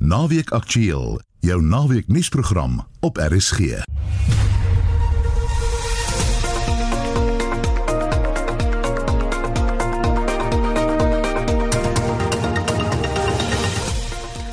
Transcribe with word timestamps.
Naweek 0.00 0.50
Aktueel, 0.50 1.20
jou 1.38 1.62
naweek 1.62 2.06
nuusprogram 2.08 2.86
op 3.00 3.16
RSG. 3.16 3.58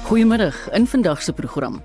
Goeiemôre 0.03 0.51
in 0.71 0.87
vandag 0.87 1.21
se 1.21 1.33
program. 1.33 1.83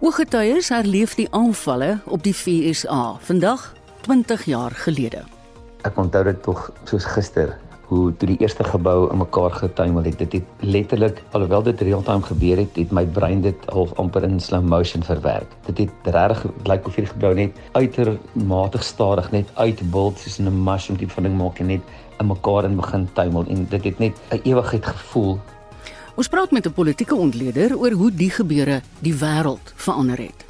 Ooggetuies 0.00 0.68
herleef 0.68 1.14
die 1.14 1.28
aanvalle 1.30 1.98
op 2.04 2.22
die 2.22 2.34
FSA 2.34 3.16
vandag 3.20 3.72
20 4.00 4.44
jaar 4.44 4.70
gelede. 4.70 5.26
Ek 5.84 6.00
onthou 6.00 6.24
dit 6.24 6.42
tog 6.42 6.70
soos 6.88 7.04
gister 7.04 7.58
hoe 7.94 8.16
toe 8.18 8.28
die 8.28 8.38
eerste 8.42 8.64
gebou 8.66 9.10
in 9.12 9.20
mekaar 9.20 9.52
getuimel 9.54 10.04
het. 10.08 10.18
Dit 10.18 10.32
het 10.32 10.66
letterlik 10.74 11.22
alhoewel 11.36 11.62
dit 11.62 11.80
real-time 11.80 12.26
gebeur 12.26 12.62
het, 12.62 12.76
het 12.76 12.92
my 12.92 13.04
brein 13.06 13.42
dit 13.44 13.66
half 13.72 13.94
amper 14.00 14.26
in 14.26 14.40
slow 14.40 14.62
motion 14.62 15.04
verwerk. 15.06 15.54
Dit 15.68 15.84
het 15.84 16.14
regtig 16.14 16.44
lyk 16.70 16.86
of 16.86 16.98
hierdie 16.98 17.12
gebou 17.12 17.34
net 17.38 17.60
uitermate 17.72 18.82
stadig 18.82 19.30
net 19.32 19.50
uitbult 19.54 20.18
soos 20.18 20.38
'n 20.38 20.50
mushroom 20.64 20.98
tipe 20.98 21.14
van 21.14 21.28
ding 21.28 21.36
maak 21.38 21.58
en 21.60 21.66
net 21.66 21.82
in 22.18 22.26
mekaar 22.26 22.64
in 22.64 22.76
begin 22.76 23.08
tuimel 23.12 23.44
en 23.48 23.66
dit 23.70 23.84
het 23.84 23.98
net 23.98 24.20
'n 24.30 24.40
ewigheid 24.44 24.86
gevoel. 24.86 25.38
Ons 26.14 26.28
praat 26.28 26.50
met 26.50 26.66
'n 26.66 26.72
politieke 26.72 27.14
ontleder 27.14 27.78
oor 27.78 27.90
hoe 27.90 28.10
die 28.10 28.30
gebeure 28.30 28.82
die 28.98 29.14
wêreld 29.14 29.72
verander 29.74 30.18
het. 30.18 30.44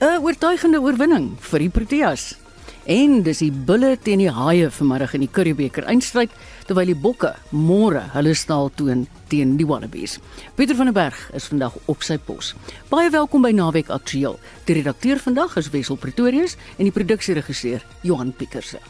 'n 0.00 0.22
Oortuigende 0.22 0.80
oorwinning 0.80 1.36
vir 1.38 1.58
die 1.58 1.70
Proteas. 1.70 2.43
En 2.84 3.22
dis 3.24 3.38
die 3.40 3.52
bulle 3.52 3.94
teen 3.96 4.20
die 4.20 4.32
haie 4.32 4.66
vanmiddag 4.68 5.14
in 5.16 5.22
die 5.24 5.30
Curriebeeker 5.32 5.86
eindstryd 5.88 6.32
terwyl 6.68 6.90
die 6.92 6.98
bokke 7.00 7.30
môre 7.48 8.02
hulle 8.12 8.34
staal 8.36 8.68
toon 8.76 9.06
teen 9.32 9.54
die 9.56 9.64
Wallabies. 9.64 10.18
Pieter 10.54 10.76
van 10.76 10.92
der 10.92 10.96
Berg 10.98 11.22
is 11.32 11.48
vandag 11.48 11.78
op 11.88 12.04
sy 12.04 12.18
pos. 12.20 12.52
Baie 12.92 13.08
welkom 13.08 13.46
by 13.46 13.54
Naweek 13.56 13.88
Aktueel. 13.88 14.36
Die 14.68 14.76
redakteur 14.76 15.16
vandag 15.16 15.56
is 15.56 15.72
Wessel 15.72 15.96
Pretorius 15.96 16.58
en 16.76 16.84
die 16.84 16.92
produksieregisseur 16.92 17.80
Johan 18.04 18.36
Pieterse. 18.36 18.82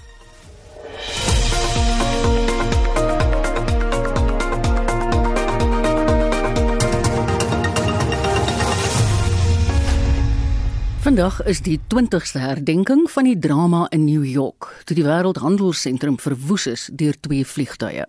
Vandag 11.05 11.43
is 11.45 11.59
die 11.61 11.77
20ste 11.93 12.41
herdenking 12.41 13.03
van 13.13 13.27
die 13.29 13.37
drama 13.39 13.83
in 13.93 14.07
New 14.07 14.25
York, 14.25 14.71
toe 14.89 14.95
die 14.97 15.05
Wêreldhandelsentrum 15.05 16.15
verwoes 16.17 16.65
is 16.71 16.85
deur 16.97 17.19
twee 17.21 17.45
vliegtye. 17.45 18.07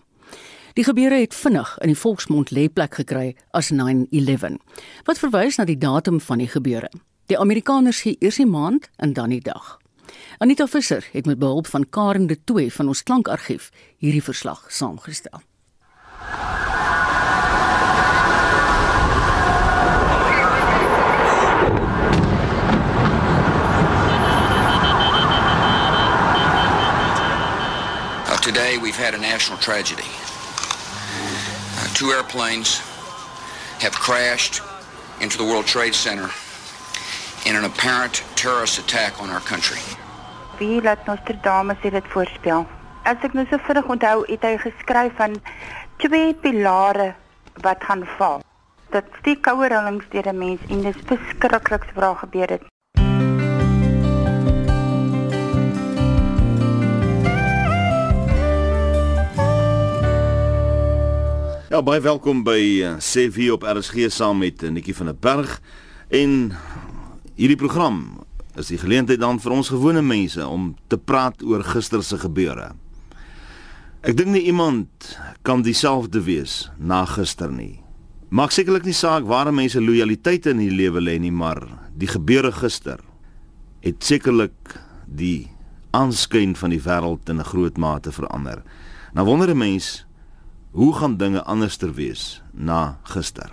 Die 0.79 0.85
gebeure 0.87 1.17
het 1.19 1.35
vinnig 1.35 1.73
in 1.83 1.91
die 1.91 1.97
volksmond 1.99 2.53
lêplek 2.55 2.95
gekry 3.01 3.33
as 3.51 3.73
9/11, 3.75 4.55
wat 5.09 5.19
verwys 5.19 5.57
na 5.59 5.65
die 5.67 5.75
datum 5.77 6.21
van 6.23 6.39
die 6.39 6.47
gebeure. 6.47 6.89
Die 7.27 7.39
Amerikaners 7.39 7.99
gee 8.05 8.15
eers 8.19 8.39
die 8.39 8.47
maand 8.47 8.87
en 8.95 9.11
dan 9.13 9.29
die 9.29 9.43
dag. 9.43 9.75
Anita 10.37 10.65
Visser 10.65 11.03
het 11.11 11.25
met 11.25 11.39
behulp 11.39 11.67
van 11.67 11.89
Karen 11.89 12.27
de 12.27 12.39
Tooy 12.43 12.71
van 12.71 12.87
ons 12.87 13.03
klankargief 13.03 13.71
hierdie 13.97 14.23
verslag 14.23 14.71
saamgestel. 14.71 15.43
We've 28.95 29.05
had 29.05 29.13
a 29.13 29.17
national 29.17 29.57
tragedy. 29.57 30.07
Uh, 31.77 31.87
two 31.93 32.11
airplanes 32.11 32.79
have 33.83 33.91
crashed 33.91 34.61
into 35.19 35.37
the 35.37 35.43
World 35.43 35.65
Trade 35.65 35.93
Center 35.93 36.29
in 37.45 37.55
an 37.55 37.65
apparent 37.65 38.23
terrorist 38.35 38.79
attack 38.79 39.21
on 39.21 39.29
our 39.29 39.41
country. 39.41 39.79
Wie 40.59 40.81
laat 40.81 41.05
Nostradamus 41.07 41.77
dit 41.81 42.07
voorspel? 42.07 42.65
As 43.03 43.17
ek 43.21 43.35
nou 43.35 43.45
so 43.49 43.59
vinnig 43.67 43.89
onthou, 43.91 44.23
het 44.31 44.47
hy 44.47 44.55
geskryf 44.63 45.17
van 45.19 45.35
twee 45.99 46.31
pilare 46.33 47.13
wat 47.67 47.83
gaan 47.83 48.05
val. 48.15 48.39
Dit 48.95 49.11
steek 49.19 49.43
koue 49.43 49.67
rillings 49.67 50.07
deur 50.15 50.31
'n 50.31 50.37
mens 50.37 50.61
en 50.69 50.87
dit 50.87 50.95
is 50.95 51.03
verskriklik 51.11 51.91
wat 51.99 52.17
gebeur 52.23 52.49
het. 52.55 52.74
Ja, 61.75 61.81
baie 61.83 61.99
welkom 61.99 62.45
by 62.47 62.61
Sê 63.03 63.25
wie 63.35 63.49
op 63.51 63.65
RSG 63.67 64.05
saam 64.07 64.37
met 64.39 64.61
uh, 64.63 64.69
Nikki 64.71 64.93
van 64.95 65.09
der 65.09 65.17
Berg. 65.19 65.57
En 66.07 66.53
hierdie 67.35 67.57
program 67.59 67.97
is 68.55 68.69
die 68.71 68.79
geleentheid 68.79 69.19
dan 69.19 69.41
vir 69.43 69.55
ons 69.57 69.73
gewone 69.73 69.99
mense 69.99 70.39
om 70.47 70.69
te 70.87 70.95
praat 70.95 71.43
oor 71.43 71.65
gister 71.67 71.99
se 71.99 72.21
gebeure. 72.21 72.69
Ek 74.07 74.15
dink 74.15 74.31
nie 74.31 74.45
iemand 74.47 75.17
kan 75.43 75.65
dieselfde 75.67 76.23
wees 76.23 76.69
na 76.79 77.01
gister 77.11 77.51
nie. 77.51 77.83
Maak 78.31 78.55
sekerlik 78.55 78.87
nie 78.87 78.95
saak 78.95 79.27
waar 79.27 79.51
mense 79.51 79.83
lojaliteit 79.83 80.47
in 80.47 80.63
die 80.63 80.71
lewe 80.71 81.03
lê 81.03 81.19
nie, 81.19 81.35
maar 81.35 81.59
die 81.91 82.07
gebeure 82.07 82.55
gister 82.55 83.03
het 83.83 83.99
sekerlik 83.99 84.79
die 85.11 85.49
aanskyn 85.91 86.55
van 86.55 86.71
die 86.71 86.83
wêreld 86.87 87.27
in 87.27 87.43
'n 87.43 87.51
groot 87.51 87.75
mate 87.75 88.15
verander. 88.15 88.63
Nou 89.11 89.27
wonder 89.27 89.51
'n 89.51 89.59
mens 89.59 90.05
Hoe 90.75 90.95
gaan 90.95 91.17
dinge 91.17 91.43
anderster 91.43 91.93
wees 91.93 92.41
na 92.51 92.99
gister? 93.03 93.51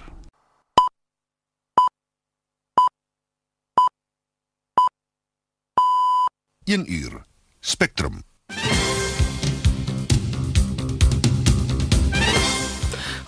Een 6.64 6.92
uur. 6.92 7.24
Spectrum. 7.60 8.22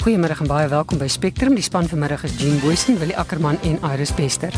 Goeiemôre 0.02 0.38
en 0.38 0.46
baie 0.46 0.68
welkom 0.68 0.98
by 0.98 1.06
Spectrum. 1.06 1.54
Die 1.54 1.62
span 1.62 1.86
vanmiddag 1.88 2.24
is 2.24 2.34
Jean 2.42 2.58
Boysen, 2.60 2.98
Willie 2.98 3.16
Ackerman 3.16 3.60
en 3.62 3.78
Iris 3.92 4.14
Bester. 4.14 4.54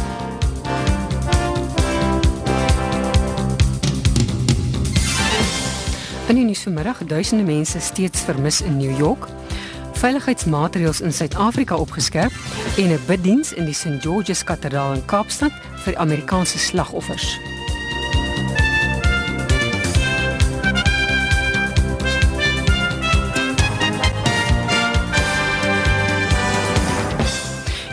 In 6.29 6.35
die 6.35 6.45
nuus 6.45 6.63
vanmiddag, 6.63 7.05
duisende 7.07 7.45
mense 7.45 7.81
steeds 7.81 8.21
vermis 8.21 8.61
in 8.61 8.77
New 8.77 8.99
York. 8.99 9.29
Veiligheidsmaatreëls 9.93 11.01
in 11.01 11.13
Suid-Afrika 11.13 11.77
opgeskerp 11.77 12.33
en 12.77 12.91
'n 12.91 12.99
biddiens 13.07 13.53
in 13.53 13.65
die 13.65 13.75
St 13.75 14.03
George's 14.03 14.45
Kathedraal 14.45 14.95
in 14.95 15.05
Kaapstad 15.05 15.53
vir 15.85 15.97
Amerikaanse 15.97 16.59
slagoffers. 16.59 17.39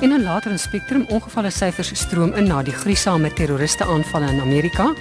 In 0.03 0.11
'n 0.11 0.23
later 0.23 0.51
in 0.51 0.59
Spectrum 0.59 1.05
ongevalle 1.07 1.49
syfers 1.49 1.91
stroom 1.95 2.33
in 2.35 2.47
na 2.47 2.61
die 2.61 2.73
gruisame 2.73 3.33
terroriste 3.33 3.85
aanvalle 3.85 4.27
in 4.27 4.41
Amerika. 4.41 4.93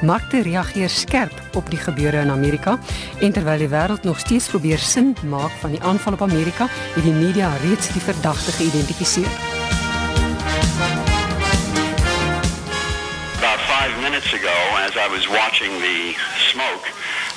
Markte 0.00 0.42
reageer 0.42 0.88
skerp 0.88 1.32
op 1.52 1.70
die 1.70 1.78
gebeure 1.78 2.20
in 2.20 2.30
Amerika 2.30 2.78
en 3.20 3.32
terwyl 3.32 3.58
die 3.58 3.68
wêreld 3.68 4.02
nog 4.02 4.18
steeds 4.18 4.48
probeer 4.48 4.78
sin 4.78 5.16
maak 5.22 5.50
van 5.60 5.70
die 5.70 5.82
aanval 5.82 6.12
op 6.12 6.22
Amerika, 6.22 6.66
het 6.94 7.04
die 7.04 7.12
media 7.12 7.50
reeds 7.62 7.92
die 7.92 8.00
verdagte 8.00 8.52
geïdentifiseer. 8.52 9.32
About 13.36 13.60
5 13.60 14.00
minutes 14.00 14.32
ago 14.32 14.56
as 14.86 14.94
I 14.96 15.08
was 15.16 15.26
watching 15.28 15.72
the 15.84 16.16
smoke, 16.50 16.86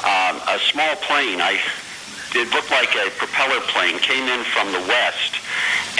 um, 0.07 0.35
a 0.47 0.57
small 0.57 0.95
plane, 1.07 1.43
I 1.51 1.59
it 2.31 2.47
looked 2.53 2.71
like 2.79 2.95
a 2.95 3.09
propeller 3.17 3.61
plane 3.73 3.99
came 3.99 4.25
in 4.35 4.41
from 4.53 4.71
the 4.71 4.83
west 4.87 5.38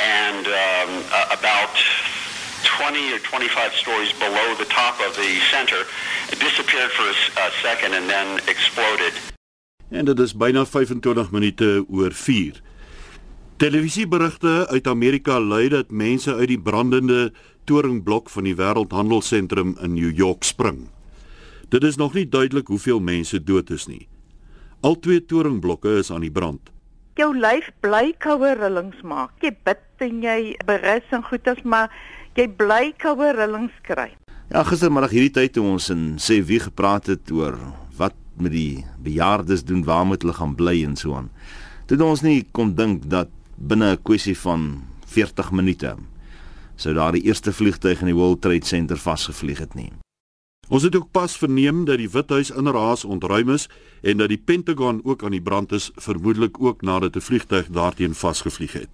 and 0.02 0.48
um, 0.48 0.92
uh, 1.12 1.36
about 1.38 1.76
20 2.64 3.14
or 3.14 3.20
25 3.20 3.74
stories 3.74 4.14
below 4.14 4.56
the 4.56 4.66
top 4.66 5.00
of 5.08 5.16
the 5.16 5.32
center. 5.52 5.82
It 6.32 6.40
disappeared 6.40 6.92
for 6.92 7.04
a, 7.04 7.16
a 7.48 7.52
second 7.62 7.94
and 7.94 8.10
then 8.10 8.40
exploded. 8.48 9.14
En 9.90 10.06
dit 10.06 10.20
is 10.20 10.36
byna 10.36 10.66
25 10.66 11.32
minute 11.32 11.86
oor 11.90 12.12
4. 12.14 12.62
Televisieberigte 13.58 14.68
uit 14.68 14.88
Amerika 14.88 15.40
lui 15.40 15.70
dat 15.70 15.92
mense 15.92 16.36
uit 16.36 16.48
die 16.48 16.60
brandende 16.60 17.34
toringblok 17.64 18.30
van 18.30 18.44
die 18.44 18.56
Wêreldhandelsentrum 18.56 19.76
in 19.82 19.94
New 19.94 20.18
York 20.18 20.44
spring. 20.44 20.88
Dit 21.70 21.84
is 21.84 21.96
nog 21.96 22.14
nie 22.14 22.30
duidelik 22.30 22.68
hoeveel 22.68 23.00
mense 23.00 23.44
dood 23.44 23.70
is 23.70 23.86
nie. 23.86 24.08
Al 24.82 25.00
twee 25.00 25.26
toringblokke 25.26 25.98
is 26.00 26.12
aan 26.12 26.24
die 26.24 26.32
brand 26.32 26.72
jou 27.20 27.34
lyf 27.36 27.68
bly 27.84 28.14
koue 28.24 28.54
rillings 28.56 29.00
maak. 29.04 29.34
Jy 29.44 29.52
bid 29.68 30.06
en 30.06 30.22
jy 30.24 30.40
berus 30.68 31.14
en 31.16 31.24
goeders, 31.28 31.62
maar 31.68 31.92
jy 32.38 32.48
bly 32.60 32.94
koue 33.02 33.34
rillings 33.36 33.76
kry. 33.88 34.14
Ja, 34.50 34.64
gistermiddag 34.66 35.14
hierdie 35.14 35.34
tyd 35.36 35.54
toe 35.58 35.66
ons 35.68 35.90
in 35.94 36.16
sê 36.22 36.40
wie 36.42 36.62
gepraat 36.64 37.12
het 37.12 37.32
oor 37.36 37.60
wat 38.00 38.16
met 38.40 38.56
die 38.56 38.86
bejaardes 39.04 39.66
doen, 39.68 39.84
waar 39.86 40.08
moet 40.08 40.24
hulle 40.24 40.38
gaan 40.38 40.56
bly 40.58 40.78
en 40.88 40.96
so 40.98 41.18
aan. 41.18 41.28
Toe 41.90 42.00
ons 42.06 42.24
nie 42.24 42.46
kon 42.56 42.72
dink 42.78 43.10
dat 43.12 43.30
binne 43.58 43.92
'n 43.94 44.04
kwessie 44.04 44.38
van 44.38 44.84
40 45.06 45.52
minute 45.52 45.98
sou 46.76 46.94
daar 46.94 47.12
die 47.12 47.28
eerste 47.28 47.52
vliegtuig 47.52 48.00
in 48.00 48.08
die 48.08 48.16
World 48.16 48.42
Trade 48.42 48.66
Center 48.66 48.98
vasgevlieg 48.98 49.60
het 49.60 49.76
nie. 49.76 49.92
Ons 50.70 50.84
het 50.86 50.96
ook 50.96 51.08
pas 51.12 51.38
verneem 51.38 51.86
dat 51.86 51.98
die 51.98 52.10
Withuis 52.14 52.52
inderhaas 52.54 53.02
ontruim 53.06 53.50
is 53.50 53.66
en 54.06 54.20
dat 54.22 54.30
die 54.30 54.38
Pentagon 54.38 55.02
ook 55.04 55.24
aan 55.24 55.34
die 55.34 55.42
brand 55.42 55.72
is, 55.72 55.90
vermoedelik 55.96 56.62
ook 56.62 56.82
nadat 56.82 57.16
'n 57.16 57.26
vliegtuig 57.26 57.68
daarteen 57.68 58.14
vasgevlieg 58.14 58.74
het. 58.74 58.90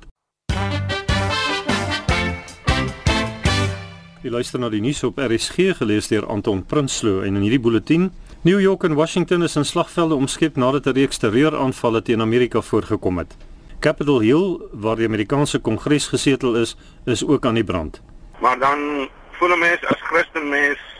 Jy 4.24 4.30
luister 4.30 4.60
na 4.60 4.70
die 4.70 4.82
nuus 4.82 5.04
op 5.04 5.18
RSG 5.18 5.76
gelees 5.78 6.08
deur 6.08 6.26
Anton 6.26 6.66
Prinsloo 6.66 7.22
en 7.22 7.36
in 7.36 7.42
hierdie 7.42 7.60
bulletin 7.60 8.12
New 8.42 8.62
York 8.62 8.84
en 8.84 8.94
Washington 8.94 9.44
is 9.44 9.56
in 9.56 9.66
slagvelde 9.66 10.16
omskep 10.16 10.56
nadat 10.56 10.86
'n 10.86 10.94
reeks 10.94 11.18
terreuraanvalle 11.18 12.02
teen 12.02 12.22
Amerika 12.22 12.62
voorgekom 12.62 13.18
het. 13.18 13.38
Capitol 13.80 14.20
Hill, 14.20 14.60
waar 14.72 14.96
die 14.96 15.06
Amerikaanse 15.06 15.60
Kongres 15.60 16.08
gesetel 16.08 16.56
is, 16.56 16.78
is 17.06 17.26
ook 17.26 17.46
aan 17.46 17.54
die 17.54 17.64
brand. 17.64 18.02
Maar 18.42 18.60
dan 18.60 19.10
voel 19.32 19.50
'n 19.56 19.60
mens 19.60 19.86
as 19.86 20.02
Christen 20.02 20.50
mens 20.50 20.95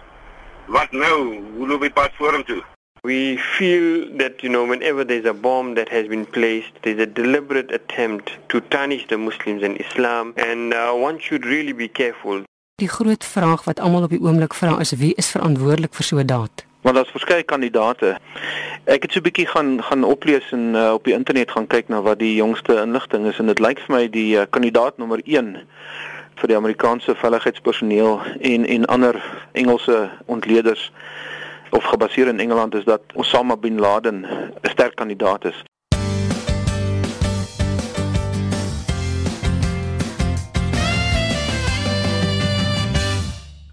wat 0.68 0.92
nou? 0.92 1.42
Hoe 1.58 1.68
loop 1.68 1.82
die 1.82 1.92
pad 1.94 2.12
vorentoe? 2.18 2.64
We 3.02 3.38
feel 3.38 4.18
that 4.18 4.42
you 4.42 4.50
know 4.50 4.66
whenever 4.66 5.06
there's 5.06 5.26
a 5.26 5.34
bomb 5.34 5.76
that 5.76 5.90
has 5.90 6.08
been 6.08 6.26
placed, 6.26 6.74
there's 6.82 7.00
a 7.00 7.06
deliberate 7.06 7.72
attempt 7.72 8.38
to 8.48 8.62
tarnish 8.68 9.08
the 9.08 9.18
Muslims 9.18 9.64
and 9.64 9.78
Islam, 9.80 10.34
and 10.36 10.74
uh, 10.74 10.92
one 10.92 11.20
should 11.20 11.46
really 11.46 11.74
be 11.74 11.88
careful. 11.88 12.44
Die 12.82 12.90
groot 12.90 13.26
vraag 13.26 13.64
wat 13.64 13.80
almal 13.80 14.04
op 14.04 14.10
die 14.10 14.20
oomblik 14.20 14.54
vra 14.54 14.80
is 14.80 14.92
wie 15.00 15.14
is 15.16 15.30
verantwoordelik 15.32 15.94
vir 15.94 16.04
so 16.04 16.18
'n 16.18 16.26
daad? 16.26 16.66
Maar 16.82 16.94
daar's 16.94 17.14
verskeie 17.14 17.44
kandidate. 17.44 18.18
Ek 18.84 19.02
het 19.02 19.12
so 19.12 19.20
'n 19.20 19.24
bietjie 19.24 19.48
gaan 19.48 19.84
gaan 19.84 20.04
oplees 20.04 20.52
en 20.52 20.76
uh, 20.76 20.94
op 20.94 21.04
die 21.04 21.14
internet 21.14 21.52
gaan 21.52 21.68
kyk 21.68 21.88
na 21.88 22.02
wat 22.02 22.20
die 22.20 22.36
jongste 22.36 22.82
inligting 22.82 23.28
is 23.28 23.38
en 23.40 23.46
dit 23.46 23.60
lyk 23.60 23.80
vir 23.80 23.96
my 23.96 24.10
die 24.10 24.38
uh, 24.38 24.44
kandidaat 24.50 24.98
nommer 24.98 25.22
1 25.24 25.68
vir 26.36 26.52
die 26.52 26.58
Amerikaanse 26.58 27.16
veiligheidspersoneel 27.16 28.20
en 28.40 28.66
en 28.66 28.86
ander 28.86 29.22
Engelse 29.52 30.10
ontleeders 30.26 30.92
of 31.70 31.84
gebaseer 31.84 32.28
in 32.28 32.40
Engeland 32.40 32.76
is 32.76 32.84
dat 32.84 33.02
Osama 33.14 33.58
bin 33.58 33.80
Laden 33.80 34.26
'n 34.26 34.70
sterk 34.70 34.96
kandidaat 34.96 35.46
is. 35.46 35.64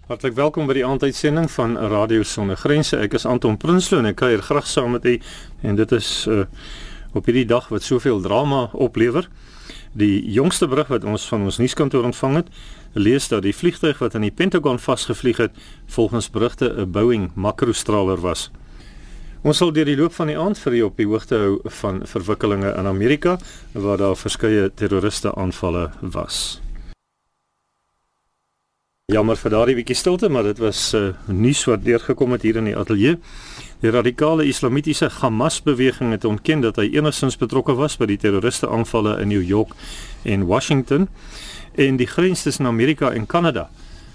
Hartlik 0.07 0.33
welkom 0.33 0.67
by 0.67 0.73
die 0.73 0.85
aanduitsending 0.85 1.51
van 1.51 1.77
Radio 1.77 2.23
Sonder 2.23 2.57
Grense. 2.57 2.97
Ek 2.97 3.13
is 3.13 3.25
Anton 3.25 3.57
Prinsloo 3.57 3.99
en 3.99 4.05
ek 4.05 4.15
kuier 4.15 4.41
graag 4.41 4.67
saam 4.67 4.91
met 4.91 5.05
u 5.05 5.19
en 5.61 5.75
dit 5.75 5.91
is 5.91 6.25
uh, 6.29 6.43
op 7.13 7.25
hierdie 7.25 7.45
dag 7.45 7.67
wat 7.67 7.83
soveel 7.83 8.21
drama 8.21 8.69
oplewer. 8.73 9.29
Die 9.93 10.31
jongste 10.31 10.67
berig 10.67 10.89
wat 10.89 11.03
ons 11.05 11.27
van 11.29 11.43
ons 11.45 11.59
nuuskantoor 11.61 12.07
ontvang 12.07 12.35
het, 12.35 12.47
lees 12.97 13.27
dat 13.29 13.43
die 13.45 13.53
vliegtuig 13.53 13.99
wat 14.01 14.15
aan 14.15 14.25
die 14.25 14.33
Pentagon 14.33 14.79
vasgevlieg 14.81 15.37
het, 15.37 15.51
volgens 15.85 16.29
berigte 16.33 16.73
'n 16.77 16.91
Boeing 16.91 17.31
makrostraler 17.35 18.17
was. 18.17 18.49
Ons 19.43 19.57
sal 19.57 19.71
deur 19.71 19.85
die 19.85 19.97
loop 19.97 20.13
van 20.13 20.27
die 20.27 20.37
aand 20.39 20.57
vir 20.57 20.73
u 20.73 20.81
op 20.81 20.97
die 20.97 21.07
hoogte 21.07 21.35
hou 21.35 21.59
van 21.81 22.01
verwikkelinge 22.07 22.73
in 22.77 22.87
Amerika 22.87 23.37
waar 23.71 23.97
daar 23.97 24.15
verskeie 24.15 24.71
terroriste 24.73 25.35
aanvalle 25.35 25.91
was. 25.99 26.62
Jammer 29.11 29.35
vir 29.35 29.51
daardie 29.51 29.73
bietjie 29.75 29.97
stilte, 29.99 30.29
maar 30.31 30.45
dit 30.47 30.61
was 30.63 30.77
uh, 30.95 31.09
nuus 31.27 31.65
wat 31.67 31.81
deurgekom 31.83 32.31
het 32.37 32.45
hier 32.47 32.55
in 32.61 32.69
die 32.69 32.75
ateljee. 32.79 33.17
Die 33.81 33.91
radikale 33.91 34.45
islamitiese 34.47 35.09
Hamas-beweging 35.17 36.13
het 36.15 36.23
ontken 36.23 36.63
dat 36.63 36.79
hy 36.79 36.85
enigstens 36.93 37.35
betrokke 37.35 37.75
was 37.75 37.97
by 37.99 38.07
die 38.07 38.17
terroriste 38.23 38.71
aanvalle 38.71 39.17
in 39.19 39.27
New 39.27 39.43
York 39.43 39.75
en 40.23 40.47
Washington 40.47 41.09
en 41.75 41.99
die 41.99 42.07
grens 42.07 42.47
tussen 42.47 42.71
Amerika 42.71 43.11
en 43.11 43.27
Kanada 43.27 43.67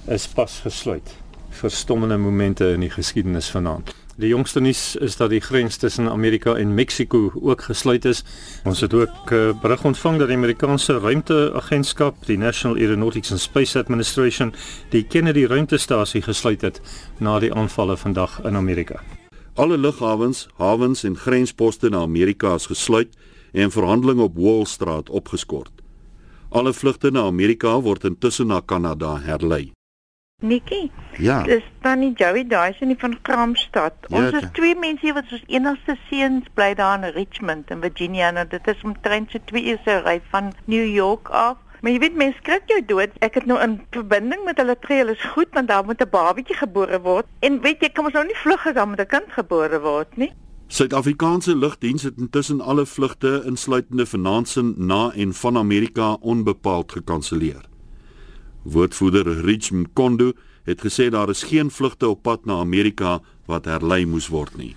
is 0.08 0.24
pas 0.24 0.56
gesluit. 0.64 1.12
Verstommende 1.60 2.16
momente 2.16 2.72
in 2.72 2.88
die 2.88 2.94
geskiedenis 2.96 3.52
vanaand. 3.52 3.92
Die 4.18 4.32
jongste 4.32 4.58
nuus 4.60 4.96
is 4.98 5.14
dat 5.16 5.30
die 5.30 5.38
grens 5.40 5.76
tussen 5.78 6.08
Amerika 6.10 6.56
en 6.58 6.72
Mexiko 6.74 7.30
ook 7.38 7.60
gesluit 7.62 8.04
is. 8.04 8.24
Ons 8.66 8.80
het 8.80 8.94
ook 8.94 9.30
uh, 9.30 9.52
berig 9.62 9.84
ontvang 9.84 10.18
dat 10.18 10.26
die 10.26 10.36
Amerikaanse 10.36 10.98
ruimteagentskap, 10.98 12.26
die 12.26 12.38
National 12.38 12.76
Aeronautics 12.76 13.30
and 13.30 13.40
Space 13.40 13.78
Administration, 13.78 14.50
die 14.90 15.04
Kennedy 15.06 15.46
ruimtestasie 15.46 16.22
gesluit 16.26 16.66
het 16.66 16.82
na 17.22 17.38
die 17.38 17.52
aanvalle 17.54 17.96
vandag 17.96 18.40
in 18.42 18.58
Amerika. 18.58 18.98
Alle 19.54 19.78
lughawens, 19.78 20.48
hawens 20.58 21.04
en 21.06 21.14
grensposte 21.16 21.88
na 21.88 22.02
Amerika 22.02 22.56
is 22.58 22.66
gesluit 22.66 23.14
en 23.52 23.70
verhandelinge 23.70 24.26
op 24.26 24.34
Wall 24.34 24.66
Street 24.66 25.10
opgeskort. 25.10 25.70
Alle 26.50 26.74
vlugte 26.74 27.10
na 27.10 27.30
Amerika 27.30 27.80
word 27.80 28.04
intussen 28.04 28.50
na 28.50 28.60
Kanada 28.66 29.20
herlei. 29.22 29.77
Nikki. 30.48 30.90
Ja. 31.18 31.42
Dis 31.42 31.64
tannie 31.82 32.12
Joey 32.14 32.44
Dyson 32.46 32.94
van 32.98 33.18
Kramstad. 33.22 33.92
Ja, 34.06 34.16
Ons 34.16 34.32
is 34.32 34.40
ja. 34.40 34.50
twee 34.54 34.76
mense 34.78 35.02
hier 35.02 35.14
wat 35.16 35.32
ons 35.34 35.42
enigste 35.50 35.96
seuns 36.08 36.46
bly 36.54 36.74
daar 36.78 37.02
in 37.02 37.10
Richmond 37.16 37.70
in 37.74 37.80
Virginia. 37.82 38.30
Nou 38.30 38.44
dit 38.46 38.68
is 38.70 38.84
omtrent 38.86 39.34
so 39.34 39.40
2 39.50 39.64
ure 39.64 39.80
se 39.84 39.96
ry 40.04 40.20
van 40.30 40.52
New 40.70 40.86
York 40.86 41.28
af. 41.28 41.56
Maar 41.82 41.90
jy 41.90 41.98
weet 42.04 42.14
mense 42.18 42.38
skrik 42.38 42.70
jou 42.70 42.78
dood. 42.86 43.18
Ek 43.22 43.34
het 43.34 43.46
nou 43.50 43.58
in 43.62 43.80
verbinding 43.94 44.44
met 44.46 44.58
hulle 44.62 44.76
tree, 44.78 45.02
hulle 45.02 45.16
is 45.18 45.26
goed 45.34 45.50
want 45.58 45.68
daar 45.68 45.84
moet 45.84 46.02
'n 46.02 46.10
babatjie 46.10 46.56
gebore 46.56 47.00
word. 47.02 47.26
En 47.40 47.60
weet 47.60 47.82
jy, 47.82 47.90
kom 47.90 48.04
ons 48.04 48.14
nou 48.14 48.26
nie 48.26 48.38
vlug 48.42 48.66
as 48.66 48.74
daar 48.74 48.88
met 48.88 49.00
'n 49.00 49.06
kind 49.06 49.32
gebore 49.34 49.80
word 49.80 50.16
nie. 50.16 50.32
Suid-Afrikaanse 50.68 51.56
lugdiens 51.56 52.02
het 52.02 52.18
intussen 52.18 52.60
alle 52.60 52.86
vlugte 52.86 53.42
insluitende 53.46 54.06
vanaandsin 54.06 54.74
na 54.76 55.10
en 55.16 55.34
van 55.34 55.56
Amerika 55.56 56.12
onbepaald 56.20 56.92
gekanselleer. 56.92 57.66
Woordvoerder 58.72 59.40
Rich 59.44 59.70
Mkondo 59.70 60.32
het 60.64 60.80
gesê 60.84 61.08
daar 61.10 61.28
is 61.28 61.42
geen 61.42 61.70
vlugte 61.70 62.08
op 62.08 62.22
pad 62.22 62.44
na 62.44 62.58
Amerika 62.60 63.18
wat 63.46 63.64
herlei 63.64 64.04
moes 64.06 64.28
word 64.28 64.56
nie. 64.56 64.74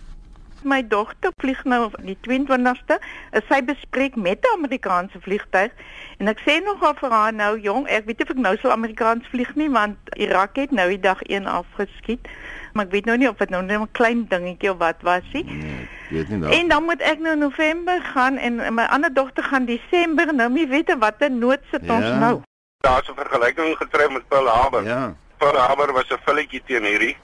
My 0.64 0.84
dogter 0.88 1.32
vlieg 1.42 1.64
nou 1.66 1.86
op 1.88 1.96
die 2.06 2.18
22ste. 2.22 3.00
Is 3.34 3.48
sy 3.50 3.64
bespreek 3.66 4.16
met 4.16 4.46
'n 4.46 4.58
Amerikaanse 4.58 5.18
vliegtuig 5.22 5.72
en 6.18 6.28
ek 6.28 6.40
sê 6.46 6.62
nogal 6.64 6.94
vir 6.96 7.10
haar 7.10 7.34
nou 7.34 7.60
jong, 7.60 7.88
ek 7.88 8.06
weet 8.06 8.22
of 8.22 8.30
ek 8.30 8.38
nou 8.38 8.56
sou 8.62 8.72
Amerikaans 8.72 9.26
vlieg 9.32 9.56
nie 9.56 9.70
want 9.70 9.98
Irak 10.16 10.56
het 10.56 10.72
nou 10.72 10.90
die 10.90 11.00
dag 11.00 11.22
1 11.22 11.46
afgeskiet. 11.46 12.28
Maar 12.74 12.86
ek 12.86 12.92
weet 12.92 13.06
nou 13.06 13.18
nie 13.18 13.30
of 13.30 13.38
dit 13.38 13.50
nou 13.50 13.64
net 13.64 13.80
'n 13.80 13.90
klein 13.92 14.26
dingetjie 14.30 14.72
of 14.72 14.78
wat 14.78 15.02
was 15.02 15.24
nie. 15.34 15.44
Nee, 15.44 15.82
ek 15.82 16.10
weet 16.10 16.30
nie 16.30 16.38
nou. 16.38 16.52
En 16.54 16.68
dan 16.68 16.84
moet 16.84 17.02
ek 17.02 17.20
nou 17.20 17.36
November 17.38 18.02
gaan 18.02 18.38
en 18.38 18.56
my 18.74 18.84
ander 18.84 19.14
dogter 19.14 19.44
gaan 19.44 19.66
Desember. 19.66 20.34
Nou 20.34 20.50
nie 20.52 20.68
weet 20.68 20.96
watter 21.00 21.32
nood 21.32 21.60
sit 21.72 21.86
Ja. 21.86 21.96
ons 21.96 22.20
nou. 22.20 22.42
Daar's 22.82 23.08
'n 23.10 23.16
vergelyking 23.16 23.78
getref 23.78 24.10
met 24.10 24.28
Pearl 24.28 24.48
Harbor. 24.48 24.84
Ja. 24.84 25.16
Pearl 25.38 25.58
Harbor 25.58 25.94
was 25.94 26.10
'n 26.10 26.20
filletjie 26.26 26.62
teen 26.66 26.84
hierdie. 26.84 27.18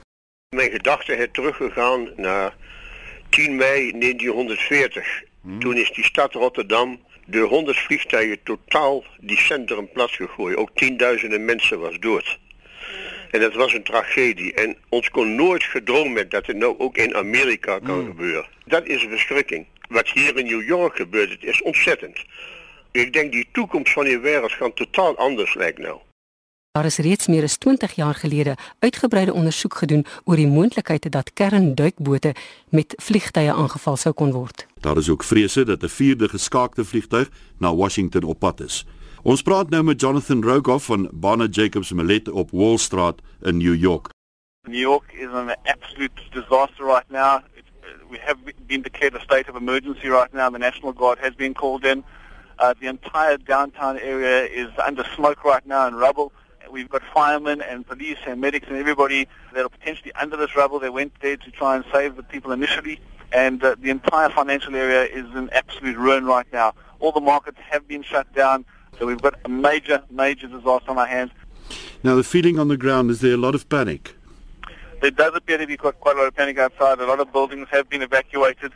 Mijn 0.50 0.72
gedachten 0.72 1.18
het 1.18 1.34
teruggegaan 1.34 2.10
naar 2.16 2.56
10 3.30 3.56
mei 3.56 3.92
1940. 3.92 5.24
Toen 5.60 5.78
is 5.78 5.92
die 5.92 6.04
stad 6.04 6.34
Rotterdam 6.34 7.00
door 7.26 7.48
100 7.48 7.78
vliegtuigen 7.78 8.44
totaal 8.44 9.04
die 9.20 9.38
centrum 9.38 9.92
plat 9.92 10.12
gegooid. 10.12 10.56
Ook 10.56 10.70
tienduizenden 10.74 11.46
mensen 11.46 11.80
was 11.80 12.00
dood. 12.00 12.40
En 13.32 13.40
dat 13.40 13.54
was 13.54 13.74
een 13.74 13.84
tragedie. 13.84 14.54
En 14.54 14.78
ons 14.90 15.10
kon 15.10 15.36
nooit 15.36 15.64
gedroomd 15.64 16.32
dat 16.32 16.46
het 16.46 16.58
nou 16.58 16.76
ook 16.78 16.98
in 16.98 17.16
Amerika 17.16 17.80
kan 17.80 18.06
gebeuren. 18.06 18.46
Dat 18.66 18.86
is 18.86 19.04
een 19.04 19.10
verschrikking. 19.10 19.66
Wat 19.90 20.10
hier 20.10 20.38
in 20.38 20.46
New 20.46 20.68
York 20.68 20.96
gebeurt, 20.96 21.30
het 21.30 21.44
is 21.44 21.62
ontzettend. 21.62 22.26
Ik 22.98 23.14
denk 23.14 23.32
die 23.32 23.48
toekomst 23.52 23.94
van 23.94 24.04
die 24.04 24.18
wereld 24.18 24.52
gaat 24.52 24.76
totaal 24.76 25.18
anders 25.18 25.54
lijkt 25.54 25.78
nou. 25.78 26.00
Daar 26.72 26.86
is 26.86 26.98
reeds 26.98 27.28
meer 27.28 27.44
as 27.44 27.58
20 27.58 27.92
jaar 27.92 28.16
gelede 28.16 28.56
uitgebreide 28.80 29.34
ondersoek 29.34 29.76
gedoen 29.76 30.06
oor 30.24 30.36
die 30.36 30.48
moontlikheid 30.48 31.12
dat 31.12 31.34
kernduikbote 31.34 32.34
met 32.70 32.94
vliegtye 32.98 33.54
aangeval 33.54 33.98
sou 33.98 34.14
kon 34.14 34.32
word. 34.32 34.66
Daar 34.82 34.98
is 34.98 35.10
ook 35.10 35.24
vrese 35.24 35.66
dat 35.66 35.84
'n 35.84 35.88
vierde 35.88 36.30
geskaakte 36.30 36.86
vliegtuig 36.86 37.30
na 37.58 37.76
Washington 37.76 38.24
op 38.24 38.40
pad 38.40 38.60
is. 38.60 38.86
Ons 39.24 39.42
praat 39.42 39.70
nou 39.70 39.84
met 39.84 40.02
Jonathan 40.02 40.44
Rogoff 40.44 40.86
van 40.86 41.10
Bana 41.14 41.48
Jacobs 41.52 41.92
Millet 41.92 42.30
op 42.30 42.52
Wall 42.52 42.78
Street 42.78 43.22
in 43.42 43.58
New 43.58 43.76
York. 43.76 44.10
New 44.68 44.82
York 44.82 45.14
is 45.14 45.30
an 45.30 45.56
absolute 45.64 46.22
disaster 46.32 46.86
right 46.86 47.10
now. 47.10 47.40
It, 47.54 47.64
uh, 47.82 48.10
we 48.10 48.18
have 48.26 48.38
been 48.66 48.82
declared 48.82 49.16
a 49.16 49.20
state 49.20 49.50
of 49.50 49.56
emergency 49.56 50.08
right 50.08 50.34
now. 50.34 50.52
The 50.52 50.58
National 50.58 50.94
Guard 50.94 51.18
has 51.20 51.36
been 51.36 51.54
called 51.54 51.86
in. 51.86 52.04
Uh, 52.60 52.74
the 52.80 52.88
entire 52.88 53.38
downtown 53.38 54.00
area 54.00 54.46
is 54.46 54.70
under 54.84 55.04
smoke 55.16 55.44
right 55.44 55.66
now 55.66 55.86
and 55.88 55.98
rubble. 55.98 56.32
We've 56.72 56.90
got 56.90 57.02
firemen 57.14 57.62
and 57.62 57.88
police 57.88 58.18
and 58.26 58.42
medics 58.42 58.68
and 58.68 58.78
everybody 58.78 59.28
that 59.54 59.64
are 59.64 59.70
potentially 59.70 60.12
under 60.14 60.36
this 60.36 60.56
rubble. 60.56 60.80
They 60.80 60.90
went 60.90 61.14
there 61.22 61.38
to 61.38 61.52
try 61.52 61.76
and 61.76 61.86
save 61.94 62.16
the 62.16 62.24
people 62.24 62.52
initially. 62.52 63.00
And 63.32 63.64
uh, 63.64 63.76
the 63.80 63.90
entire 63.90 64.30
financial 64.30 64.76
area 64.76 65.04
is 65.04 65.26
in 65.36 65.50
absolute 65.52 65.98
ruin 65.98 66.26
right 66.26 66.48
now. 66.52 66.74
All 67.00 67.12
the 67.12 67.22
markets 67.22 67.60
have 67.70 67.88
been 67.88 68.04
shut 68.04 68.34
down. 68.34 68.66
So 68.98 69.06
we've 69.06 69.22
got 69.22 69.36
a 69.46 69.50
major, 69.50 70.02
major 70.10 70.48
disaster 70.48 70.90
on 70.90 70.98
our 70.98 71.06
hands. 71.06 71.32
Now 72.04 72.16
the 72.16 72.24
feeling 72.24 72.58
on 72.58 72.68
the 72.68 72.78
ground 72.78 73.12
is 73.12 73.22
there 73.22 73.34
a 73.34 73.38
lot 73.38 73.54
of 73.54 73.70
panic. 73.70 74.16
There 75.02 75.12
does 75.12 75.34
appear 75.36 75.60
to 75.60 75.68
be 75.68 75.78
quite, 75.78 76.00
quite 76.00 76.16
a 76.16 76.20
lot 76.20 76.28
of 76.28 76.36
panic 76.36 76.58
outside. 76.58 77.00
A 77.00 77.06
lot 77.06 77.20
of 77.20 77.32
buildings 77.32 77.68
have 77.70 77.88
been 77.88 78.02
evacuated. 78.02 78.72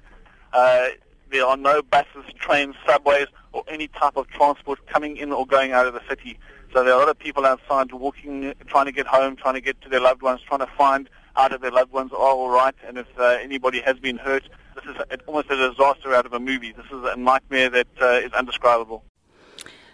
Uh, 0.54 0.90
there 1.32 1.46
are 1.46 1.58
no 1.58 1.82
buses, 1.82 2.26
trains, 2.40 2.76
subways, 2.86 3.28
or 3.54 3.64
any 3.68 3.88
type 3.88 4.16
of 4.16 4.28
transport 4.28 4.86
coming 4.88 5.18
in 5.18 5.32
or 5.32 5.46
going 5.46 5.72
out 5.72 5.86
of 5.86 5.94
the 5.94 6.02
city. 6.10 6.38
So 6.74 6.84
there 6.84 6.94
are 6.94 6.98
a 6.98 7.00
lot 7.00 7.10
of 7.10 7.20
people 7.20 7.46
outside 7.46 7.92
walking, 7.92 8.54
trying 8.68 8.86
to 8.86 8.92
get 8.92 9.06
home, 9.06 9.36
trying 9.36 9.56
to 9.56 9.62
get 9.62 9.82
to 9.82 9.90
their 9.90 10.00
loved 10.00 10.22
ones, 10.22 10.42
trying 10.42 10.62
to 10.62 10.70
find 10.78 11.10
out 11.36 11.52
if 11.52 11.62
their 11.62 11.72
loved 11.72 11.92
ones 11.92 12.12
are 12.12 12.18
all 12.18 12.50
right 12.50 12.76
and 12.86 12.98
if 12.98 13.08
uh, 13.18 13.38
anybody 13.42 13.82
has 13.82 13.98
been 14.00 14.18
hurt. 14.18 14.44
This 14.76 14.86
is 14.86 15.02
almost 15.28 15.50
a 15.52 15.58
disaster 15.58 16.14
out 16.14 16.26
of 16.26 16.34
a 16.34 16.40
movie. 16.40 16.72
This 16.72 16.86
is 16.86 17.04
a 17.04 17.16
nightmare 17.18 17.70
that 17.70 17.88
uh, 18.02 18.06
is 18.24 18.32
undescribable. 18.34 19.04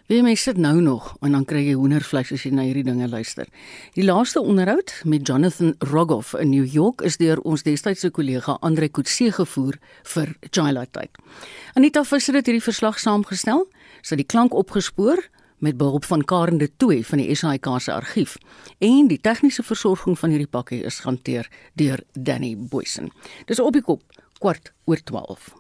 Wie 0.08 0.22
mens 0.24 0.42
sit 0.42 0.56
nou 0.58 0.82
nog 0.82 1.18
en 1.20 1.34
dan 1.36 1.44
kry 1.44 1.66
jy 1.66 1.74
hoendervleis 1.76 2.30
as 2.32 2.46
jy 2.46 2.54
na 2.56 2.64
hierdie 2.64 2.86
dinge 2.88 3.10
luister. 3.12 3.50
Die 3.92 4.06
laaste 4.08 4.40
onderhoud 4.40 4.94
met 5.04 5.28
Jonathan 5.28 5.74
Rogoff 5.84 6.32
in 6.40 6.54
New 6.54 6.64
York 6.64 7.04
is 7.04 7.20
deur 7.20 7.42
ons 7.44 7.66
destydse 7.68 8.08
kollega 8.16 8.56
Andre 8.64 8.88
Kutse 8.88 9.28
gevoer 9.36 9.76
vir 10.14 10.32
Twilight 10.48 10.94
Tide. 10.96 11.28
Anita 11.76 12.06
Visser 12.08 12.40
het 12.40 12.48
hierdie 12.48 12.64
verslag 12.64 13.04
saamgestel, 13.04 13.68
sy 14.00 14.16
het 14.16 14.24
die 14.24 14.30
klank 14.32 14.56
opgespoor 14.56 15.20
met 15.60 15.76
behulp 15.76 16.08
van 16.08 16.24
Karen 16.24 16.64
de 16.64 16.72
Tooy 16.80 17.04
van 17.04 17.26
die 17.26 17.36
SAIK 17.36 17.68
se 17.84 17.92
argief 17.92 18.40
en 18.80 19.12
die 19.12 19.20
tegniese 19.20 19.68
versorging 19.68 20.16
van 20.16 20.32
hierdie 20.32 20.48
pakkie 20.48 20.86
is 20.88 21.04
hanteer 21.04 21.52
deur 21.76 22.00
Danny 22.16 22.56
Boysen. 22.56 23.12
Dis 23.52 23.60
op 23.60 23.76
die 23.76 23.84
kop 23.84 24.08
kwart 24.40 24.72
oor 24.86 25.04
12. 25.04 25.52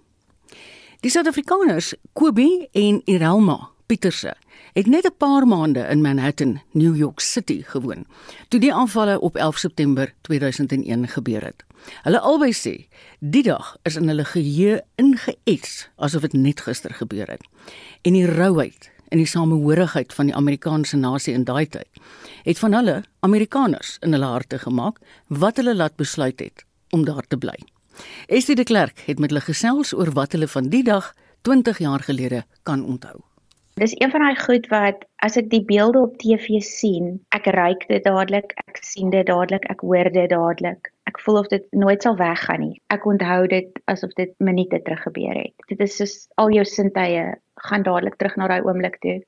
Die 1.03 1.11
Suid-Afrikaners 1.11 1.97
Kobe 2.15 2.69
en 2.71 3.03
Irelma 3.03 3.75
Pieterse 3.87 4.33
het 4.73 4.87
net 4.87 5.05
'n 5.05 5.15
paar 5.17 5.47
maande 5.47 5.79
in 5.79 6.01
Manhattan, 6.01 6.61
New 6.71 6.95
York 6.95 7.19
City 7.19 7.63
gewoon 7.63 8.05
toe 8.47 8.59
die 8.59 8.73
aanvalle 8.73 9.19
op 9.19 9.35
11 9.35 9.57
September 9.57 10.13
2001 10.21 11.07
gebeur 11.07 11.43
het. 11.43 11.63
Hulle 12.03 12.19
albei 12.19 12.51
sê 12.51 12.87
die 13.19 13.43
dag 13.43 13.77
is 13.83 13.95
in 13.95 14.07
hulle 14.07 14.25
geheue 14.25 14.83
ingeets 14.95 15.89
asof 15.95 16.21
dit 16.21 16.33
net 16.33 16.61
gister 16.61 16.93
gebeur 16.93 17.27
het. 17.27 17.47
En 18.01 18.13
die 18.13 18.25
rouheid 18.25 18.91
en 19.07 19.17
die 19.17 19.27
samehorigheid 19.27 20.13
van 20.13 20.25
die 20.25 20.35
Amerikaanse 20.35 20.97
nasie 20.97 21.33
in 21.33 21.43
daai 21.43 21.67
tyd 21.67 21.87
het 22.43 22.59
van 22.59 22.73
hulle 22.73 23.03
Amerikaners 23.19 23.97
in 24.01 24.11
hulle 24.11 24.25
harte 24.25 24.59
gemaak 24.59 24.99
wat 25.27 25.55
hulle 25.55 25.75
laat 25.75 25.95
besluit 25.95 26.39
het 26.39 26.65
om 26.89 27.05
daar 27.05 27.27
te 27.27 27.37
bly. 27.37 27.55
Estie 28.27 28.55
de 28.55 28.63
Klerk 28.63 28.99
het 29.05 29.19
met 29.19 29.29
hulle 29.29 29.41
gesels 29.41 29.93
oor 29.93 30.11
wat 30.11 30.31
hulle 30.31 30.47
van 30.47 30.69
die 30.69 30.83
dag 30.83 31.13
20 31.41 31.77
jaar 31.77 32.03
gelede 32.03 32.45
kan 32.63 32.85
onthou. 32.85 33.26
Dis 33.77 33.93
een 33.93 34.09
van 34.09 34.23
daai 34.25 34.37
goed 34.41 34.65
wat 34.73 35.03
as 35.21 35.35
ek 35.37 35.51
die 35.51 35.61
beelde 35.61 35.99
op 36.01 36.15
TV 36.17 36.57
sien, 36.65 37.19
ek 37.29 37.45
ruik 37.53 37.83
dit 37.91 38.01
dadelik, 38.01 38.55
ek 38.65 38.79
sien 38.81 39.11
dit 39.13 39.27
dadelik, 39.27 39.67
ek 39.69 39.83
hoor 39.85 40.09
dit 40.15 40.29
dadelik. 40.31 40.89
Ek 41.05 41.19
voel 41.21 41.37
of 41.43 41.49
dit 41.51 41.65
nooit 41.77 42.01
sal 42.01 42.17
weggaan 42.17 42.63
nie. 42.63 42.81
Ek 42.89 43.05
onthou 43.05 43.45
dit 43.51 43.69
asof 43.85 44.15
dit 44.17 44.33
minute 44.41 44.81
terug 44.81 45.03
gebeur 45.05 45.37
het. 45.37 45.53
Dit 45.69 45.83
is 45.85 45.93
soos 45.99 46.15
al 46.41 46.55
jou 46.55 46.65
sintuie 46.65 47.27
gaan 47.69 47.85
dadelik 47.85 48.17
terug 48.17 48.39
na 48.41 48.49
daai 48.49 48.65
oomblik 48.65 48.97
toe. 49.05 49.19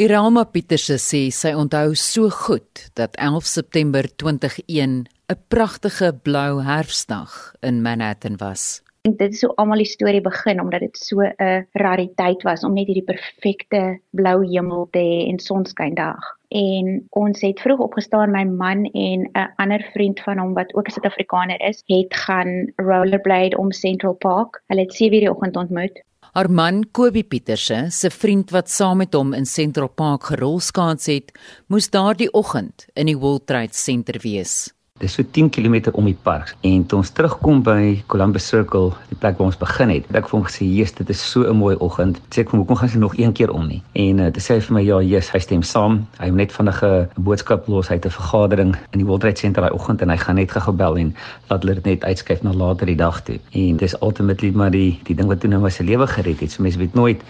Irama 0.00 0.46
Pieterse 0.48 0.96
sê 0.96 1.26
sy 1.28 1.52
onthou 1.52 1.92
so 1.92 2.32
goed 2.32 2.88
dat 2.96 3.12
11 3.20 3.44
September 3.44 4.08
2001 4.08 5.04
'n 5.04 5.40
pragtige 5.52 6.14
blou 6.24 6.64
herfsdag 6.64 7.54
in 7.60 7.82
Manhattan 7.82 8.40
was 8.40 8.81
dink 9.02 9.18
dit 9.18 9.32
is 9.34 9.40
hoe 9.42 9.54
almal 9.58 9.80
die 9.82 9.90
storie 9.90 10.20
begin 10.22 10.60
omdat 10.62 10.84
dit 10.84 10.96
so 10.96 11.22
'n 11.22 11.66
rariteit 11.74 12.42
was 12.46 12.62
om 12.64 12.74
net 12.74 12.86
hierdie 12.86 13.10
perfekte 13.10 13.98
blou 14.10 14.46
hemel 14.46 14.86
te 14.92 14.98
hê 14.98 15.28
en 15.30 15.38
sonskyn 15.38 15.94
dag. 15.94 16.22
En 16.50 17.02
ons 17.10 17.40
het 17.40 17.60
vroeg 17.60 17.80
opgestaan 17.80 18.30
my 18.30 18.44
man 18.44 18.84
en 18.84 19.26
'n 19.34 19.52
ander 19.56 19.82
vriend 19.92 20.20
van 20.20 20.38
hom 20.38 20.54
wat 20.54 20.74
ook 20.74 20.86
'n 20.86 20.92
Suid-Afrikaner 20.92 21.60
is, 21.60 21.82
het 21.86 22.14
gaan 22.14 22.72
rollerblade 22.76 23.58
om 23.58 23.72
Central 23.72 24.14
Park. 24.14 24.62
Hulle 24.68 24.82
het 24.82 24.94
7:00 24.94 25.20
die 25.20 25.30
oggend 25.30 25.56
ontmoet. 25.56 26.02
Haar 26.32 26.50
man 26.50 26.84
Kobie 26.90 27.24
Pieterse, 27.24 27.90
se 27.90 28.10
vriend 28.10 28.50
wat 28.50 28.70
saam 28.70 28.96
met 28.96 29.14
hom 29.14 29.32
in 29.32 29.46
Central 29.46 29.88
Park 29.88 30.22
gerolskaats 30.24 31.06
het, 31.06 31.32
moes 31.66 31.90
daardie 31.90 32.32
oggend 32.32 32.86
in 32.94 33.06
die 33.06 33.18
World 33.18 33.46
Trade 33.46 33.74
Center 33.74 34.20
wees. 34.22 34.72
Dis 35.02 35.16
so 35.18 35.24
10 35.26 35.48
km 35.50 35.90
om 35.98 36.06
die 36.06 36.14
park 36.14 36.52
en 36.62 36.84
toe 36.86 37.00
ons 37.00 37.10
terugkom 37.10 37.64
by 37.66 38.04
Columbus 38.12 38.44
Circle, 38.46 38.92
die 39.10 39.16
plek 39.18 39.34
waar 39.40 39.48
ons 39.48 39.58
begin 39.58 39.90
het, 39.90 40.04
het 40.06 40.18
ek 40.20 40.28
vir 40.30 40.36
hom 40.36 40.44
gesê, 40.46 40.62
"Jesus, 40.62 40.94
dit 41.00 41.08
is 41.10 41.22
so 41.30 41.42
'n 41.42 41.56
mooi 41.58 41.74
oggend." 41.74 42.20
Sê 42.30 42.42
ek 42.42 42.50
vir 42.50 42.52
hom, 42.52 42.60
"Hoekom 42.60 42.76
gaan 42.76 42.88
jy 42.88 42.98
nog 42.98 43.16
een 43.18 43.32
keer 43.32 43.50
om 43.50 43.66
nie?" 43.66 43.82
En 43.94 44.18
uh, 44.18 44.26
toe 44.30 44.42
sê 44.42 44.54
hy 44.54 44.60
vir 44.60 44.74
my, 44.74 44.82
"Ja, 44.82 45.00
Jesus, 45.00 45.32
hy 45.32 45.38
stem 45.38 45.62
saam. 45.62 46.06
Hy 46.18 46.26
het 46.26 46.34
net 46.34 46.52
vinnige 46.52 47.08
boodskap 47.16 47.66
los 47.66 47.90
uit 47.90 48.06
'n 48.06 48.10
vergadering 48.10 48.76
in 48.92 48.98
die 48.98 49.04
World 49.04 49.20
Trade 49.20 49.38
Center 49.38 49.62
daai 49.62 49.74
oggend 49.74 50.02
en 50.02 50.08
hy 50.08 50.16
gaan 50.16 50.36
net 50.36 50.50
gebel 50.50 50.96
en 50.96 51.14
laat 51.48 51.62
hulle 51.62 51.74
dit 51.74 51.84
net 51.84 52.04
uitskuif 52.04 52.42
na 52.42 52.52
later 52.52 52.86
die 52.86 52.96
dag 52.96 53.22
toe." 53.22 53.38
En 53.52 53.76
dis 53.76 53.94
ultimately 54.00 54.52
maar 54.54 54.70
die 54.70 55.00
die 55.02 55.16
ding 55.16 55.28
wat 55.28 55.40
toe 55.40 55.50
nou 55.50 55.60
my 55.62 55.70
se 55.70 55.82
lewe 55.82 56.06
gered 56.06 56.40
het. 56.40 56.50
So 56.50 56.62
mense 56.62 56.78
weet 56.78 56.94
nooit 56.94 57.20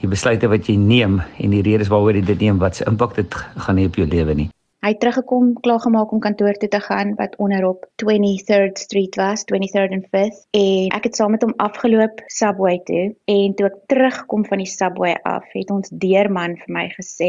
die 0.00 0.08
besluite 0.08 0.48
wat 0.48 0.66
jy 0.66 0.76
neem 0.76 1.22
en 1.38 1.50
die 1.50 1.62
redes 1.62 1.88
waaroor 1.88 2.14
jy 2.14 2.24
dit 2.24 2.40
neem 2.40 2.58
wat 2.58 2.76
se 2.76 2.84
impak 2.84 3.14
dit 3.14 3.34
gaan 3.56 3.76
hê 3.76 3.86
op 3.86 3.94
jou 3.94 4.06
lewe 4.06 4.34
nie. 4.34 4.50
Hy 4.80 4.94
het 4.94 5.00
teruggekom, 5.02 5.48
klaargemaak 5.60 6.12
om 6.12 6.22
kantoor 6.24 6.56
toe 6.56 6.68
te 6.72 6.78
gaan 6.80 7.10
wat 7.18 7.34
onderop 7.36 7.82
23rd 8.02 8.78
Street 8.80 9.16
was, 9.20 9.42
23rd 9.50 9.92
and 9.92 10.06
5th 10.08 10.38
en 10.56 10.94
ek 10.96 11.08
het 11.08 11.18
saam 11.18 11.34
met 11.34 11.42
hom 11.44 11.52
afgeloop 11.60 12.22
subway 12.32 12.78
toe 12.88 13.02
en 13.28 13.52
toe 13.58 13.66
ek 13.68 13.76
terugkom 13.92 14.46
van 14.48 14.62
die 14.62 14.70
subway 14.70 15.10
af, 15.28 15.44
het 15.52 15.72
ons 15.74 15.92
deurman 16.04 16.56
vir 16.62 16.72
my 16.76 16.86
gesê 16.94 17.28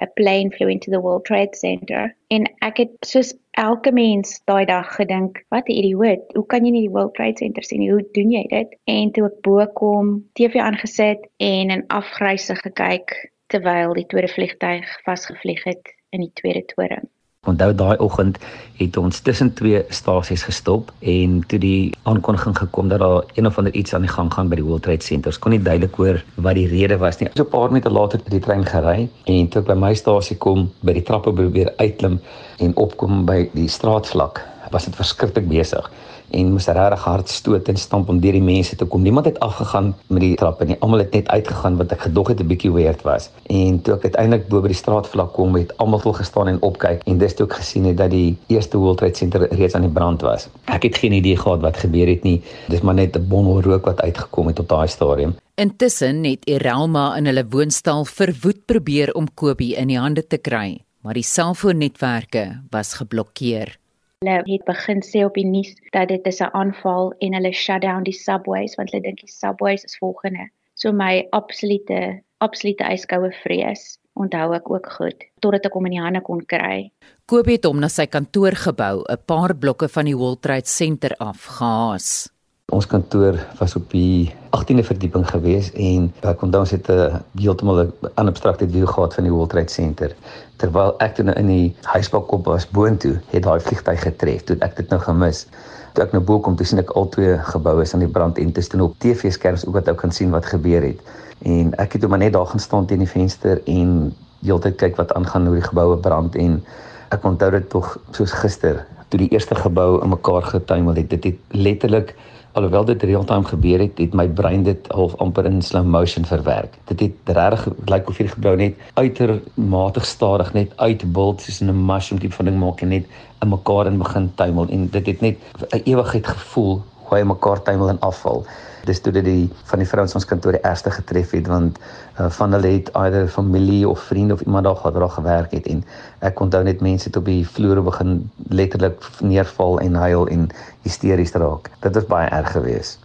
'n 0.00 0.08
plane 0.16 0.54
flew 0.56 0.70
into 0.72 0.88
the 0.94 1.02
World 1.04 1.26
Trade 1.28 1.60
Center 1.60 2.14
en 2.32 2.48
ek 2.70 2.80
het 2.80 2.96
soos 3.10 3.34
elke 3.66 3.92
mens 3.92 4.40
daai 4.48 4.64
dag 4.64 4.88
gedink, 4.96 5.44
wat 5.52 5.68
'n 5.68 5.76
idioot, 5.82 6.24
hoe 6.40 6.46
kan 6.46 6.64
jy 6.64 6.72
nie 6.72 6.86
die 6.88 6.94
World 6.96 7.14
Trade 7.20 7.36
Center 7.36 7.62
sien 7.62 7.84
nie? 7.84 7.92
Hoe 7.92 8.08
doen 8.16 8.32
jy 8.32 8.46
dit? 8.48 8.80
En 8.86 9.12
toe 9.12 9.26
ek 9.26 9.36
bo 9.42 9.66
kom, 9.66 10.24
TV 10.32 10.56
aangesit 10.56 11.28
en 11.36 11.70
in 11.70 11.84
afgryse 11.88 12.56
gekyk 12.64 13.12
terwyl 13.52 13.92
die 13.92 14.08
tweede 14.08 14.32
vliegtyg 14.32 14.88
vasgevlieg 15.04 15.64
het 15.64 15.97
in 16.10 16.24
die 16.24 16.32
tweede 16.34 16.64
toring. 16.74 17.08
Onthou 17.46 17.70
daai 17.74 17.96
oggend 18.02 18.38
het 18.76 18.96
ons 19.00 19.20
tussen 19.24 19.52
twee 19.54 19.84
stasies 19.94 20.42
gestop 20.42 20.90
en 21.00 21.38
toe 21.48 21.58
die 21.62 21.94
aankondiging 22.10 22.56
gekom 22.58 22.90
dat 22.90 23.00
daar 23.00 23.22
een 23.38 23.46
of 23.46 23.58
ander 23.58 23.74
iets 23.78 23.94
aan 23.94 24.04
die 24.04 24.10
gang 24.10 24.32
gaan 24.34 24.50
by 24.50 24.58
die 24.58 24.66
World 24.66 24.82
Trade 24.82 25.06
Center. 25.06 25.30
Ons 25.30 25.38
kon 25.38 25.54
nie 25.54 25.62
duidelik 25.62 25.94
hoor 26.00 26.18
wat 26.34 26.58
die 26.58 26.66
rede 26.68 26.98
was 26.98 27.20
nie. 27.20 27.30
So 27.34 27.44
'n 27.44 27.54
paar 27.54 27.70
minute 27.70 27.90
later 27.90 28.18
het 28.18 28.30
die 28.30 28.40
trein 28.40 28.66
gery 28.66 29.08
en 29.24 29.48
toe 29.48 29.62
ek 29.62 29.68
by 29.68 29.74
my 29.74 29.94
stasie 29.94 30.36
kom, 30.36 30.70
by 30.82 30.92
die 30.92 31.02
trappe 31.02 31.32
probeer 31.32 31.72
uitklim 31.78 32.20
en 32.58 32.76
opkom 32.76 33.24
by 33.24 33.48
die 33.54 33.68
straatvlak, 33.68 34.42
was 34.70 34.84
dit 34.84 34.96
verskriklik 34.96 35.48
besig 35.48 35.90
en 36.30 36.52
moes 36.52 36.66
regtig 36.66 37.04
hard 37.04 37.28
stoot 37.28 37.68
en 37.68 37.76
stamp 37.76 38.08
om 38.08 38.20
deur 38.20 38.32
die 38.32 38.42
mense 38.42 38.76
te 38.76 38.84
kom. 38.84 39.02
Niemand 39.02 39.26
het 39.26 39.40
afgegaan 39.40 39.94
met 40.06 40.20
die 40.20 40.36
trappe 40.36 40.64
nie. 40.64 40.76
Almal 40.80 41.04
het 41.04 41.12
net 41.12 41.28
uitgegaan 41.28 41.76
wat 41.80 41.92
ek 41.92 42.06
gedog 42.08 42.28
het 42.28 42.40
'n 42.40 42.46
bietjie 42.46 42.72
weird 42.72 43.02
was. 43.02 43.30
En 43.46 43.80
toe 43.82 43.94
ek 43.94 44.04
uiteindelik 44.04 44.48
bo 44.48 44.60
by 44.60 44.68
die 44.68 44.76
straatvlak 44.82 45.32
kom, 45.32 45.54
het 45.54 45.76
almal 45.76 46.00
vol 46.00 46.12
gestaan 46.12 46.48
en 46.48 46.62
opkyk 46.62 47.02
en 47.06 47.18
dis 47.18 47.34
toe 47.34 47.46
ek 47.46 47.52
gesien 47.52 47.84
het 47.84 47.96
dat 47.96 48.10
die 48.10 48.36
eerste 48.46 48.78
World 48.78 48.98
Trade 48.98 49.16
Center 49.16 49.48
reeds 49.50 49.74
aan 49.74 49.82
die 49.82 49.90
brand 49.90 50.20
was. 50.20 50.48
Ek 50.64 50.82
het 50.82 50.96
geen 50.96 51.12
idee 51.12 51.36
gehad 51.36 51.60
wat 51.60 51.76
gebeur 51.76 52.06
het 52.06 52.22
nie. 52.22 52.42
Dis 52.68 52.80
maar 52.80 52.94
net 52.94 53.16
'n 53.16 53.28
bondel 53.28 53.62
rook 53.62 53.84
wat 53.84 54.00
uitgekom 54.00 54.46
het 54.46 54.58
op 54.58 54.68
daai 54.68 54.88
stadium. 54.88 55.36
Intussen 55.54 56.24
het 56.24 56.44
Irelma 56.44 57.16
in 57.16 57.26
hulle 57.26 57.46
woonstel 57.50 58.04
verwoed 58.04 58.64
probeer 58.66 59.14
om 59.14 59.26
Kobie 59.34 59.74
in 59.74 59.88
die 59.88 59.98
hande 59.98 60.26
te 60.26 60.38
kry, 60.38 60.84
maar 61.02 61.14
die 61.14 61.26
selfoonnetwerke 61.26 62.62
was 62.70 62.94
geblokkeer. 62.94 63.78
Hulle 64.18 64.42
het 64.50 64.64
begin 64.66 64.98
sê 65.06 65.20
op 65.22 65.36
die 65.38 65.46
nuus 65.46 65.76
dat 65.94 66.08
dit 66.10 66.24
is 66.26 66.40
'n 66.42 66.50
aanval 66.60 67.12
en 67.22 67.34
hulle 67.36 67.52
shut 67.52 67.82
down 67.82 68.02
die 68.02 68.18
subways 68.26 68.74
want 68.74 68.90
hulle 68.90 69.02
dink 69.02 69.20
die 69.20 69.30
subways 69.30 69.84
is 69.84 69.98
volgende. 69.98 70.48
So 70.74 70.92
my 70.92 71.26
absolute 71.30 72.22
absolute 72.38 72.84
yskoue 72.94 73.30
vrees 73.44 73.98
onthou 74.14 74.54
ek 74.54 74.70
ook 74.70 74.88
goed 74.96 75.24
totdat 75.40 75.66
ek 75.66 75.72
hom 75.72 75.86
in 75.86 75.94
die 75.96 76.02
hande 76.02 76.20
kon 76.20 76.42
kry. 76.42 76.90
Kobie 77.26 77.58
het 77.58 77.64
hom 77.64 77.78
na 77.78 77.88
sy 77.88 78.06
kantoorgebou 78.06 79.04
'n 79.06 79.22
paar 79.26 79.54
blokke 79.54 79.88
van 79.88 80.04
die 80.04 80.16
World 80.16 80.42
Trade 80.42 80.66
Center 80.66 81.14
af 81.18 81.44
gehaas. 81.44 82.28
Ons 82.68 82.84
kantoor 82.84 83.38
was 83.56 83.72
op 83.78 83.86
die 83.96 84.28
18de 84.52 84.82
verdieping 84.84 85.22
gewees 85.24 85.70
en 85.80 86.10
ek 86.28 86.42
onthou 86.44 86.60
ons 86.66 86.72
het 86.74 86.90
'n 86.92 87.22
heeltemal 87.40 87.78
'n 87.80 88.28
abstrakte 88.28 88.68
view 88.68 88.86
gehad 88.86 89.14
van 89.14 89.24
die 89.24 89.32
World 89.32 89.50
Trade 89.50 89.72
Center. 89.72 90.12
Terwyl 90.56 90.92
ek 91.00 91.14
toe 91.14 91.24
nou 91.24 91.36
in 91.36 91.46
die 91.46 91.76
huisbalkop 91.82 92.44
was 92.44 92.68
boontoe, 92.68 93.14
het 93.30 93.42
daai 93.42 93.60
vliegtyg 93.60 94.02
getref. 94.02 94.44
Toe 94.44 94.56
ek 94.60 94.76
dit 94.76 94.88
nou 94.90 95.00
gemis. 95.00 95.46
Toe 95.94 96.04
ek 96.04 96.12
nou 96.12 96.22
bo 96.22 96.40
kom, 96.40 96.56
toe 96.56 96.66
sien 96.66 96.78
ek 96.78 96.90
al 96.90 97.08
twee 97.08 97.38
geboue 97.38 97.84
aan 97.92 98.04
die 98.04 98.08
brand 98.08 98.38
en 98.38 98.52
tussen 98.52 98.80
op 98.80 98.98
TV-skerms 98.98 99.66
ook 99.66 99.74
wat 99.74 99.88
ek 99.88 99.96
kan 99.96 100.12
sien 100.12 100.30
wat 100.30 100.44
gebeur 100.46 100.82
het. 100.82 101.00
En 101.44 101.72
ek 101.78 101.92
het 101.92 102.00
toe 102.00 102.10
maar 102.10 102.18
net 102.18 102.32
daar 102.32 102.46
gaan 102.46 102.60
staan 102.60 102.86
teen 102.86 102.98
die 102.98 103.08
venster 103.08 103.62
en 103.64 104.14
heeltyd 104.44 104.76
kyk 104.76 104.96
wat 104.96 105.12
aangaan 105.12 105.46
hoe 105.46 105.54
die 105.54 105.68
geboue 105.68 105.96
brand 105.96 106.36
en 106.36 106.62
ek 107.08 107.24
onthou 107.24 107.50
dit 107.50 107.70
tog 107.70 107.96
soos 108.10 108.32
gister 108.32 108.84
toe 109.08 109.18
die 109.18 109.30
eerste 109.32 109.54
gebou 109.54 110.02
in 110.02 110.08
mekaar 110.08 110.42
getuimel 110.42 110.94
het. 110.94 111.10
Dit 111.10 111.24
het 111.24 111.36
letterlik 111.48 112.14
alhoewel 112.52 112.84
dit 112.84 113.02
real-time 113.02 113.44
gebeur 113.44 113.78
het, 113.78 113.98
het 113.98 114.14
my 114.14 114.28
brein 114.28 114.62
dit 114.62 114.86
half 114.92 115.16
amper 115.16 115.44
in 115.44 115.62
slow 115.62 115.84
motion 115.84 116.24
verwerk. 116.24 116.78
Dit 116.84 117.00
het 117.00 117.36
regtig 117.36 117.68
lyk 117.86 118.08
of 118.08 118.16
hierdie 118.16 118.34
gebou 118.34 118.56
net 118.56 118.74
uitermate 118.94 120.00
stadig 120.00 120.52
net 120.52 120.72
uitbult 120.76 121.40
soos 121.40 121.60
'n 121.60 121.84
mushroom 121.86 122.20
tipe 122.20 122.34
van 122.34 122.44
ding 122.44 122.58
maak 122.58 122.80
en 122.82 122.88
net 122.88 123.06
in 123.42 123.48
mekaar 123.48 123.86
in 123.86 123.98
begin 123.98 124.32
tuimel 124.34 124.68
en 124.68 124.88
dit 124.90 125.06
het 125.06 125.20
net 125.20 125.36
'n 125.70 125.82
ewigheid 125.84 126.26
gevoel 126.26 126.82
hoe 127.04 127.18
hy 127.18 127.24
mekaar 127.24 127.62
tuimel 127.62 127.88
en 127.88 128.00
afval. 128.00 128.44
Dis 128.88 129.00
toe 129.04 129.12
dit 129.12 129.24
die 129.26 129.48
van 129.68 129.82
die 129.82 129.88
vrouens 129.88 130.16
ons 130.16 130.26
kantoor 130.28 130.56
die 130.56 130.64
ergste 130.64 130.90
getref 130.94 131.34
het 131.36 131.48
want 131.50 131.76
uh, 131.78 132.28
van 132.38 132.56
hulle 132.56 132.70
het 132.78 132.88
either 132.96 133.28
familie 133.28 133.82
of 133.88 134.00
vriende 134.08 134.38
of 134.38 134.44
iemand 134.46 134.64
daar 134.64 134.78
gehad 134.80 134.96
wat 134.96 135.04
daar 135.04 135.16
gewerk 135.16 135.56
het 135.56 135.66
en 135.68 135.82
ek 136.24 136.40
onthou 136.40 136.62
net 136.64 136.80
mense 136.84 137.10
het 137.10 137.18
op 137.20 137.28
die 137.28 137.42
vloere 137.46 137.84
begin 137.84 138.22
letterlik 138.48 139.04
neerval 139.20 139.80
en 139.84 139.98
huil 140.00 140.28
en 140.32 140.48
hysteries 140.86 141.34
raak. 141.36 141.68
Dit 141.84 141.94
was 142.00 142.08
baie 142.08 142.30
erg 142.32 142.52
geweest. 142.56 142.98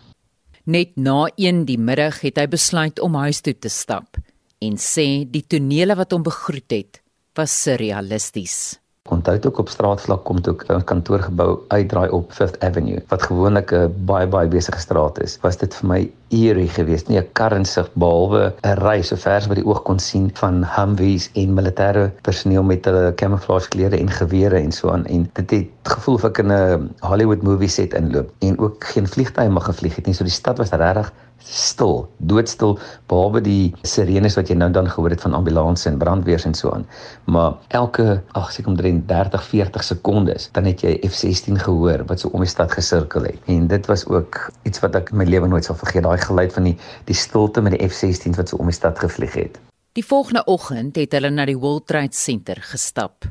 Net 0.63 0.95
na 0.95 1.27
1 1.35 1.65
die 1.67 1.79
middag 1.79 2.21
het 2.23 2.39
hy 2.39 2.47
besluit 2.47 3.01
om 3.03 3.19
huis 3.19 3.43
toe 3.43 3.55
te 3.59 3.69
stap 3.69 4.15
en 4.63 4.79
sê 4.79 5.25
die 5.27 5.43
tonele 5.43 5.97
wat 5.99 6.15
hom 6.15 6.23
begroet 6.23 6.71
het 6.71 7.01
was 7.35 7.51
surrealisties. 7.65 8.77
Onthou 9.11 9.39
ook 9.47 9.57
op 9.57 9.69
straatvlak 9.69 10.21
kom 10.23 10.37
toe 10.41 10.55
'n 10.73 10.83
kantoorgebou 10.89 11.51
uitdraai 11.67 12.09
op 12.17 12.31
Fifth 12.31 12.59
Avenue 12.67 13.01
wat 13.07 13.23
gewoonlik 13.29 13.71
'n 13.71 14.05
baie 14.11 14.27
baie 14.27 14.47
besige 14.47 14.79
straat 14.79 15.19
is. 15.25 15.37
Was 15.41 15.57
dit 15.57 15.75
vir 15.75 15.87
my 15.89 16.11
eerie 16.29 16.69
geweest, 16.69 17.09
nie 17.09 17.19
'n 17.19 17.27
kar 17.39 17.51
insig 17.51 17.89
behalwe 17.93 18.53
'n 18.63 18.77
ry 18.79 19.01
so 19.01 19.15
ver 19.15 19.35
as 19.35 19.47
wat 19.47 19.59
die 19.59 19.65
oog 19.65 19.81
kon 19.83 19.99
sien 19.99 20.31
van 20.33 20.63
Humvees 20.75 21.29
en 21.33 21.53
militêre 21.59 22.11
personeel 22.21 22.63
met 22.63 22.85
hulle 22.85 23.13
camouflage 23.15 23.69
klere 23.69 23.97
en 23.97 24.09
gewere 24.09 24.57
en 24.57 24.71
so 24.71 24.89
aan 24.89 25.05
en 25.05 25.29
dit 25.33 25.51
het 25.51 25.67
gevoel 25.95 26.15
of 26.15 26.23
ek 26.23 26.37
in 26.37 26.51
'n 26.51 26.89
Hollywood 26.99 27.41
movie 27.41 27.67
set 27.67 27.93
inloop 27.93 28.31
en 28.39 28.59
ook 28.59 28.83
geen 28.83 29.07
vliegtuie 29.07 29.49
mag 29.49 29.65
gevlieg 29.65 29.95
het 29.95 30.05
nie. 30.05 30.15
So 30.15 30.23
die 30.23 30.33
stad 30.33 30.57
was 30.57 30.69
regtig 30.69 31.11
stil, 31.43 32.07
doodstil 32.17 32.77
behalwe 33.11 33.41
die 33.43 33.73
sirenes 33.83 34.37
wat 34.39 34.49
jy 34.49 34.55
nou 34.57 34.69
dan 34.73 34.87
gehoor 34.89 35.13
het 35.13 35.21
van 35.21 35.35
ambulanses 35.37 35.89
en 35.91 35.99
brandweers 36.01 36.45
en 36.47 36.55
so 36.57 36.71
aan. 36.71 36.85
Maar 37.25 37.53
elke 37.67 38.21
ag 38.39 38.51
seker 38.51 38.71
omtrent 38.71 39.07
30, 39.07 39.43
40 39.51 39.83
sekondes 39.83 40.49
dan 40.55 40.65
het 40.69 40.81
jy 40.85 40.95
F16 41.07 41.59
gehoor 41.65 42.05
wat 42.07 42.23
so 42.23 42.31
om 42.33 42.45
die 42.45 42.49
stad 42.49 42.71
gesirkel 42.71 43.27
het. 43.29 43.51
En 43.51 43.67
dit 43.67 43.91
was 43.91 44.05
ook 44.07 44.49
iets 44.63 44.81
wat 44.83 44.95
ek 44.95 45.11
my 45.11 45.27
lewe 45.27 45.47
nooit 45.47 45.67
sal 45.67 45.77
vergeet, 45.79 46.07
daai 46.07 46.17
geluid 46.17 46.53
van 46.55 46.71
die 46.71 46.77
die 47.05 47.17
stilte 47.17 47.61
met 47.61 47.77
die 47.77 47.83
F16 47.87 48.39
wat 48.39 48.49
so 48.49 48.57
om 48.57 48.71
die 48.71 48.79
stad 48.79 48.99
gevlieg 48.99 49.37
het. 49.37 49.59
Die 49.93 50.05
volgende 50.05 50.43
oggend 50.49 50.95
het 50.97 51.13
hulle 51.13 51.29
na 51.29 51.45
die 51.45 51.57
World 51.59 51.85
Trade 51.87 52.15
Center 52.17 52.57
gestap. 52.65 53.27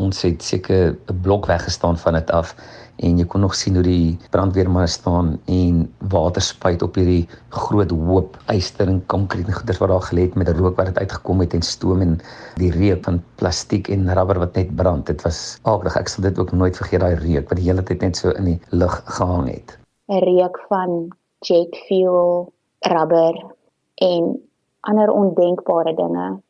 Ons 0.00 0.22
het 0.24 0.42
seker 0.42 0.96
'n 1.12 1.20
blok 1.20 1.46
weggestaan 1.46 1.98
van 1.98 2.14
dit 2.14 2.30
af 2.30 2.54
en 3.00 3.18
jy 3.20 3.24
kon 3.32 3.40
nog 3.44 3.54
sien 3.56 3.78
hoe 3.78 3.84
die 3.84 4.18
brandweermanne 4.34 4.88
staan 4.90 5.32
en 5.48 5.82
water 6.12 6.44
spuit 6.44 6.82
op 6.84 6.98
hierdie 7.00 7.24
groot 7.56 7.92
hoop 7.96 8.36
yster 8.52 8.90
en 8.92 9.00
konkreet 9.12 9.48
en 9.48 9.56
goeders 9.56 9.80
wat 9.80 9.92
daar 9.92 10.06
gelê 10.08 10.26
het 10.28 10.36
met 10.40 10.52
rook 10.58 10.76
wat 10.76 10.98
uitgekom 10.98 11.40
het 11.44 11.56
en 11.56 11.64
stoom 11.64 12.04
en 12.04 12.18
die 12.60 12.72
reuk 12.74 13.04
van 13.08 13.22
plastiek 13.40 13.88
en 13.88 14.08
rubber 14.18 14.42
wat 14.44 14.58
net 14.58 14.74
brand. 14.76 15.06
Dit 15.08 15.24
was 15.24 15.58
aardig. 15.62 15.96
Ek 15.96 16.12
sal 16.12 16.28
dit 16.28 16.38
ook 16.38 16.52
nooit 16.52 16.76
vergeet 16.76 17.00
daai 17.00 17.16
reuk 17.22 17.48
wat 17.48 17.60
die 17.60 17.68
hele 17.70 17.84
tyd 17.86 18.04
net 18.04 18.20
so 18.20 18.34
in 18.36 18.52
die 18.52 18.60
lug 18.70 19.00
gehang 19.16 19.48
het. 19.48 19.78
'n 20.10 20.20
Reuk 20.26 20.60
van 20.68 21.08
jet 21.40 21.76
fuel, 21.86 22.52
rubber 22.84 23.34
en 23.94 24.36
ander 24.80 25.10
ondenkbare 25.12 25.94
dinge 25.94 26.40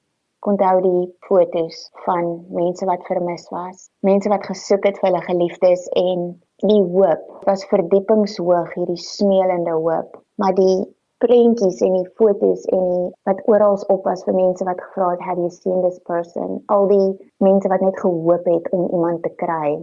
onthou 0.46 0.76
die 0.84 1.02
fotos 1.28 1.90
van 2.04 2.30
mense 2.54 2.86
wat 2.88 3.04
vermis 3.08 3.46
was, 3.52 3.88
mense 4.06 4.30
wat 4.32 4.46
gesoek 4.48 4.86
het 4.88 5.00
vir 5.00 5.10
hulle 5.10 5.24
geliefdes 5.26 5.86
en 6.00 6.30
die 6.64 6.80
hoop 6.94 7.44
was 7.48 7.66
verdiepingshoog 7.72 8.72
hierdie 8.76 9.00
smeelende 9.00 9.76
hoop, 9.76 10.16
maar 10.40 10.56
die 10.56 10.82
prentjies 11.20 11.82
en 11.84 11.98
die 11.98 12.08
fotos 12.16 12.64
en 12.72 12.84
die 12.88 13.06
wat 13.28 13.40
oral 13.52 13.76
op 13.92 14.06
was 14.08 14.24
vir 14.24 14.36
mense 14.36 14.64
wat 14.64 14.80
gevra 14.80 15.12
het 15.14 15.24
have 15.24 15.40
you 15.40 15.52
seen 15.52 15.82
this 15.84 16.00
person, 16.08 16.60
al 16.72 16.88
die 16.88 17.08
mense 17.44 17.68
wat 17.68 17.84
net 17.84 17.98
gehoop 18.00 18.48
het 18.48 18.70
om 18.72 18.88
iemand 18.88 19.24
te 19.26 19.32
kry. 19.42 19.76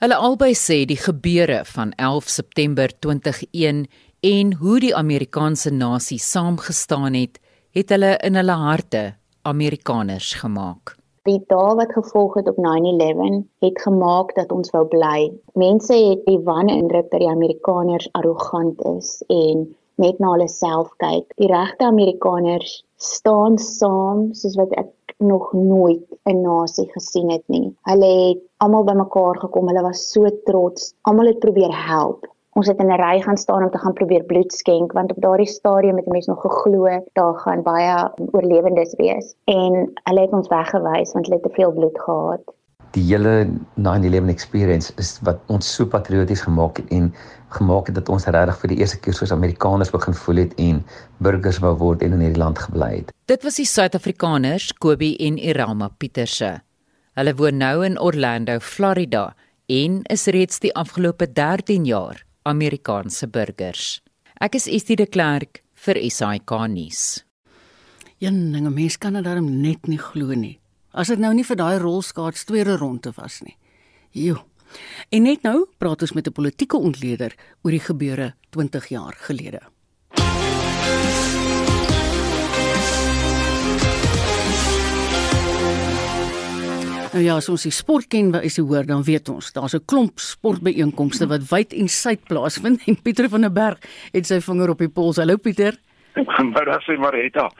Hulle 0.00 0.16
albei 0.16 0.52
sê 0.54 0.84
die 0.86 0.98
gebeure 1.00 1.64
van 1.66 1.90
11 1.98 2.28
September 2.30 2.92
2001 3.02 3.86
en 4.22 4.52
hoe 4.60 4.78
die 4.80 4.94
Amerikaanse 4.94 5.72
nasie 5.74 6.20
saamgestaan 6.22 7.16
het, 7.16 7.40
het 7.74 7.90
hulle 7.90 8.14
in 8.26 8.38
hulle 8.38 8.56
harte 8.62 9.02
Amerikaners 9.42 10.34
gemaak. 10.34 10.96
Die 11.28 11.38
dae 11.48 11.74
wat 11.78 11.92
gevolg 11.92 12.34
het 12.34 12.48
op 12.48 12.56
9/11 12.56 13.44
het 13.64 13.80
gemaak 13.82 14.34
dat 14.34 14.52
ons 14.52 14.70
wou 14.70 14.84
bly. 14.84 15.32
Mense 15.52 15.94
het 15.94 16.24
die 16.26 16.38
wanindruk 16.44 17.10
dat 17.10 17.20
die 17.20 17.28
Amerikaners 17.28 18.08
arrogant 18.12 18.84
is 18.84 19.22
en 19.28 19.76
net 19.94 20.18
na 20.18 20.32
hulle 20.32 20.48
self 20.48 20.90
kyk. 20.96 21.32
Die 21.36 21.48
regte 21.48 21.84
Amerikaners 21.84 22.84
staan 22.96 23.58
saam 23.58 24.34
soos 24.34 24.56
wat 24.60 24.72
ek 24.82 25.16
nog 25.18 25.52
nooit 25.52 26.04
'n 26.24 26.40
nasie 26.40 26.88
gesien 26.92 27.30
het 27.30 27.48
nie. 27.48 27.76
Hulle 27.82 28.12
het 28.28 28.42
almal 28.56 28.84
bymekaar 28.84 29.40
gekom. 29.40 29.68
Hulle 29.68 29.82
was 29.82 30.10
so 30.12 30.30
trots. 30.44 30.94
Almal 31.02 31.26
het 31.26 31.38
probeer 31.38 31.86
help 31.86 32.26
ons 32.58 32.66
het 32.66 32.78
in 32.82 32.90
'n 32.90 33.00
ry 33.00 33.20
gaan 33.22 33.36
staan 33.36 33.62
om 33.62 33.70
te 33.70 33.78
gaan 33.78 33.92
probeer 33.92 34.24
bloed 34.24 34.52
skenk 34.52 34.92
want 34.92 35.10
op 35.10 35.22
daardie 35.22 35.46
stadium 35.46 35.96
het 35.96 36.04
die 36.04 36.12
mense 36.12 36.30
nog 36.30 36.40
geglo 36.42 36.86
daar 37.12 37.34
gaan 37.34 37.62
baie 37.62 38.10
oorlewendes 38.32 38.94
wees 38.96 39.34
en 39.44 39.92
hulle 40.04 40.20
het 40.20 40.32
ons 40.32 40.48
weggewys 40.48 41.12
want 41.12 41.26
hulle 41.26 41.38
het 41.38 41.42
te 41.42 41.54
veel 41.54 41.72
bloed 41.72 42.00
gehad. 42.00 42.42
Die 42.90 43.02
hele 43.02 43.48
9/11 43.74 44.28
experience 44.28 44.92
is 44.96 45.18
wat 45.22 45.38
ons 45.46 45.74
so 45.74 45.86
patrioties 45.86 46.40
gemaak 46.40 46.76
het 46.76 46.88
en 46.88 47.14
gemaak 47.48 47.86
het 47.86 47.94
dat 47.94 48.08
ons 48.08 48.26
regtig 48.26 48.58
vir 48.58 48.68
die 48.68 48.78
eerste 48.78 49.00
keer 49.00 49.14
soos 49.14 49.32
Amerikaners 49.32 49.90
begin 49.90 50.14
voel 50.14 50.36
het 50.36 50.54
en 50.54 50.84
burgers 51.18 51.58
wou 51.58 51.76
word 51.76 52.02
en 52.02 52.12
in 52.12 52.20
hierdie 52.20 52.42
land 52.42 52.58
gebly 52.58 52.96
het. 52.96 53.12
Dit 53.24 53.42
was 53.42 53.56
die 53.56 53.64
Suid-Afrikaners 53.64 54.72
Kobie 54.72 55.16
en 55.18 55.38
Irama 55.38 55.88
Pieterse. 55.98 56.60
Hulle 57.14 57.34
woon 57.34 57.56
nou 57.56 57.84
in 57.84 58.00
Orlando, 58.00 58.58
Florida 58.58 59.34
en 59.66 60.02
is 60.02 60.26
reeds 60.26 60.58
die 60.58 60.74
afgelope 60.74 61.32
13 61.32 61.84
jaar 61.84 62.24
Amerikaanse 62.42 63.28
burgers. 63.28 64.00
Ek 64.40 64.54
is 64.56 64.68
Estie 64.68 64.96
de 64.96 65.04
Klerk 65.06 65.60
vir 65.84 65.98
SAK 66.08 66.54
nuus. 66.72 67.24
Een 68.20 68.52
ding 68.52 68.66
'n 68.66 68.74
mens 68.74 68.96
kan 68.96 69.12
dit 69.12 69.24
darm 69.24 69.60
net 69.60 69.86
nie 69.86 69.98
glo 69.98 70.34
nie. 70.34 70.58
As 70.92 71.08
dit 71.08 71.18
nou 71.18 71.34
nie 71.34 71.44
vir 71.44 71.56
daai 71.56 71.78
rolskaats 71.78 72.44
tweede 72.44 72.76
ronde 72.76 73.12
was 73.16 73.40
nie. 73.42 73.56
Jo. 74.10 74.44
En 75.10 75.22
net 75.22 75.42
nou 75.42 75.66
praat 75.78 76.02
ons 76.02 76.12
met 76.12 76.26
'n 76.26 76.32
politieke 76.32 76.76
ontleder 76.76 77.34
oor 77.62 77.70
die 77.70 77.80
gebeure 77.80 78.34
20 78.50 78.88
jaar 78.88 79.14
gelede. 79.14 79.60
Nou 87.10 87.24
ja, 87.24 87.34
as 87.40 87.48
ons 87.50 87.64
die 87.66 87.72
sport 87.74 88.06
ken, 88.06 88.28
wat 88.30 88.44
is 88.46 88.54
die 88.54 88.62
hoor, 88.62 88.84
dan 88.86 89.00
weet 89.02 89.26
ons, 89.32 89.48
daar's 89.50 89.74
'n 89.74 89.82
klomp 89.84 90.20
sportbyeenkomste 90.22 91.26
wat 91.26 91.42
wyd 91.50 91.72
en 91.72 91.88
suid 91.88 92.22
plaasvind 92.28 92.82
en 92.88 93.02
Pieter 93.02 93.28
van 93.28 93.40
der 93.40 93.50
Berg 93.50 93.78
het 94.12 94.26
sy 94.26 94.38
vinger 94.38 94.70
op 94.70 94.78
die 94.78 94.88
pols. 94.88 95.16
Hallo 95.16 95.36
Pieter. 95.36 95.74
Goeiemôre, 96.14 96.78
sê 96.86 96.96
Marita. 96.98 97.50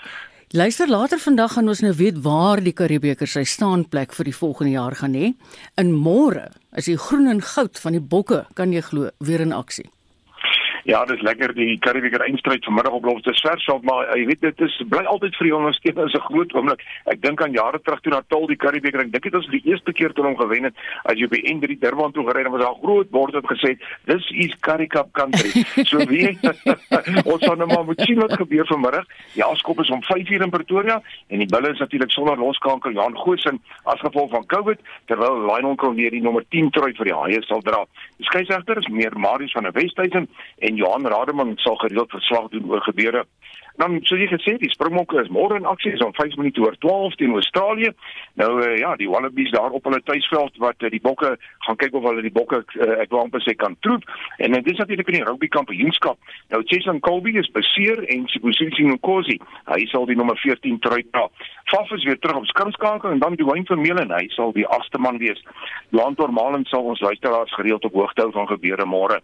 Luister 0.52 0.88
later 0.88 1.18
vandag 1.18 1.52
gaan 1.52 1.68
ons 1.68 1.80
nou 1.80 1.92
weet 1.92 2.22
waar 2.22 2.62
die 2.62 2.72
Karibeker 2.72 3.26
sy 3.26 3.42
staanplek 3.42 4.14
vir 4.14 4.24
die 4.24 4.34
volgende 4.34 4.72
jaar 4.72 4.94
gaan 4.94 5.14
hê. 5.14 5.34
In 5.76 5.92
môre 5.92 6.52
is 6.76 6.84
die 6.84 6.96
groen 6.96 7.26
en 7.26 7.42
goud 7.42 7.78
van 7.78 7.92
die 7.92 8.00
bokke, 8.02 8.46
kan 8.54 8.72
jy 8.72 8.80
glo, 8.80 9.10
weer 9.18 9.40
in 9.40 9.52
aksie. 9.52 9.90
Ja, 10.90 11.05
dis 11.07 11.20
lekker 11.22 11.53
die 11.55 11.76
Karibiker 11.79 12.24
eindstryd 12.24 12.64
vanmiddag 12.66 12.96
op 12.96 13.05
Lofte 13.07 13.31
Versveld, 13.38 13.85
maar 13.87 14.09
jy 14.18 14.24
weet 14.26 14.40
dit 14.42 14.62
is 14.66 14.74
bly 14.90 15.05
altyd 15.07 15.37
vir 15.38 15.46
die 15.46 15.55
ondersteuners 15.55 16.14
'n 16.18 16.24
groot 16.24 16.55
oomblik. 16.59 16.81
Ek 17.07 17.20
dink 17.22 17.42
aan 17.42 17.53
jare 17.55 17.79
terug 17.79 18.00
toe 18.00 18.11
Natal 18.11 18.46
die 18.46 18.57
Karibiker, 18.57 19.00
ek 19.00 19.12
dink 19.12 19.22
dit 19.22 19.33
was 19.33 19.46
die 19.55 19.62
eerste 19.70 19.92
keer 19.92 20.12
toe 20.12 20.24
hom 20.24 20.35
gewen 20.37 20.64
het 20.64 20.74
as 21.05 21.14
jy 21.14 21.29
by 21.29 21.38
N3 21.46 21.79
Durban 21.79 22.12
toe 22.12 22.26
gery 22.26 22.42
het, 22.42 22.50
was 22.50 22.62
daar 22.62 22.74
groot 22.83 23.11
bord 23.11 23.35
wat 23.35 23.46
gesê 23.46 23.68
het, 23.68 23.79
"This 24.07 24.26
is 24.31 24.57
Karikap 24.61 25.12
country." 25.12 25.50
So 25.90 25.98
wie 25.98 26.38
ons 27.33 27.46
gaan 27.46 27.59
nou 27.59 27.66
maar 27.66 27.85
moet 27.85 28.00
sien 28.00 28.18
wat 28.18 28.33
gebeur 28.33 28.66
vanmiddag. 28.66 29.07
Die 29.35 29.44
afskop 29.44 29.81
is 29.81 29.90
om 29.90 30.03
5:00 30.03 30.42
in 30.42 30.50
Pretoria 30.50 31.03
en 31.29 31.38
die 31.38 31.46
bulle 31.46 31.70
is 31.70 31.79
natuurlik 31.79 32.11
sonder 32.11 32.37
loskanker 32.37 32.92
Jan 32.92 33.16
Goosen 33.16 33.61
as 33.85 34.00
gevolg 34.00 34.31
van 34.31 34.46
COVID, 34.46 34.79
terwyl 35.07 35.46
Lionel 35.46 35.76
Corneer 35.76 36.11
die 36.11 36.22
nommer 36.22 36.44
10 36.48 36.70
trui 36.70 36.92
vir 36.94 37.05
die 37.05 37.14
Haie 37.14 37.42
sal 37.42 37.62
dra. 37.62 37.87
Die 38.18 38.26
skeieregter 38.26 38.76
is 38.79 38.88
meer 38.88 39.12
Marius 39.16 39.53
van 39.53 39.62
der 39.62 39.72
Westhuizen 39.72 40.29
en 40.59 40.79
Johan 40.80 41.06
Rademan 41.06 41.56
sal 41.64 41.76
gereeld 41.84 42.10
verslag 42.10 42.48
doen 42.54 42.70
oor 42.70 42.82
gebeure. 42.88 43.24
Dan 43.80 44.00
so 44.04 44.16
jy 44.18 44.26
gesê 44.28 44.56
die 44.60 44.68
Springbokke 44.68 45.22
is 45.22 45.30
môre 45.32 45.56
in 45.56 45.68
aksie 45.68 45.94
om 46.04 46.12
5 46.16 46.34
minute 46.36 46.60
oor 46.60 46.74
12 46.84 47.14
teen 47.20 47.32
Australië. 47.38 47.92
Nou 48.40 48.50
uh, 48.60 48.74
ja, 48.76 48.90
die 49.00 49.08
Wallabies 49.08 49.52
daar 49.54 49.72
op 49.76 49.86
hulle 49.88 50.02
tuisveld 50.04 50.58
wat 50.60 50.84
uh, 50.84 50.90
die 50.92 51.00
Bokke 51.00 51.30
gaan 51.66 51.78
kyk 51.80 51.96
of 51.96 52.04
hulle 52.04 52.24
die 52.26 52.34
Bokke 52.34 52.60
uh, 52.60 52.90
ek 53.00 53.14
wou 53.14 53.22
amper 53.22 53.40
sê 53.46 53.54
kan 53.56 53.78
troep. 53.86 54.04
En 54.36 54.58
dit 54.58 54.68
is 54.74 54.82
natuurlik 54.82 55.08
in 55.08 55.20
die 55.20 55.24
rugby 55.24 55.48
kampioenskap. 55.56 56.20
Nou 56.52 56.60
Cheslin 56.68 57.00
Colby 57.06 57.38
is 57.40 57.48
beseer 57.56 58.04
en 58.12 58.28
Sibusisi 58.28 58.84
Nkosi, 58.90 59.38
hy 59.72 59.82
sal 59.94 60.04
die 60.10 60.18
nommer 60.18 60.36
14 60.44 60.80
trui 60.84 61.00
dra. 61.08 61.28
Faf 61.72 61.96
is 61.96 62.04
weer 62.04 62.20
terug 62.20 62.42
op 62.42 62.52
skurmskakel 62.52 63.14
en 63.14 63.24
dan 63.24 63.40
die 63.40 63.48
Wayne 63.48 63.68
Vermeulen, 63.70 64.12
hy 64.12 64.26
sal 64.36 64.52
die 64.56 64.68
agste 64.68 65.00
man 65.00 65.22
wees. 65.22 65.40
Johan 65.94 66.20
Tormalen 66.20 66.68
sal 66.68 66.84
ons 66.84 67.00
luisteraars 67.00 67.54
gereeld 67.56 67.88
op 67.88 67.96
hoogte 67.96 68.26
hou 68.26 68.32
van 68.36 68.50
gebeure 68.52 68.84
môre. 68.84 69.22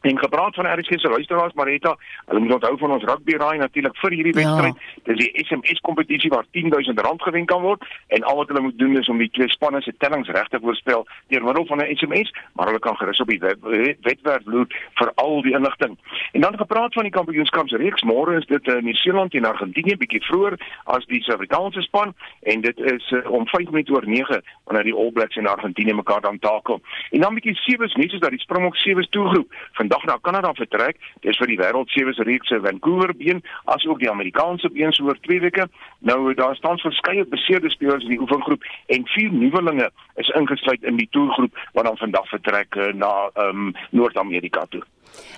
En 0.00 0.18
gepraat 0.18 0.54
van 0.54 0.66
RSG 0.78 1.00
se 1.00 1.08
luisteraars 1.08 1.52
Marita, 1.52 1.96
hulle 2.26 2.40
moet 2.40 2.52
onthou 2.52 2.78
van 2.78 2.90
ons 2.90 3.04
rugby 3.04 3.34
raai 3.36 3.58
natuurlik 3.58 3.96
vir 3.96 4.10
hierdie 4.10 4.38
Ja. 4.38 4.42
wedstryd. 4.42 4.74
Dis 5.04 5.16
die 5.16 5.44
SMS 5.44 5.80
kompetisie 5.80 6.30
waar 6.30 6.44
R10000 6.52 7.22
gewen 7.22 7.46
kan 7.46 7.62
word 7.62 7.82
en 8.06 8.22
al 8.22 8.36
wat 8.36 8.48
hulle 8.48 8.60
moet 8.60 8.78
doen 8.78 8.96
is 8.98 9.08
om 9.08 9.18
die 9.18 9.30
twee 9.30 9.48
spanne 9.48 9.80
se 9.82 9.94
tellings 9.98 10.28
reg 10.28 10.48
te 10.48 10.58
voorspel 10.60 11.06
deur 11.28 11.44
middel 11.44 11.66
van 11.66 11.78
'n 11.78 11.96
SMS, 11.96 12.34
maar 12.52 12.66
hulle 12.66 12.78
kan 12.78 12.96
gerus 12.96 13.20
op 13.20 13.26
die 13.28 13.38
web- 13.38 13.96
webwerf 14.02 14.44
loer 14.44 14.66
vir 14.94 15.12
al 15.14 15.42
die 15.42 15.52
inligting. 15.54 15.98
En 16.32 16.40
dan 16.40 16.56
gepraat 16.56 16.92
van 16.92 17.02
die 17.02 17.12
kampioenskapsreeks, 17.12 18.02
môre 18.02 18.36
is 18.38 18.46
dit 18.46 18.66
in 18.68 18.84
Nieu-Seeland 18.84 19.34
en 19.34 19.44
Argentinië 19.44 19.96
bietjie 19.96 20.22
vroeër 20.24 20.58
as 20.84 21.06
die 21.06 21.22
Suid-Afrikaanse 21.22 21.82
span 21.82 22.14
en 22.42 22.60
dit 22.60 22.78
is 22.78 23.10
uh, 23.10 23.30
om 23.30 23.46
5 23.46 23.70
minute 23.70 23.92
oor 23.92 24.06
9 24.06 24.42
wanneer 24.64 24.84
die 24.84 24.94
All 24.94 25.10
Blacks 25.12 25.36
en 25.36 25.46
Argentinië 25.46 25.92
mekaar 25.94 26.20
dan 26.20 26.38
takel. 26.38 26.80
En 27.10 27.20
dan 27.20 27.34
bietjie 27.34 27.54
sewees 27.54 27.94
nuus 27.94 28.12
is 28.12 28.20
dat 28.20 28.30
die 28.30 28.38
Springbok 28.38 28.76
sewees 28.76 29.08
toegroep 29.08 29.52
vandag 29.88 30.04
na 30.04 30.18
Kanada 30.20 30.52
vertrek. 30.52 30.96
Dis 31.24 31.38
vir 31.40 31.48
die 31.48 31.58
wêreld 31.58 31.88
reeks 32.28 32.48
se 32.48 32.60
Vancouver 32.60 33.14
been 33.16 33.42
as 33.64 33.86
ook 33.86 33.98
die 33.98 34.10
Amerikaanse 34.10 34.68
been 34.70 34.92
so 34.92 35.04
oor 35.04 35.18
2 35.20 35.40
weke. 35.40 35.68
Nou 36.00 36.34
daar 36.34 36.56
staan 36.56 36.78
verskeie 36.78 37.24
beseerde 37.24 37.70
spelers 37.70 38.04
in 38.04 38.10
die 38.10 38.20
oefengroep 38.20 38.62
en 38.86 39.06
vier 39.06 39.32
nuwelinge 39.32 39.90
is 40.16 40.28
ingesluit 40.28 40.82
in 40.82 40.96
die 40.96 41.08
toergroep 41.10 41.56
wat 41.72 41.84
dan 41.84 41.96
vandag 41.96 42.28
vertrek 42.28 42.76
uh, 42.76 42.92
na 42.92 43.30
um, 43.48 43.72
Noord-Amerika 43.90 44.66
toe. 44.68 44.82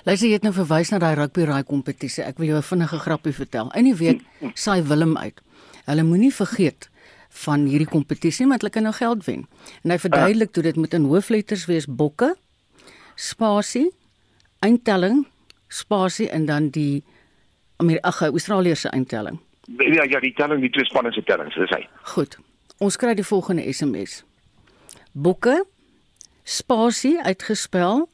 Luister, 0.03 0.27
jy 0.27 0.35
het 0.35 0.43
nou 0.43 0.53
verwys 0.53 0.91
na 0.91 0.99
daai 0.99 1.15
rugby 1.15 1.47
raai 1.47 1.63
kompetisie. 1.63 2.23
Ek 2.23 2.37
wil 2.37 2.47
jou 2.47 2.57
'n 2.57 2.69
vinnige 2.71 2.99
grappie 2.99 3.33
vertel. 3.33 3.71
In 3.75 3.85
die 3.85 3.95
week 3.95 4.21
saai 4.53 4.81
Willem 4.83 5.17
uit. 5.17 5.41
Hulle 5.85 6.03
moenie 6.03 6.33
vergeet 6.33 6.89
van 7.45 7.65
hierdie 7.65 7.87
kompetisie 7.87 8.47
want 8.47 8.61
hulle 8.61 8.73
kan 8.73 8.83
nou 8.83 8.93
geld 8.93 9.25
wen. 9.25 9.47
En 9.83 9.91
hy 9.91 9.97
verduidelik 9.97 10.51
toe 10.51 10.63
dit 10.63 10.75
moet 10.75 10.93
in 10.93 11.07
hoofletters 11.07 11.65
wees 11.65 11.87
bokke, 11.87 12.35
spasie, 13.15 13.91
eindtelling, 14.61 15.23
spasie 15.71 16.29
en 16.29 16.45
dan 16.45 16.69
die 16.73 17.03
Amerika 17.81 18.27
Australië 18.29 18.75
se 18.75 18.89
eindtelling. 18.93 19.39
Ja, 19.77 20.03
ja, 20.03 20.19
die 20.19 20.33
telling, 20.37 20.61
die 20.61 20.69
twee 20.73 20.85
spanne 20.85 21.11
se 21.15 21.23
tellings, 21.23 21.55
dis 21.55 21.69
hy. 21.73 21.85
Goed. 22.13 22.37
Ons 22.81 22.97
kry 22.97 23.13
die 23.17 23.25
volgende 23.25 23.63
SMS. 23.73 24.23
Bokke, 25.13 25.63
spasie 26.43 27.17
uitgespel, 27.23 28.07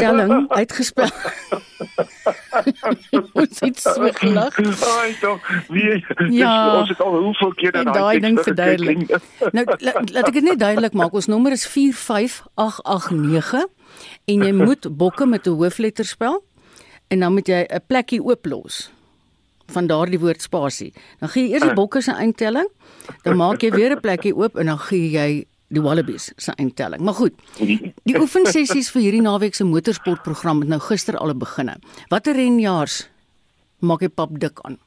telling 0.00 0.46
uitgespel. 0.60 1.10
Ons 3.38 3.60
het 3.60 3.78
so 3.80 4.08
gelag. 4.18 4.56
Ai 4.98 5.14
tog, 5.20 5.40
wie 5.72 6.04
Ja. 6.30 6.78
ons 6.80 6.88
het 6.88 7.00
al 7.00 7.16
hoeveel 7.22 7.54
keer 7.54 7.74
En 7.74 7.92
daai 7.92 8.20
ding 8.20 8.40
verduidelik. 8.40 9.08
Nou 9.52 9.64
la, 9.78 9.92
laat 10.12 10.26
ek 10.28 10.32
dit 10.40 10.44
net 10.50 10.58
duidelik 10.60 10.92
maak. 10.98 11.12
Ons 11.12 11.26
nommer 11.26 11.52
is 11.52 11.66
45889 11.66 13.66
en 14.24 14.42
jy 14.42 14.52
moet 14.52 14.96
bokke 14.96 15.26
met 15.26 15.46
'n 15.46 15.56
hoofletter 15.56 16.04
spel 16.04 16.42
en 17.08 17.20
dan 17.20 17.32
moet 17.32 17.48
jy 17.48 17.66
'n 17.68 17.80
plekkie 17.86 18.22
ooplos 18.22 18.90
van 19.66 19.86
daardie 19.86 20.18
woord 20.18 20.42
spasie. 20.42 20.92
Dan 21.20 21.28
gee 21.28 21.48
jy 21.48 21.52
eers 21.54 21.62
die 21.62 21.74
bokke 21.74 22.00
se 22.00 22.12
eindtelling, 22.12 22.68
dan 23.22 23.36
maak 23.36 23.62
jy 23.62 23.70
weer 23.70 23.92
'n 23.92 24.00
plekkie 24.00 24.34
oop 24.34 24.56
en 24.56 24.66
dan 24.66 24.78
gee 24.78 25.10
jy 25.10 25.46
die 25.72 25.82
wallabies 25.82 26.32
se 26.36 26.52
eindtelling. 26.52 27.00
Maar 27.00 27.14
goed. 27.14 27.32
Die 28.04 28.20
oefensessies 28.20 28.90
vir 28.90 29.02
hierdie 29.02 29.22
naweek 29.22 29.54
se 29.54 29.64
motorsportprogram 29.64 30.60
het 30.60 30.68
nou 30.68 30.80
gister 30.80 31.16
al 31.16 31.34
beginne. 31.34 31.78
Watter 32.08 32.34
renjaars 32.34 33.08
maak 33.78 34.00
jy 34.00 34.08
pap 34.08 34.38
dik 34.38 34.60
aan? 34.62 34.78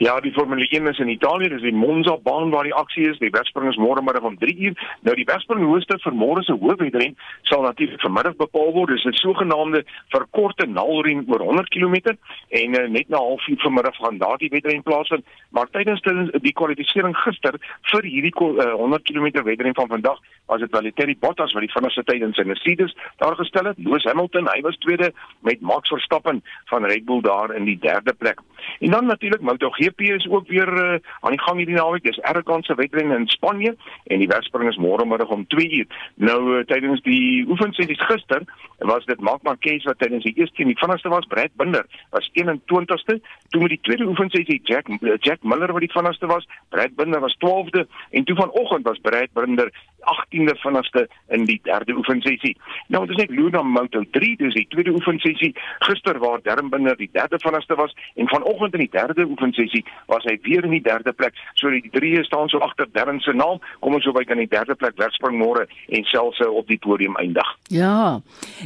Ja, 0.00 0.20
die 0.20 0.32
Formule 0.32 0.66
1 0.68 0.86
is 0.86 0.98
in 0.98 1.08
Italië, 1.08 1.48
dis 1.48 1.60
die 1.60 1.74
Monza 1.76 2.14
baan 2.24 2.48
waar 2.50 2.64
die 2.64 2.72
aksie 2.74 3.02
is. 3.10 3.18
Die 3.20 3.28
wedspring 3.30 3.68
is 3.68 3.76
môre 3.76 4.00
middag 4.00 4.24
om 4.24 4.38
3 4.40 4.54
uur. 4.56 4.84
Nou 5.04 5.12
die 5.18 5.26
wedspring 5.28 5.60
hoogste 5.60 5.98
vir 6.00 6.14
môre 6.16 6.40
se 6.46 6.56
hoofwedren 6.56 7.12
sal 7.50 7.66
natuurlik 7.66 8.00
vanmiddag 8.00 8.38
bepaal 8.38 8.72
word. 8.72 8.94
Dis 8.94 9.04
'n 9.04 9.12
sogenaamde 9.12 9.84
verkorte 10.08 10.66
nalren 10.66 11.26
oor 11.28 11.44
100 11.44 11.68
km 11.68 12.16
en 12.48 12.80
uh, 12.80 12.88
net 12.88 13.08
na 13.08 13.20
0:30 13.20 13.60
vanmiddag 13.60 13.96
gaan 13.96 14.18
daardie 14.18 14.48
wedren 14.48 14.82
plaasvind. 14.82 15.24
Maar 15.50 15.68
tydens 15.70 16.00
die 16.40 16.52
kwalifikasie 16.52 17.14
gister 17.14 17.60
vir 17.92 18.02
hierdie 18.02 18.32
uh, 18.40 18.72
100 18.80 19.02
km 19.02 19.44
wedren 19.44 19.74
van 19.74 19.88
vandag 19.88 20.18
was 20.46 20.60
dit 20.60 20.70
Valtteri 20.70 21.16
Bottas 21.18 21.52
wat 21.52 21.62
die 21.62 21.72
vinnigste 21.72 22.04
tyd 22.04 22.22
in 22.22 22.32
sy 22.32 22.42
Mercedes 22.42 22.96
daar 23.18 23.36
gestel 23.36 23.64
het. 23.64 23.76
Lewis 23.78 24.04
Hamilton, 24.04 24.48
hy 24.48 24.60
was 24.60 24.76
tweede 24.76 25.12
met 25.40 25.60
Max 25.60 25.88
Verstappen 25.88 26.42
van 26.64 26.84
Red 26.84 27.04
Bull 27.04 27.20
daar 27.20 27.54
in 27.54 27.64
die 27.64 27.78
derde 27.78 28.12
plek. 28.12 28.40
En 28.80 28.90
dan 28.90 29.06
natuurlik 29.06 29.40
MotoGP 29.40 29.89
is 29.96 30.28
ook 30.28 30.48
weer 30.48 30.68
uh, 30.68 30.98
aan 31.20 31.30
die 31.30 31.40
gang 31.40 31.56
hierdie 31.56 31.74
naweek. 31.74 32.02
Dis 32.02 32.22
Aragon 32.22 32.62
se 32.62 32.74
wedren 32.74 33.10
in 33.10 33.26
Spanje 33.28 33.76
en 34.04 34.18
die 34.18 34.28
wedspring 34.28 34.68
is 34.68 34.76
môre 34.76 35.04
middag 35.04 35.28
om 35.28 35.46
2 35.46 35.70
uur. 35.70 35.86
Nou 36.14 36.40
uh, 36.58 36.64
tydens 36.64 37.02
die 37.02 37.46
oefensessies 37.48 38.04
gister 38.06 38.42
was 38.78 39.04
dit 39.04 39.20
Marc 39.20 39.42
Marquez 39.42 39.84
wat 39.84 39.98
tydens 39.98 40.24
die 40.24 40.34
eerste 40.36 40.62
en 40.62 40.72
die 40.72 40.78
vinnigste 40.78 41.08
was, 41.08 41.26
Brad 41.26 41.54
Binder 41.56 41.86
was 42.10 42.30
21ste. 42.32 43.20
Toe 43.48 43.60
met 43.60 43.68
die 43.68 43.80
tweede 43.82 44.08
oefensessie 44.08 44.60
Jack 44.64 44.88
uh, 44.88 45.16
Jack 45.20 45.42
Miller 45.42 45.72
wat 45.72 45.80
die 45.80 45.92
vinnigste 45.92 46.26
was, 46.26 46.48
Brad 46.68 46.94
Binder 46.96 47.20
was 47.20 47.36
12de 47.44 47.86
en 48.10 48.24
toe 48.24 48.36
vanoggend 48.36 48.84
was 48.84 48.98
Brad 48.98 49.32
Binder 49.32 49.70
18de 50.14 50.56
vinnigste 50.62 51.08
in 51.28 51.44
die 51.44 51.60
derde 51.62 51.96
oefensessie. 51.96 52.56
Nou 52.88 53.06
dit 53.06 53.16
is 53.16 53.22
net 53.24 53.36
Luna 53.36 53.62
Moto 53.62 54.02
3, 54.10 54.36
dis 54.36 54.54
die 54.54 54.66
tweede 54.68 54.92
oefensessie 54.94 55.54
gister 55.86 56.18
waar 56.18 56.42
Darren 56.42 56.70
Binder 56.70 56.96
die 56.96 57.10
derde 57.12 57.38
vinnigste 57.38 57.74
was 57.74 57.94
en 58.14 58.28
vanoggend 58.28 58.74
in 58.74 58.84
die 58.86 58.92
derde 58.92 59.26
oefensessie 59.26 59.84
was 60.06 60.24
hy 60.24 60.38
weer 60.42 60.64
in 60.64 60.74
die 60.76 60.82
derde 60.84 61.12
plek. 61.12 61.36
So 61.54 61.70
die 61.70 61.84
drie 61.92 62.24
staan 62.24 62.48
so 62.48 62.58
agter 62.64 62.88
Darren 62.92 63.20
se 63.20 63.32
naam. 63.32 63.60
Kom 63.80 63.94
ons 63.94 64.04
so 64.04 64.14
by 64.16 64.24
kan 64.28 64.40
die 64.40 64.48
derde 64.50 64.74
plek 64.74 64.98
wegspring 65.00 65.38
môre 65.40 65.66
en 65.88 66.06
selfs 66.10 66.40
uh, 66.44 66.50
op 66.50 66.68
die 66.70 66.78
podium 66.78 67.16
eindig. 67.20 67.46
Ja. 67.72 68.20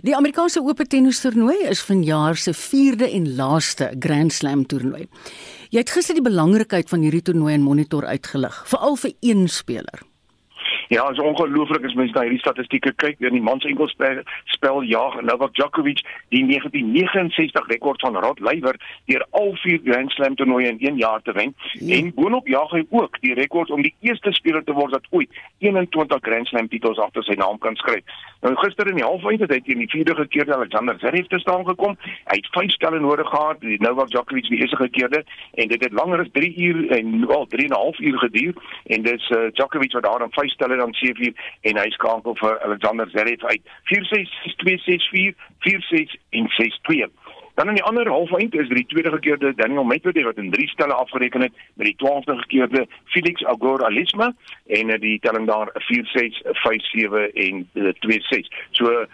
Die 0.07 0.17
Amerikaanse 0.17 0.63
Ope 0.65 0.87
tennis 0.87 1.21
toernooi 1.25 1.59
is 1.71 1.85
vanjaar 1.85 2.41
se 2.41 2.55
4de 2.57 3.11
en 3.19 3.29
laaste 3.37 3.93
Grand 4.01 4.33
Slam 4.33 4.67
toernooi. 4.67 5.07
Jy 5.75 5.83
het 5.83 5.91
gister 5.91 6.15
die 6.15 6.25
belangrikheid 6.25 6.91
van 6.91 7.03
hierdie 7.03 7.25
toernooi 7.27 7.55
in 7.57 7.65
monitor 7.67 8.07
uitgelig, 8.07 8.61
veral 8.71 8.99
vir 9.01 9.17
een 9.27 9.49
speler. 9.51 10.05
Ja, 10.89 11.11
is 11.11 11.19
ongelooflik 11.19 11.85
as 11.85 11.95
mens 11.95 12.13
na 12.13 12.25
hierdie 12.27 12.43
statistieke 12.43 12.93
kyk. 13.01 13.21
In 13.25 13.37
die 13.37 13.43
mans 13.43 13.65
enkelspel 13.65 14.23
spel 14.53 14.83
jaag 14.89 15.17
Novak 15.25 15.55
Djokovic 15.57 16.03
die 16.35 16.45
1969 16.47 17.69
rekord 17.73 18.01
van 18.05 18.19
Rod 18.21 18.41
Laver 18.45 18.77
deur 19.09 19.25
al 19.31 19.55
vier 19.63 19.81
Grand 19.85 20.13
Slam 20.13 20.37
toernooie 20.37 20.69
in 20.69 20.81
een 20.81 21.01
jaar 21.01 21.23
te 21.23 21.33
wen. 21.33 21.55
Ja. 21.73 21.97
En 21.97 22.13
boonop 22.15 22.49
jaag 22.49 22.71
hy 22.77 22.85
ook 22.91 23.21
die 23.21 23.35
rekord 23.35 23.71
om 23.71 23.83
die 23.83 23.95
eerste 24.01 24.33
speler 24.33 24.65
te 24.65 24.77
word 24.77 24.93
wat 24.93 25.09
ooit 25.11 25.31
21 25.59 26.19
Grand 26.21 26.47
Slam 26.47 26.69
titels 26.69 27.01
agter 27.01 27.25
sy 27.25 27.39
naam 27.41 27.59
kan 27.59 27.77
skryf. 27.81 28.05
Nou 28.45 28.53
gister 28.61 28.89
in 28.91 28.99
die 29.01 29.07
halffinale 29.07 29.47
het 29.47 29.55
hy 29.55 29.61
teen 29.65 29.81
die 29.81 29.91
vierde 29.91 30.15
gekeerde 30.19 30.55
Alexander 30.55 30.99
Zverev 31.01 31.31
te 31.33 31.39
staan 31.41 31.65
gekom. 31.65 31.97
Hy 32.29 32.37
het 32.37 32.51
vyf 32.53 32.75
stelle 32.77 33.01
nodig 33.01 33.29
gehad, 33.29 33.61
die 33.65 33.81
Novak 33.81 34.13
Djokovic 34.13 34.51
die 34.51 34.61
eerste 34.61 34.77
gekeerde 34.83 35.25
en 35.55 35.69
dit 35.73 35.81
het 35.81 35.97
langer 35.97 36.21
as 36.27 36.33
3 36.37 36.53
uur 36.67 36.91
en 36.99 37.27
wel 37.27 37.47
3 37.49 37.65
en 37.65 37.73
'n 37.73 37.81
half 37.81 37.99
uur 37.99 38.19
geduur 38.19 38.55
en 38.85 39.03
dis 39.03 39.31
uh, 39.31 39.49
Djokovic 39.53 39.93
wat 39.93 40.03
daar 40.03 40.19
dan 40.19 40.37
vyf 40.37 40.53
stelle 40.53 40.74
dan 40.77 40.95
7 40.95 41.35
en 41.71 41.79
hy 41.81 41.89
skakel 41.97 42.37
vir 42.41 42.59
Alexander 42.67 43.09
Zverev 43.11 43.45
uit 43.45 43.63
4-6, 43.93 44.35
6-2, 44.65 44.79
6-4, 44.87 45.35
4-6 45.69 46.17
en 46.39 46.51
6-2. 46.59 47.09
Dan 47.55 47.69
in 47.69 47.75
die 47.75 47.85
ander 47.85 48.09
halfeind 48.09 48.55
is 48.55 48.69
dit 48.69 48.77
die 48.77 48.87
tweede 48.87 49.11
gekeerde 49.11 49.55
Daniel 49.55 49.85
Medvedev 49.85 50.25
wat 50.25 50.37
in 50.37 50.51
3 50.51 50.69
stelle 50.69 50.95
afgereken 50.95 51.41
het 51.41 51.53
met 51.75 51.87
die 51.87 51.97
12de 52.03 52.37
gekeerde 52.37 52.87
Felix 53.05 53.43
Auger-Aliassime 53.43 54.35
en 54.67 54.89
uh, 54.89 54.99
die 55.01 55.19
telling 55.21 55.47
daar 55.47 55.71
4-6, 55.73 56.43
5-7 56.43 57.33
en 57.35 57.69
uh, 57.73 57.93
2-6. 58.07 58.51
So 58.71 59.05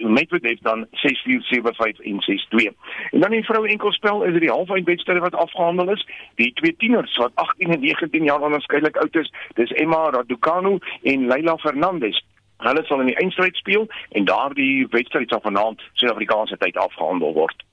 Medvedev 0.00 0.58
dan 0.60 0.86
6-4, 0.86 0.88
7-5 0.92 2.00
en 2.02 2.24
6-2. 2.62 2.72
En 3.10 3.20
dan 3.20 3.32
in 3.32 3.44
vroue 3.44 3.68
enkelspel 3.68 4.22
is 4.22 4.32
dit 4.32 4.40
die 4.40 4.50
halfeind 4.50 4.86
wedstryde 4.86 5.20
wat 5.20 5.34
afgehandel 5.34 5.90
is. 5.90 6.06
Die 6.34 6.52
twee 6.52 6.76
tieners 6.76 7.16
wat 7.16 7.34
18 7.34 7.72
en 7.72 7.80
19 7.80 8.24
jaar 8.24 8.40
onderskeidelik 8.40 8.96
oud 8.96 9.16
is, 9.16 9.32
dis 9.54 9.72
Emma 9.72 10.10
Raducanu 10.10 10.78
en 11.02 11.26
Leila 11.26 11.56
Fernandez. 11.56 12.24
Hulle 12.60 12.84
sal 12.84 13.00
in 13.00 13.06
die 13.06 13.16
eindstryd 13.16 13.56
speel 13.56 13.88
en 14.10 14.24
daardie 14.28 14.86
wedstryd 14.92 15.28
sal 15.32 15.40
vanaand 15.42 15.82
Suid-Afrikaanse 15.94 16.58
tyd 16.60 16.76
afgehandel 16.76 17.32
word. 17.34 17.64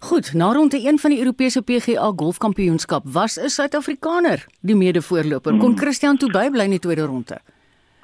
Goed, 0.00 0.32
na 0.34 0.52
ronde 0.52 0.80
1 0.80 0.98
van 0.98 1.10
die 1.10 1.18
Europese 1.18 1.62
PGA 1.62 2.12
Golfkampioenskap 2.16 3.02
was 3.04 3.38
'n 3.38 3.48
Suid-Afrikaner 3.48 4.44
die 4.60 4.76
mede-voorloper. 4.76 5.56
Kon 5.56 5.78
Christian 5.78 6.16
toe 6.16 6.30
bybly 6.30 6.64
in 6.64 6.70
die 6.70 6.78
tweede 6.78 7.04
ronde? 7.04 7.40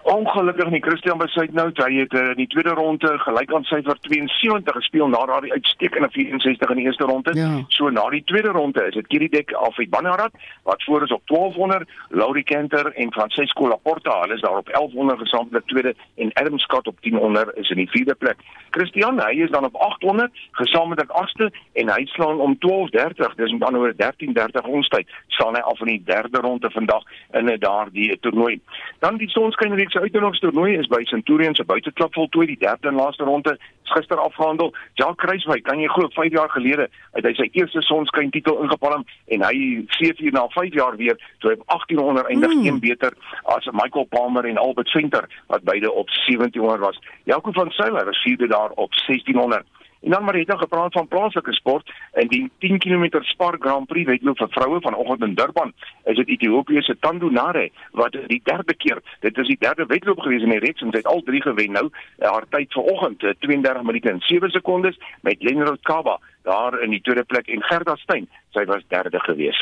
Ongelukkig 0.08 0.70
nie 0.70 0.80
Christian 0.80 1.18
besluit 1.20 1.52
nou 1.52 1.66
hy 1.76 1.88
het 1.98 2.14
uh, 2.16 2.30
in 2.32 2.38
die 2.40 2.46
tweede 2.48 2.72
ronde 2.78 3.10
gelyk 3.20 3.50
aan 3.52 3.66
syfer 3.68 3.98
72 4.06 4.72
gespeel 4.78 5.10
na 5.12 5.18
daardie 5.28 5.52
uitstekende 5.52 6.08
64 6.14 6.70
in 6.72 6.78
die 6.80 6.86
eerste 6.86 7.04
ronde. 7.04 7.34
Ja. 7.36 7.48
So 7.76 7.90
na 7.92 8.06
die 8.14 8.22
tweede 8.24 8.54
ronde 8.56 8.86
is 8.88 8.96
dit 8.96 9.06
Kiridek 9.12 9.52
Alfred 9.52 9.90
Banharat 9.92 10.32
wat 10.64 10.84
voor 10.84 11.04
is 11.04 11.12
op 11.12 11.20
1200, 11.28 11.84
Laurie 12.08 12.44
Kenter 12.44 12.88
en 12.92 13.12
Francesco 13.12 13.68
Laporta, 13.68 14.20
hulle 14.20 14.34
is 14.34 14.40
daar 14.40 14.56
op 14.56 14.70
1100 14.72 15.18
gesamentlik 15.18 15.66
tweede 15.66 15.94
en 16.16 16.32
Adam 16.32 16.58
Scott 16.58 16.86
op 16.86 16.96
1000 17.00 17.52
is 17.54 17.70
in 17.70 17.76
die 17.76 17.90
vierde 17.90 18.14
plek. 18.14 18.40
Christian, 18.70 19.20
hy 19.20 19.42
is 19.44 19.50
dan 19.50 19.64
op 19.64 19.76
800 19.76 20.32
gesamentlik 20.52 21.10
agste 21.10 21.50
en 21.72 21.92
hy 21.92 22.06
slaan 22.14 22.40
om 22.40 22.56
12:30, 22.64 23.36
dis 23.36 23.52
met 23.52 23.64
ander 23.68 23.80
woorde 23.80 24.00
13:30 24.24 24.72
ons 24.72 24.88
tyd, 24.88 25.08
staan 25.36 25.54
hy 25.54 25.60
af 25.60 25.80
in 25.80 25.92
die 25.92 26.02
derde 26.04 26.40
ronde 26.40 26.70
vandag 26.70 27.04
in 27.32 27.52
daardie 27.58 28.18
toernooi. 28.20 28.60
Dan 28.98 29.16
die 29.16 29.28
sonskynreeks 29.28 29.96
se 29.98 30.04
uitnodigingstoernooi 30.04 30.76
is 30.78 30.86
by 30.86 31.02
Centurion 31.04 31.54
se 31.54 31.64
buiteklap 31.64 32.14
voltooi 32.14 32.46
die 32.46 32.58
derde 32.58 32.88
en 32.88 32.94
laaste 32.94 33.24
ronde 33.24 33.56
is 33.58 33.92
gister 33.92 34.20
afgehandel. 34.20 34.72
Jacques 34.94 35.18
Kruiswyk, 35.22 35.64
kan 35.66 35.80
jy 35.80 35.88
glo 35.90 36.08
5 36.14 36.32
jaar 36.32 36.50
gelede 36.54 36.88
het 37.16 37.26
hy 37.26 37.32
sy 37.34 37.48
eerste 37.58 37.82
sonskyn 37.86 38.30
titel 38.34 38.60
ingepalm 38.62 39.04
en 39.34 39.46
hy 39.46 39.56
seef 39.98 40.20
hier 40.22 40.34
na 40.36 40.46
5 40.54 40.76
jaar 40.76 40.98
weer 41.00 41.18
toe 41.42 41.52
hy 41.52 41.56
op 41.58 41.66
1800 41.74 42.30
eindig 42.30 42.54
mm. 42.54 42.66
een 42.66 42.82
beter 42.84 43.16
as 43.56 43.66
Michael 43.72 44.06
Palmer 44.12 44.46
en 44.46 44.60
Albert 44.62 44.92
Venter 44.94 45.26
wat 45.48 45.66
beide 45.66 45.90
op 45.90 46.12
1700 46.28 46.84
was. 46.84 47.00
Jaco 47.24 47.52
van 47.52 47.70
Sail 47.74 47.98
was 47.98 48.22
vierde 48.22 48.46
daar 48.46 48.70
op 48.76 48.94
1600. 49.06 49.66
En 50.00 50.10
dan 50.10 50.24
maar 50.24 50.34
het 50.34 50.50
ons 50.50 50.60
gepraat 50.60 50.92
van 50.92 51.08
plaaslike 51.08 51.52
sport 51.52 51.90
en 52.12 52.28
die 52.28 52.50
10 52.58 52.78
km 52.78 53.22
Spar 53.22 53.56
Grand 53.58 53.86
Prix 53.86 54.06
wedloop 54.06 54.38
vir 54.38 54.48
vroue 54.50 54.80
vanoggend 54.80 55.22
in 55.22 55.34
Durban. 55.34 55.72
Is 56.04 56.16
dit 56.16 56.28
Ethiopië 56.28 56.82
se 56.82 56.96
Tando 57.00 57.30
Nare 57.30 57.70
wat 57.92 58.16
die 58.26 58.40
derde 58.44 58.74
keer, 58.74 59.02
dit 59.20 59.38
is 59.38 59.46
die 59.46 59.58
derde 59.60 59.86
wedloop 59.86 60.20
gewees 60.20 60.42
in 60.42 60.54
die 60.54 60.62
reeks 60.62 60.82
en 60.82 60.90
sy 60.90 61.02
het 61.02 61.10
al 61.10 61.22
drie 61.26 61.42
gewen 61.42 61.72
nou. 61.72 61.88
Haar 62.18 62.46
tyd 62.48 62.72
vanoggend 62.72 63.26
32 63.38 63.82
minute 63.82 64.10
en 64.10 64.20
7 64.20 64.50
sekondes 64.50 64.98
met 65.20 65.42
Lenro 65.42 65.76
Kaba 65.82 66.18
daar 66.48 66.80
in 66.82 66.90
die 66.90 67.00
tweede 67.04 67.24
plek 67.24 67.48
en 67.52 67.62
Gerda 67.62 67.96
Steyn, 67.96 68.28
sy 68.56 68.64
was 68.70 68.86
derde 68.88 69.20
gewees. 69.26 69.58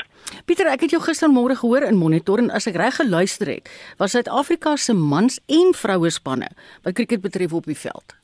Pieter, 0.47 0.71
ek 0.71 0.87
het 0.87 0.95
jou 0.95 1.01
gistermôre 1.03 1.57
gehoor 1.59 1.87
in 1.89 1.99
Monitor 1.99 2.43
en 2.43 2.53
as 2.55 2.69
ek 2.71 2.79
reg 2.79 3.01
geluister 3.01 3.51
het, 3.57 3.73
was 3.99 4.15
Suid-Afrika 4.15 4.77
se 4.77 4.95
mans 4.95 5.41
en 5.51 5.75
vroue 5.75 6.13
spanne 6.15 6.53
wat 6.85 6.95
kriket 7.01 7.25
betref 7.27 7.57
op 7.57 7.67
die 7.67 7.79
veld. 7.79 8.15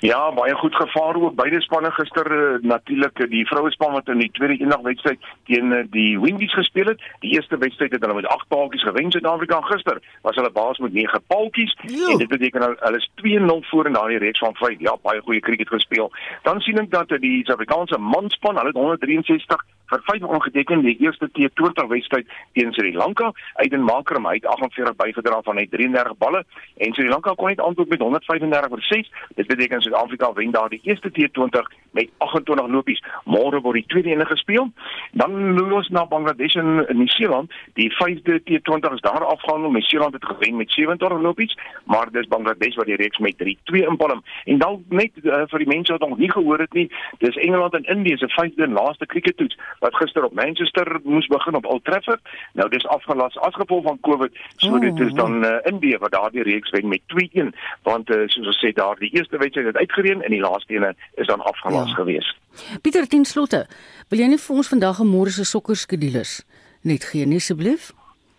Ja, 0.00 0.32
baie 0.32 0.54
goed 0.54 0.74
gevaar 0.74 1.16
ook 1.16 1.34
beide 1.34 1.60
spanne 1.60 1.90
gister 1.90 2.26
uh, 2.32 2.62
natuurlik 2.62 3.30
die 3.30 3.46
vroue 3.46 3.70
span 3.70 3.92
wat 3.92 4.08
in 4.08 4.18
die 4.18 4.30
tweede 4.30 4.58
eendag 4.58 4.80
wedstryd 4.80 5.24
teen 5.44 5.72
uh, 5.72 5.82
die 5.90 6.20
Windies 6.20 6.54
gespeel 6.54 6.86
het. 6.92 7.02
Die 7.20 7.32
eerste 7.34 7.58
wedstryd 7.58 7.92
het 7.92 8.00
hulle 8.00 8.14
met 8.14 8.26
8 8.26 8.48
paaltjies 8.48 8.82
gewen 8.82 9.10
Suid-Afrika 9.10 9.60
gister. 9.60 9.98
Was 10.22 10.36
hulle 10.36 10.50
baas 10.50 10.78
met 10.78 10.92
9 10.92 11.22
paaltjies 11.26 11.74
en 11.82 12.18
dit 12.18 12.28
beteken 12.28 12.62
hulle 12.62 12.96
is 12.96 13.10
2-0 13.24 13.68
voor 13.70 13.86
in 13.86 13.92
daardie 13.92 14.18
reeks 14.18 14.38
van 14.38 14.54
5. 14.54 14.78
Ja, 14.78 14.96
baie 15.02 15.20
goeie 15.20 15.40
krieket 15.40 15.68
gespeel. 15.68 16.12
Dan 16.42 16.60
sien 16.60 16.78
ek 16.78 16.90
dat 16.90 17.08
die 17.08 17.42
Suid-Afrikaanse 17.42 17.98
manspan, 17.98 18.56
hulle 18.56 18.70
het 18.74 18.76
163 18.76 19.66
vir 19.88 20.02
5 20.04 20.22
ongeteken 20.22 20.82
die 20.84 20.96
eerste 21.00 21.28
T20 21.32 21.88
wedstryd 21.88 22.26
teen 22.52 22.72
Sri 22.72 22.94
Lanka. 22.94 23.32
Aiden 23.54 23.82
Makram 23.82 24.26
het 24.26 24.46
48 24.46 24.96
bygedra 24.96 25.40
van 25.42 25.54
net 25.54 25.70
33 25.70 26.16
balle 26.18 26.44
en 26.76 26.94
Sri 26.94 27.08
Lanka 27.08 27.34
kon 27.34 27.48
net 27.48 27.60
antwoord 27.60 27.88
met 27.88 28.00
135 28.00 28.70
vir 28.70 28.82
6. 28.82 29.12
Dit 29.34 29.46
beteken 29.46 29.80
Suid-Afrika 29.80 30.32
wen 30.32 30.50
daar 30.50 30.68
die 30.68 30.80
eerste 30.82 31.10
T20 31.10 31.72
met 31.90 32.10
28 32.18 32.68
lopies. 32.68 33.02
Môre 33.24 33.60
word 33.60 33.80
die 33.80 33.86
tweede 33.86 34.10
een 34.10 34.26
gespeel. 34.26 34.70
Dan 35.12 35.54
loop 35.56 35.72
ons 35.78 35.88
na 35.88 36.04
Bangladesh 36.06 36.56
en 36.60 36.84
Nieu-Seeland. 36.88 37.52
Die 37.78 37.88
vyfde 37.96 38.40
T20 38.44 38.94
is 38.94 39.04
daar 39.06 39.24
afgehandel. 39.24 39.70
Nieu-Seeland 39.70 40.14
het 40.14 40.24
gewen 40.24 40.56
met 40.56 40.70
27 40.70 41.20
lopies, 41.20 41.56
maar 41.84 42.10
dis 42.12 42.28
Bangladesh 42.28 42.76
wat 42.76 42.86
die 42.86 42.96
reeks 42.96 43.18
met 43.18 43.36
3-2 43.42 43.84
inpalm. 43.88 44.22
En 44.44 44.58
dan 44.58 44.84
net 44.88 45.12
uh, 45.22 45.42
vir 45.50 45.64
die 45.64 45.70
mense 45.74 45.92
wat 45.92 46.08
nog 46.08 46.18
nie 46.18 46.30
gehoor 46.30 46.58
het 46.58 46.72
nie, 46.72 46.88
dis 47.18 47.36
Engeland 47.36 47.74
en 47.74 47.84
Indië 47.84 48.16
se 48.16 48.28
vyfde 48.28 48.62
en 48.62 48.72
laaste 48.72 49.06
krieketoets 49.06 49.56
wat 49.78 49.94
gister 49.94 50.24
op 50.24 50.34
Manchester 50.34 51.00
moes 51.04 51.26
begin 51.26 51.54
op 51.54 51.66
Old 51.66 51.84
Trafford. 51.84 52.20
Nou 52.52 52.68
dis 52.68 52.86
afgelas 52.86 53.38
as 53.38 53.54
gevolg 53.54 53.82
van 53.82 54.00
COVID. 54.00 54.38
So 54.56 54.74
oh, 54.74 54.80
dit 54.80 55.00
is 55.00 55.12
dan 55.12 55.44
uh, 55.44 55.56
Indië 55.62 55.98
wat 55.98 56.12
daardie 56.12 56.42
reeks 56.42 56.70
wen 56.70 56.88
met 56.88 57.02
2-1, 57.14 57.52
want 57.82 58.10
uh, 58.10 58.26
soos 58.26 58.46
ons 58.46 58.60
sê 58.64 58.72
daar 58.72 58.98
die 58.98 59.10
eerste 59.10 59.38
wedstryd 59.38 59.66
het 59.66 59.76
uitgereën 59.76 60.22
en 60.22 60.30
die 60.30 60.40
laaste 60.40 60.74
een 60.74 60.96
is 61.14 61.26
dan 61.26 61.40
afgelas 61.40 61.88
ja. 61.88 61.94
gewees. 61.94 62.36
Pieter 62.82 63.06
ten 63.06 63.24
slotte, 63.24 63.66
wil 64.08 64.18
jy 64.18 64.26
net 64.26 64.42
vir 64.42 64.56
ons 64.56 64.68
vandag 64.68 65.00
'n 65.00 65.10
môre 65.10 65.30
se 65.30 65.44
sokkerskedules 65.44 66.42
net 66.82 67.04
gee 67.04 67.26
asseblief? 67.36 67.92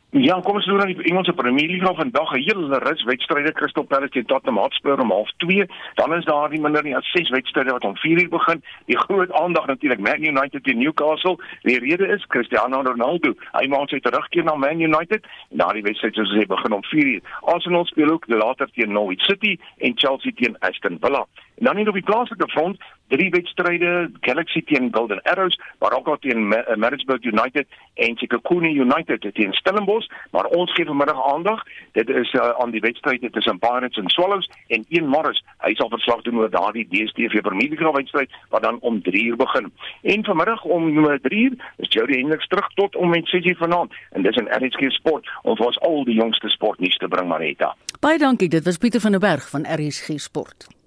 Ja, 0.10 0.40
kom 0.42 0.56
ons 0.58 0.66
loer 0.66 0.82
aan 0.82 0.90
die 0.90 1.04
Engelse 1.06 1.36
Premier 1.38 1.68
League 1.70 1.96
vandag 1.96 2.32
'n 2.34 2.42
hele 2.42 2.80
rus 2.80 3.04
wedstryde 3.04 3.52
Crystal 3.54 3.84
Palace 3.84 4.10
teen 4.10 4.26
Tottenham 4.26 4.64
Hotspur 4.64 5.00
om 5.00 5.12
0:30. 5.12 5.70
Dan 5.94 6.16
is 6.16 6.26
daar 6.26 6.50
nie 6.50 6.60
minder 6.60 6.84
nie 6.84 6.96
as 6.96 7.12
6 7.12 7.30
wedstryde 7.30 7.72
wat 7.72 7.84
om 7.84 7.98
4:00 7.98 8.30
begin. 8.30 8.64
Die 8.86 8.98
groot 8.98 9.32
aandag 9.32 9.66
natuurlik 9.66 10.00
Man 10.00 10.26
United 10.26 10.64
teen 10.64 10.78
Newcastle. 10.78 11.38
Die 11.62 11.80
rede 11.80 12.08
is 12.08 12.26
Cristiano 12.28 12.82
Ronaldo. 12.82 13.34
Hy 13.52 13.68
maak 13.68 13.90
sy 13.90 14.00
terugkeer 14.00 14.44
na 14.44 14.56
Man 14.56 14.80
United 14.80 15.28
en 15.52 15.58
daardie 15.58 15.84
wedstryd 15.84 16.16
soos 16.16 16.32
hy 16.32 16.46
begin 16.46 16.74
om 16.74 16.84
4:00. 16.84 17.22
Arsenal 17.42 17.86
speel 17.86 18.10
ook 18.10 18.28
later 18.28 18.70
teen 18.72 18.92
Norwich 18.92 19.22
City 19.22 19.60
en 19.78 19.92
Chelsea 19.96 20.32
teen 20.36 20.58
Aston 20.60 20.98
Villa. 21.02 21.26
Dan 21.60 21.76
hier 21.76 21.88
op 21.88 21.94
die 21.94 22.04
plaaslike 22.04 22.48
front, 22.48 22.78
drie 23.08 23.30
wedstryde, 23.30 24.12
Galaxy 24.22 24.62
teen 24.64 24.90
Golden 24.92 25.22
Arrows, 25.22 25.60
Baroka 25.78 26.16
teen 26.20 26.48
Maritzburg 26.76 27.24
United 27.24 27.68
en 27.94 28.16
Sekhukhune 28.18 28.70
United 28.70 29.26
teen 29.34 29.54
Stellenbosch, 29.54 30.08
maar 30.32 30.46
ons 30.46 30.74
gee 30.74 30.86
vanmiddag 30.86 31.34
aandag. 31.34 31.64
Dit 31.92 32.10
is 32.10 32.34
uh, 32.34 32.50
aan 32.50 32.72
die 32.72 32.82
wedstryd 32.82 33.34
tussen 33.34 33.60
Pirates 33.60 33.98
en 33.98 34.10
Swallows 34.10 34.50
en 34.68 34.86
een 34.90 35.08
Morris. 35.08 35.44
Hy 35.58 35.74
sal 35.76 35.90
verslag 35.90 36.22
doen 36.22 36.40
oor 36.40 36.50
daardie 36.50 36.88
DStv 36.88 37.42
Premier 37.42 37.92
wedstryd 37.92 38.32
wat 38.50 38.64
dan 38.64 38.80
om 38.80 39.02
3 39.02 39.24
uur 39.24 39.36
begin. 39.36 39.72
En 40.02 40.24
vanmiddag 40.24 40.64
om 40.64 40.94
3 41.22 41.44
uur 41.44 41.74
is 41.78 41.88
Jody 41.90 42.20
Hendricks 42.20 42.48
terug 42.48 42.74
tot 42.74 42.96
om 42.96 43.10
met 43.10 43.28
6 43.28 43.46
uur 43.46 43.58
vanaand 43.58 43.94
en 44.12 44.22
dis 44.22 44.36
'n 44.36 44.48
RSG 44.64 44.92
Sport 44.92 45.30
om 45.42 45.56
vir 45.56 45.66
ons 45.66 45.80
al 45.80 46.04
die 46.04 46.16
jongste 46.16 46.50
sportnuus 46.50 46.98
te 46.98 47.08
bring 47.08 47.28
Marita. 47.28 47.76
Baie 48.00 48.18
dankie, 48.18 48.50
dit 48.50 48.64
was 48.64 48.78
Pieter 48.78 49.00
van 49.00 49.12
der 49.12 49.20
Berg 49.20 49.50
van 49.50 49.66
RSG 49.66 50.20
Sport. 50.20 50.79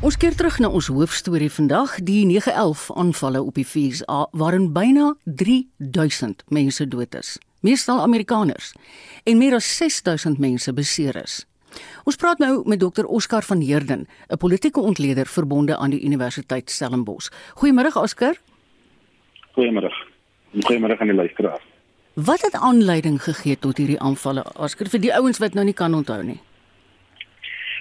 Ons 0.00 0.16
keer 0.16 0.34
terug 0.34 0.56
na 0.58 0.66
ons 0.74 0.88
hoofstorie 0.90 1.50
vandag, 1.52 1.92
die 2.02 2.24
9/11 2.26 2.88
aanvalle 2.98 3.42
op 3.42 3.54
die 3.54 3.64
FSA 3.64 4.26
waarin 4.32 4.72
byna 4.72 5.14
3000 5.24 6.42
mense 6.48 6.88
dood 6.88 7.14
is, 7.14 7.38
meestal 7.60 8.00
Amerikaners, 8.00 8.72
en 9.24 9.38
meer 9.38 9.54
as 9.54 9.76
6000 9.76 10.38
mense 10.38 10.72
beseer 10.72 11.22
is. 11.22 11.46
Ons 12.04 12.16
praat 12.16 12.38
nou 12.38 12.62
met 12.66 12.80
Dr 12.80 13.04
Oscar 13.04 13.42
van 13.42 13.60
Heerden, 13.60 14.08
'n 14.28 14.36
politieke 14.36 14.80
ontleder 14.80 15.26
verbonde 15.26 15.76
aan 15.76 15.90
die 15.90 16.04
Universiteit 16.04 16.70
Stellenbosch. 16.70 17.30
Goeiemôre 17.54 17.94
Oscar. 17.94 18.34
Goeiemôre. 19.60 19.92
Goeiemôre 20.64 20.98
aan 20.98 21.06
die 21.06 21.14
luisteraars. 21.14 21.64
Wat 22.14 22.40
het 22.40 22.54
aanleiding 22.54 23.22
gegee 23.22 23.58
tot 23.58 23.76
hierdie 23.76 24.00
aanvalle? 24.00 24.44
Oscar 24.56 24.88
vir 24.88 25.02
die 25.04 25.12
ouens 25.14 25.38
wat 25.38 25.54
nou 25.54 25.64
nie 25.68 25.76
kan 25.76 25.94
onthou 25.94 26.22
nie. 26.24 26.38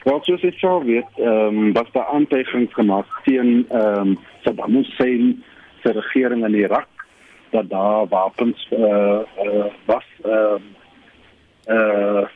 Wel, 0.03 0.19
soos 0.27 0.43
ek 0.47 0.59
sou 0.59 0.75
weet, 0.83 1.07
ehm 1.19 1.61
um, 1.61 1.71
was 1.77 1.87
daar 1.95 2.11
aanteigings 2.15 2.75
gemaak 2.75 3.07
teen 3.23 3.63
ehm 3.69 4.11
um, 4.11 4.17
Saddam 4.43 4.75
Hussein 4.75 5.43
se 5.83 5.95
regering 5.95 6.45
in 6.45 6.59
Irak 6.59 7.05
dat 7.55 7.69
daar 7.69 8.07
wapens 8.11 8.67
eh 8.71 8.79
uh, 8.79 9.23
uh, 9.45 9.71
was 9.87 10.07
ehm 10.23 10.67
uh, 11.67 11.75
eh 11.75 12.21
uh, 12.23 12.27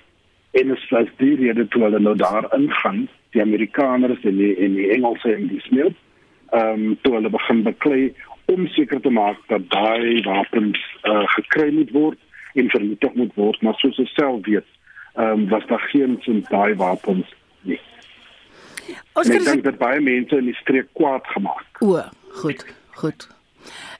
in 0.51 0.67
die 0.71 1.07
Syrië 1.17 1.53
dit 1.53 1.73
hulle 1.73 1.99
nou 1.99 2.15
daar 2.15 2.45
ingaan, 2.55 3.07
die 3.31 3.41
Amerikaners 3.41 4.23
en 4.23 4.37
die 4.37 4.55
en 4.55 4.75
die 4.75 4.91
Engelse 4.91 5.35
en 5.35 5.47
die 5.47 5.63
Smith 5.67 5.95
ehm 6.51 6.83
um, 6.87 6.97
toe 7.01 7.13
hulle 7.13 7.29
begin 7.29 7.63
beklei 7.63 8.13
om 8.45 8.67
seker 8.67 9.01
te 9.01 9.09
maak 9.09 9.39
dat 9.47 9.69
daai 9.69 10.21
wapens 10.23 10.79
uh, 11.03 11.23
gekry 11.35 11.71
moet 11.71 11.91
word 11.91 12.19
en 12.53 12.69
vernietig 12.69 13.13
moet 13.13 13.35
word 13.35 13.61
maar 13.61 13.77
soos 13.81 13.97
jy 13.97 14.05
self 14.13 14.45
weet 14.45 14.67
um, 15.15 15.49
was 15.49 15.65
daar 15.67 15.79
geen 15.79 16.17
sin 16.21 16.45
daai 16.49 16.75
wapens 16.75 17.27
nie. 17.61 17.79
Ons 19.13 19.29
kan 19.29 19.43
dink 19.43 19.63
dat 19.63 19.77
baie 19.77 20.01
mense 20.01 20.37
in 20.37 20.49
die 20.51 20.57
streek 20.59 20.89
kwaad 20.97 21.27
gemaak. 21.35 21.79
O, 21.79 22.01
goed, 22.41 22.65
goed. 22.99 23.27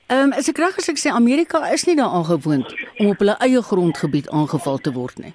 Ehm 0.06 0.28
um, 0.28 0.32
as 0.36 0.50
ek 0.52 0.60
reg 0.60 0.76
is 0.82 0.90
ek 0.92 1.00
sê 1.00 1.12
Amerika 1.14 1.62
is 1.72 1.86
nie 1.88 1.96
daaraan 1.96 2.26
gewoond 2.28 2.74
om 2.98 3.12
op 3.12 3.22
hulle 3.22 3.36
eie 3.46 3.62
grondgebied 3.70 4.28
aangeval 4.28 4.78
te 4.78 4.92
word 4.92 5.22
nie. 5.22 5.32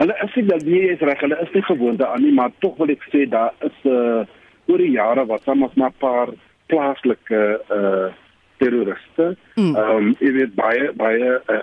Hulle 0.00 0.16
is 0.24 0.34
nie 0.34 0.46
dat 0.48 0.64
nie 0.66 0.80
is 0.90 1.04
reg, 1.06 1.20
hulle 1.22 1.38
is 1.44 1.52
nie 1.54 1.62
gewoond 1.62 2.00
daaraan 2.02 2.24
nie, 2.26 2.32
maar 2.34 2.50
tog 2.64 2.74
wil 2.80 2.90
ek 2.90 3.04
sê 3.12 3.28
daar 3.30 3.54
is 3.60 3.76
'n 3.84 3.94
uh, 3.94 4.26
oor 4.66 4.78
die 4.82 4.90
jare 4.96 5.26
wat 5.26 5.42
soms 5.44 5.74
maar 5.74 5.94
'n 5.94 6.00
paar 6.02 6.28
plaaslike 6.66 7.60
uh 7.70 8.12
terroriste. 8.56 9.36
Hmm. 9.54 9.76
Ehm 9.76 9.96
mm. 10.00 10.06
um, 10.06 10.14
jy 10.18 10.32
weet 10.32 10.54
baie 10.54 10.92
baie 10.92 11.40
uh, 11.50 11.60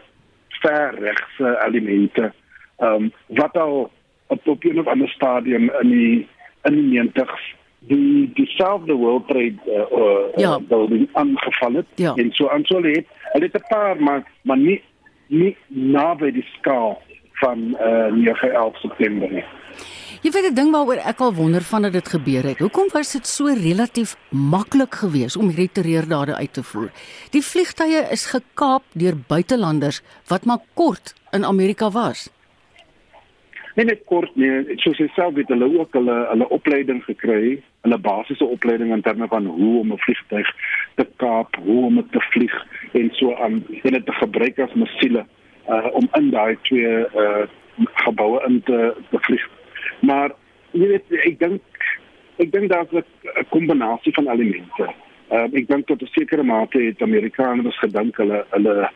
verregse 0.62 1.56
elemente. 1.66 2.32
Ehm 2.78 2.94
um, 2.94 3.12
wat 3.28 3.58
al 3.58 3.92
op 4.28 4.48
op 4.48 4.64
'n 4.64 4.80
of 4.80 4.88
ander 4.88 5.10
stadium 5.10 5.72
in 5.82 5.90
die 5.90 6.28
in 6.64 6.74
die 6.74 7.02
90s 7.02 7.56
die 7.80 8.32
dieselfde 8.34 8.94
World 8.94 9.28
Trade 9.28 9.58
uh, 9.66 9.98
uh, 9.98 10.36
ja. 10.36 10.60
building 10.60 11.10
aangeval 11.12 11.74
het 11.74 11.86
ja. 11.96 12.14
en 12.16 12.32
so 12.32 12.50
aan 12.50 12.66
so 12.66 12.82
het 12.82 13.06
hulle 13.34 13.46
het 13.46 13.58
'n 13.58 13.68
paar 13.68 14.04
maar 14.04 14.32
maar 14.42 14.58
nie 14.58 14.82
nie 15.28 15.58
naby 15.68 16.32
die 16.32 16.46
skaal 16.58 17.02
van 17.32 17.78
uh 17.80 18.08
9/11 18.12 18.80
September 18.80 19.32
nie. 19.32 19.44
Jy 20.22 20.30
weet 20.30 20.52
'n 20.52 20.54
ding 20.54 20.72
waaroor 20.72 21.02
ek 21.12 21.20
al 21.20 21.34
wonder 21.34 21.64
van 21.66 21.82
dat 21.82 21.94
dit 21.94 22.08
gebeur 22.08 22.44
het. 22.44 22.60
Hoekom 22.60 22.90
was 22.94 23.12
dit 23.12 23.28
so 23.28 23.46
relatief 23.48 24.16
maklik 24.30 24.94
geweest 24.96 25.36
om 25.36 25.48
hierdie 25.48 25.72
terreurdade 25.72 26.36
uit 26.36 26.54
te 26.54 26.64
voer? 26.64 26.92
Die 27.32 27.42
vliegtye 27.42 28.06
is 28.12 28.26
gekaap 28.26 28.84
deur 28.94 29.18
buitelanders 29.28 30.02
wat 30.28 30.46
maar 30.46 30.62
kort 30.74 31.16
in 31.32 31.46
Amerika 31.46 31.90
was. 31.90 32.30
Nee, 33.76 33.86
net 33.86 34.02
kort 34.06 34.36
nie. 34.36 34.52
Soos 34.76 34.98
jy 34.98 35.08
self 35.16 35.34
weet, 35.34 35.48
hulle 35.48 35.80
ook 35.80 35.94
hulle 35.94 36.18
hulle 36.30 36.50
opleiding 36.50 37.04
gekry 37.04 37.64
hulle 37.82 37.98
basiese 37.98 38.46
opleiding 38.46 38.92
in 38.94 39.02
terme 39.02 39.28
van 39.28 39.46
hoe 39.46 39.80
om 39.80 39.92
'n 39.92 39.98
vliegtuig 39.98 40.50
te 40.96 41.08
kaap, 41.16 41.56
hoe 41.56 41.86
om 41.86 41.96
dit 41.96 42.12
te 42.12 42.22
vlieg 42.30 42.66
en 42.92 43.10
so 43.14 43.34
aan 43.36 43.66
en 43.84 43.94
dit 43.94 44.06
te 44.06 44.14
gebruik 44.14 44.60
as 44.60 44.74
masiele 44.74 45.26
uh 45.70 45.88
om 45.94 46.10
in 46.14 46.30
daai 46.30 46.58
twee 46.62 47.06
uh 47.16 47.48
geboue 47.94 48.44
in 48.48 48.62
te, 48.64 48.94
te 49.10 49.18
vlieg. 49.20 49.50
Maar 50.02 50.34
jy 50.72 50.88
weet 50.88 51.12
ek 51.26 51.40
dink 51.40 51.62
ek 52.42 52.52
dink 52.52 52.72
daar's 52.72 52.92
'n 52.92 53.46
kombinasie 53.50 54.14
van 54.14 54.28
elemente. 54.28 54.88
Uh 55.32 55.48
ek 55.54 55.68
dink 55.68 55.88
tot 55.88 56.02
'n 56.02 56.14
sekere 56.14 56.44
mate 56.44 56.82
het 56.82 57.02
Amerikaners 57.02 57.80
gedink 57.80 58.18
hulle 58.18 58.46
hulle 58.50 58.90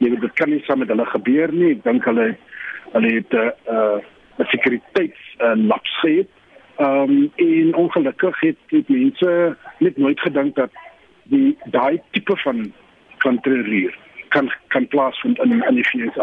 jy 0.00 0.10
weet 0.10 0.20
dit 0.20 0.34
kan 0.34 0.50
nie 0.50 0.62
saam 0.64 0.78
met 0.78 0.88
hulle 0.88 1.06
gebeur 1.06 1.52
nie. 1.52 1.70
Ek 1.76 1.84
dink 1.84 2.04
hulle 2.04 2.36
hulle 2.92 3.10
het 3.14 3.32
'n 3.32 3.52
uh, 3.70 3.98
'n 4.38 4.46
sekuriteits 4.52 5.20
uh, 5.40 5.56
laps 5.56 6.00
gehad. 6.00 6.28
Ehm 6.80 7.10
um, 7.10 7.32
en 7.36 7.74
ongelukkig 7.74 8.40
het 8.40 8.56
dit 8.68 8.88
mense 8.88 9.56
net 9.78 9.96
nooit 9.96 10.20
gedink 10.20 10.54
dat 10.56 10.70
die 11.24 11.56
daai 11.64 12.00
tipe 12.10 12.36
van 12.36 12.72
van 13.18 13.40
terreur 13.40 13.98
kan 14.28 14.52
kan 14.68 14.88
plaasvind 14.88 15.38
in 15.38 15.62
in 15.68 15.74
die 15.74 15.84
VS. 15.84 16.16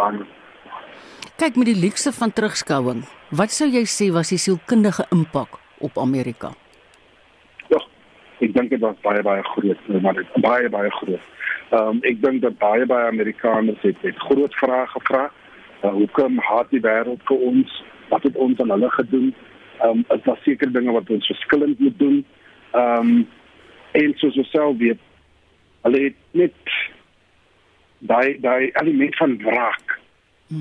Kyk 1.38 1.56
met 1.56 1.67
die 1.69 1.78
luukse 1.78 2.10
van 2.17 2.32
terugskouing. 2.34 3.04
Wat 3.30 3.52
sou 3.54 3.67
jy 3.69 3.84
sê 3.86 4.08
was 4.10 4.32
die 4.34 4.39
sielkundige 4.41 5.04
impak 5.13 5.60
op 5.86 6.00
Amerika? 6.02 6.50
Ja, 7.69 7.78
ek 8.41 8.56
dink 8.56 8.71
dit 8.73 8.82
was 8.82 8.95
baie 9.04 9.21
baie 9.21 9.43
groot, 9.52 9.84
maar 10.02 10.17
dit 10.17 10.39
baie 10.41 10.71
baie 10.73 10.89
groot. 10.95 11.28
Ehm 11.69 11.91
um, 11.91 12.00
ek 12.10 12.23
dink 12.23 12.41
dat 12.41 12.58
baie 12.58 12.88
baie 12.89 13.12
Amerikaners 13.12 13.86
het, 13.86 14.00
het 14.02 14.17
groot 14.26 14.58
vrae 14.58 14.88
gevra. 14.95 15.28
Uh, 15.84 15.91
hoekom 16.00 16.41
haat 16.47 16.73
die 16.73 16.82
wêreld 16.82 17.21
vir 17.30 17.45
ons? 17.52 17.78
Wat 18.10 18.26
het 18.26 18.41
ons 18.47 18.65
aan 18.65 18.73
hulle 18.73 18.89
gedoen? 18.97 19.30
Ehm 19.78 20.02
um, 20.02 20.04
dit 20.10 20.26
was 20.32 20.41
seker 20.47 20.73
dinge 20.73 20.97
wat 20.97 21.13
ons 21.19 21.30
verskillend 21.36 21.86
moet 21.86 22.00
doen. 22.02 22.17
Ehm 22.71 23.13
um, 23.13 23.21
en 24.02 24.17
soos 24.23 24.41
ons 24.41 24.50
self 24.58 24.82
weet, 24.82 25.06
hulle 25.86 26.04
het 26.08 26.17
net 26.34 26.76
daai 28.10 28.41
daai 28.41 28.73
element 28.73 29.21
van 29.21 29.38
wraak. 29.45 30.00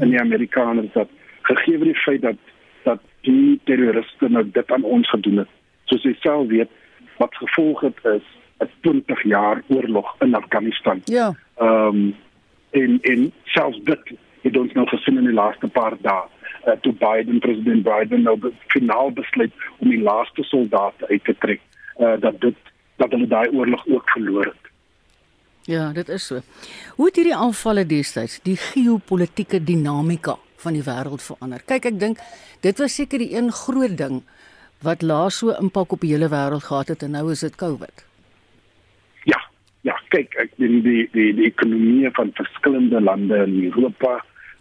In 0.00 0.10
die 0.10 0.20
Amerikaners 0.20 0.92
dat 0.92 1.08
gegee 1.42 1.78
word 1.78 1.92
die 1.92 2.02
feit 2.02 2.22
dat 2.22 2.36
dat 2.82 3.00
die 3.26 3.60
terroriste 3.64 4.28
nou 4.28 4.44
dit 4.50 4.72
aan 4.72 4.82
ons 4.82 5.08
gedoen 5.10 5.42
het. 5.42 5.48
Soos 5.90 6.02
jy 6.06 6.14
self 6.20 6.46
weet, 6.48 6.70
wat 7.18 7.34
gevolg 7.34 7.80
het 7.80 7.98
is 8.04 8.26
'n 8.62 8.70
20 8.80 9.22
jaar 9.22 9.62
oorlog 9.66 10.14
in 10.20 10.34
Afghanistan. 10.34 11.00
Ja. 11.04 11.34
Ehm 11.56 11.86
um, 11.86 12.14
en 12.70 12.98
en 13.02 13.32
selfs 13.44 13.80
dit 13.84 14.00
het 14.40 14.56
ons 14.56 14.72
nou 14.72 14.86
gesien 14.88 15.18
in 15.18 15.24
die 15.24 15.32
laaste 15.32 15.68
paar 15.68 15.96
dae. 16.00 16.24
Uh, 16.66 16.72
toe 16.80 16.92
Biden 16.92 17.38
president 17.38 17.82
Biden 17.82 18.22
nou 18.22 18.52
finaal 18.66 19.10
besluit 19.10 19.52
om 19.78 19.90
die 19.90 20.02
laaste 20.02 20.42
soldate 20.42 21.08
uit 21.08 21.24
te 21.24 21.34
trek, 21.38 21.60
uh, 21.98 22.14
dat 22.20 22.40
dit 22.40 22.56
dat 22.96 23.10
hulle 23.10 23.26
daai 23.26 23.48
oorlog 23.48 23.86
ook 23.86 24.10
verloor 24.10 24.44
het. 24.44 24.65
Ja, 25.66 25.90
dit 25.92 26.08
is 26.08 26.26
so. 26.26 26.40
Hoe 26.94 27.08
het 27.08 27.16
hierdie 27.18 27.34
aanvalle 27.34 27.82
destyds 27.90 28.38
die 28.46 28.54
geopolitiese 28.56 29.58
dinamika 29.66 30.36
van 30.62 30.76
die 30.78 30.84
wêreld 30.86 31.24
verander? 31.24 31.64
Kyk, 31.66 31.88
ek 31.90 31.96
dink 31.98 32.20
dit 32.62 32.82
was 32.82 32.94
seker 32.94 33.18
die 33.18 33.32
een 33.34 33.50
groot 33.50 33.96
ding 33.98 34.20
wat 34.86 35.02
laas 35.02 35.40
so 35.42 35.56
impak 35.58 35.96
op 35.96 36.04
die 36.06 36.12
hele 36.12 36.28
wêreld 36.30 36.68
gehad 36.68 36.92
het 36.94 37.02
en 37.02 37.16
nou 37.18 37.32
is 37.34 37.42
dit 37.42 37.58
COVID. 37.58 38.04
Ja, 39.26 39.40
ja, 39.88 39.96
kyk, 40.14 40.36
ek 40.38 40.54
dink 40.62 40.86
die 40.86 41.08
die 41.16 41.32
die 41.34 41.48
ekonomie 41.50 42.14
van 42.14 42.30
verskillende 42.38 43.02
lande 43.02 43.42
in 43.48 43.58
Europa 43.64 44.20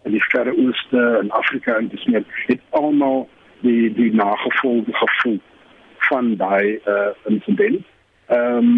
en 0.10 0.18
die 0.18 0.24
Verre 0.32 0.58
Ooste 0.58 1.06
en 1.20 1.30
Afrika 1.38 1.78
en 1.78 1.92
dis 1.94 2.08
meer 2.10 2.26
het 2.48 2.66
almal 2.82 3.28
die 3.62 3.94
die 3.94 4.10
nagevolge 4.10 4.98
gevoel 5.04 5.38
van 6.10 6.34
daai 6.42 6.82
uh 6.90 7.14
insident. 7.30 7.86
Ehm 8.34 8.58
um, 8.58 8.76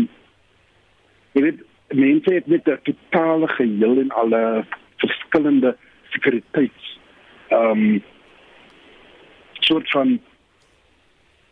jy 1.32 1.48
weet 1.48 1.66
mense 1.88 2.34
het 2.34 2.48
met 2.48 2.68
'n 2.68 2.80
totale 2.84 3.48
geheel 3.48 3.98
en 3.98 4.12
alle 4.12 4.66
verskillende 4.98 5.78
sekuriteits 6.10 7.00
ehm 7.48 7.72
um, 7.72 8.04
soort 9.54 9.90
van 9.90 10.20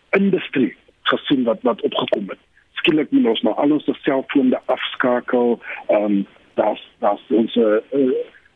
industrie 0.10 0.76
gesien 1.02 1.44
wat 1.44 1.62
wat 1.62 1.82
opgekom 1.82 2.30
het. 2.30 2.40
Skielik 2.72 3.12
moet 3.12 3.26
ons 3.26 3.42
nou 3.42 3.56
al 3.56 3.72
ons 3.72 3.90
selfone 4.02 4.60
afskakel. 4.66 5.60
Ehm 5.88 6.04
um, 6.04 6.26
daar's 6.54 6.90
daar's 7.00 7.22
ons 7.28 7.56
uh, 7.56 7.76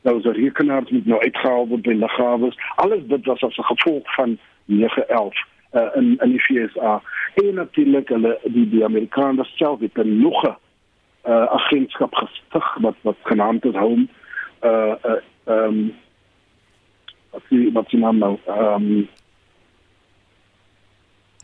daar's 0.01 0.23
'n 0.23 0.39
rekenaar 0.41 0.81
wat 0.81 1.05
nou 1.05 1.21
uitgehaal 1.21 1.67
word 1.67 1.81
by 1.81 1.93
lughawens. 1.93 2.57
Alles 2.75 3.03
dit 3.07 3.25
was 3.25 3.43
as 3.43 3.57
'n 3.57 3.71
gevolg 3.73 4.13
van 4.15 4.37
9/11 4.65 5.47
uh, 5.73 5.89
in 5.95 6.17
in 6.19 6.31
die 6.31 6.39
FSA. 6.39 7.01
En 7.33 7.53
natuurlik 7.53 8.09
hulle 8.09 8.39
die 8.43 8.69
die 8.69 8.83
Amerikaners 8.83 9.55
self 9.55 9.79
het 9.79 9.97
'n 9.97 10.19
uh, 11.29 11.45
agentskap 11.59 12.15
gestig 12.15 12.75
wat 12.85 12.95
wat 13.01 13.17
genaamd 13.23 13.65
is 13.65 13.75
Home 13.75 14.07
uh 14.63 14.95
uh 15.05 15.21
um 15.45 15.93
wat 17.31 17.43
die 17.49 17.71
wat 17.73 17.89
die 17.89 17.99
naam 17.99 18.17
nou 18.17 18.35
um 18.47 19.07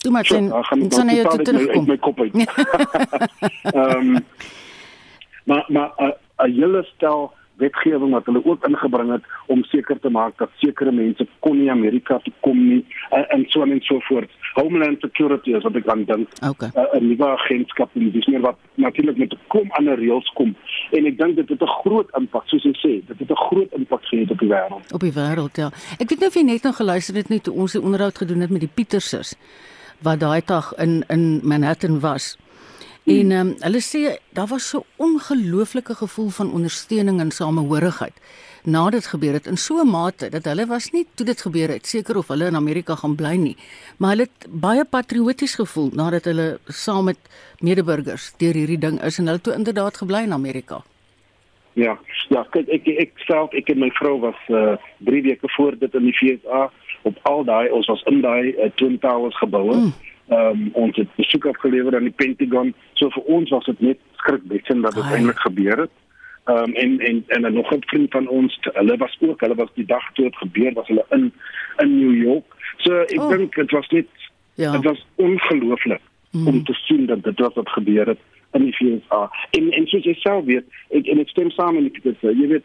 Toe 0.05 0.11
maar 0.11 0.25
sien 0.25 0.49
dan 0.49 1.09
jy 1.09 1.23
het 1.23 1.45
terugkom. 1.45 1.85
My 1.87 1.97
kop 1.97 2.19
uit. 2.19 2.35
Ehm 3.73 4.17
maar 5.49 5.65
maar 5.67 5.91
'n 5.97 6.13
uh, 6.37 6.55
hele 6.55 6.83
stel 6.83 7.33
wetgewing 7.57 8.11
wat 8.11 8.25
hulle 8.25 8.41
ook 8.45 8.67
ingebring 8.67 9.11
het 9.11 9.23
om 9.47 9.63
seker 9.63 9.99
te 9.99 10.09
maak 10.09 10.37
dat 10.37 10.49
sekere 10.61 10.91
mense 10.91 11.27
kon 11.39 11.57
nie 11.59 11.71
Amerika 11.71 12.19
toe 12.23 12.33
kom 12.39 12.59
nie 12.67 12.81
uh, 13.11 13.23
en 13.33 13.45
so 13.47 13.63
en 13.63 13.81
so 13.81 13.99
voort. 14.09 14.29
Homeland 14.55 14.99
Security 14.99 15.55
is 15.55 15.63
wat 15.63 15.75
ek 15.75 15.87
aan 15.87 16.05
dink. 16.05 16.29
Okay. 16.49 16.69
'n 16.75 16.85
uh, 16.97 17.01
nuwe 17.01 17.27
agentskap 17.27 17.89
en 17.95 18.11
dis 18.11 18.27
meer 18.27 18.41
wat 18.41 18.57
natuurlik 18.75 19.17
met 19.17 19.35
kom 19.47 19.71
ander 19.79 19.99
reëls 19.99 20.31
kom 20.39 20.55
en 20.91 21.05
ek 21.05 21.17
dink 21.17 21.35
dit 21.35 21.49
het 21.49 21.61
'n 21.61 21.75
groot 21.81 22.09
impak 22.19 22.47
soos 22.47 22.63
jy 22.63 22.75
sê, 22.79 22.93
dit 23.07 23.19
het 23.19 23.31
'n 23.31 23.43
groot 23.47 23.71
impak 23.73 24.05
gehad 24.05 24.31
op 24.31 24.39
die 24.39 24.49
wêreld. 24.49 24.93
Op 24.93 25.01
die 25.01 25.13
wêreld 25.13 25.55
ja. 25.55 25.69
Ek 25.99 26.09
weet 26.09 26.19
nou 26.19 26.29
of 26.29 26.35
jy 26.35 26.43
net 26.43 26.63
nog 26.63 26.75
geluister 26.75 27.15
het 27.15 27.29
net 27.29 27.43
toe 27.43 27.53
ons 27.53 27.75
'n 27.75 27.83
onderhoud 27.83 28.17
gedoen 28.17 28.41
het 28.41 28.49
met 28.49 28.59
die 28.61 28.73
Pietersers 28.73 29.35
wat 30.01 30.19
daai 30.19 30.41
dag 30.45 30.73
in 30.77 31.03
in 31.07 31.39
Manhattan 31.43 31.99
was. 31.99 32.37
En 33.05 33.31
ehm 33.31 33.47
um, 33.47 33.55
hulle 33.59 33.81
sê 33.85 34.17
daar 34.33 34.47
was 34.47 34.69
so 34.69 34.85
ongelooflike 34.95 35.95
gevoel 35.95 36.29
van 36.29 36.51
ondersteuning 36.51 37.19
en 37.19 37.31
samehorigheid 37.31 38.17
nadat 38.65 38.91
dit 38.91 39.05
gebeur 39.05 39.33
het 39.33 39.45
in 39.45 39.57
so 39.57 39.81
'n 39.81 39.89
mate 39.89 40.29
dat 40.29 40.45
hulle 40.45 40.65
was 40.65 40.91
nie 40.91 41.05
toe 41.15 41.25
dit 41.25 41.41
gebeur 41.41 41.69
het 41.69 41.85
seker 41.87 42.17
of 42.17 42.27
hulle 42.27 42.45
in 42.45 42.55
Amerika 42.55 42.95
gaan 42.95 43.15
bly 43.15 43.35
nie, 43.35 43.57
maar 43.97 44.09
hulle 44.09 44.21
het 44.21 44.47
baie 44.49 44.85
patrioties 44.85 45.55
gevoel 45.55 45.89
nadat 45.93 46.25
hulle 46.25 46.59
saam 46.67 47.05
met 47.05 47.17
medeburgers 47.59 48.33
deur 48.37 48.53
hierdie 48.53 48.79
ding 48.79 49.01
is 49.01 49.19
en 49.19 49.27
hulle 49.27 49.41
toe 49.41 49.53
inderdaad 49.53 49.97
gebly 49.97 50.23
in 50.23 50.33
Amerika. 50.33 50.81
Ja, 51.73 51.99
ja, 52.29 52.45
kyk 52.49 52.67
ek 52.69 52.87
ek 52.87 53.11
self 53.27 53.53
ek 53.53 53.69
en 53.69 53.79
my 53.79 53.89
vrou 53.89 54.19
was 54.19 54.41
uh 54.49 54.77
3 54.97 55.21
weke 55.21 55.49
voor 55.57 55.77
dit 55.77 55.93
in 55.93 56.03
die 56.03 56.13
FSA 56.13 56.71
op 57.01 57.19
al 57.21 57.43
daai 57.43 57.69
ons 57.69 57.87
was 57.87 58.03
in 58.03 58.21
daai 58.21 58.55
uh, 58.57 58.69
Twin 58.75 58.99
Towers 58.99 59.37
geboue. 59.37 59.75
Mm 59.75 59.93
ehm 59.93 60.14
um, 60.29 60.69
ons 60.73 60.95
het 60.95 61.15
besoek 61.15 61.45
afgelewer 61.45 61.95
aan 61.95 62.09
die 62.09 62.15
Pentagon. 62.15 62.73
So 62.93 63.09
vir 63.09 63.23
ons 63.23 63.49
was 63.49 63.65
dit 63.65 63.79
net 63.79 64.01
skrikwekkend 64.21 64.83
dat 64.83 64.97
dit 64.97 65.13
eintlik 65.13 65.39
gebeur 65.39 65.85
het. 65.85 65.95
Ehm 66.45 66.57
um, 66.63 66.73
en 66.73 66.99
en 66.99 67.23
en 67.27 67.41
'n 67.41 67.53
nog 67.53 67.71
'n 67.73 67.81
vriend 67.85 68.11
van 68.11 68.27
ons, 68.27 68.57
hulle 68.61 68.97
was 68.97 69.17
ook, 69.19 69.41
hulle 69.41 69.55
was 69.55 69.69
die 69.73 69.85
dag 69.85 70.13
toe 70.13 70.25
dit 70.25 70.35
gebeur 70.35 70.73
was 70.73 70.87
hulle 70.87 71.05
in 71.09 71.33
in 71.77 71.97
New 71.99 72.23
York. 72.23 72.45
So 72.77 72.93
ek 72.99 73.19
oh. 73.19 73.29
dink 73.29 73.55
dit 73.55 73.71
was 73.71 73.87
net 73.87 74.07
ja. 74.53 74.71
dit 74.71 74.83
was 74.83 75.05
ongelooflik 75.15 76.01
mm. 76.31 76.47
om 76.47 76.63
te 76.63 76.73
sien 76.73 77.05
dat 77.05 77.23
dit 77.23 77.39
wat 77.39 77.69
gebeur 77.69 78.07
het 78.07 78.19
in 78.51 78.63
die 78.63 78.75
VSA. 78.75 79.31
En 79.51 79.71
en 79.71 79.87
soos 79.87 80.03
jy 80.03 80.13
self 80.13 80.45
weet, 80.45 80.65
ek 80.89 81.07
en 81.07 81.19
ek 81.19 81.29
stem 81.29 81.49
saam 81.49 81.83
met 81.83 82.03
dit. 82.03 82.17
Jy 82.21 82.47
weet 82.47 82.63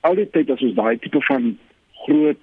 al 0.00 0.14
die 0.14 0.30
tyd 0.30 0.50
as 0.50 0.60
ons 0.60 0.74
daai 0.74 0.98
tipe 0.98 1.20
van 1.20 1.58
groot 1.92 2.38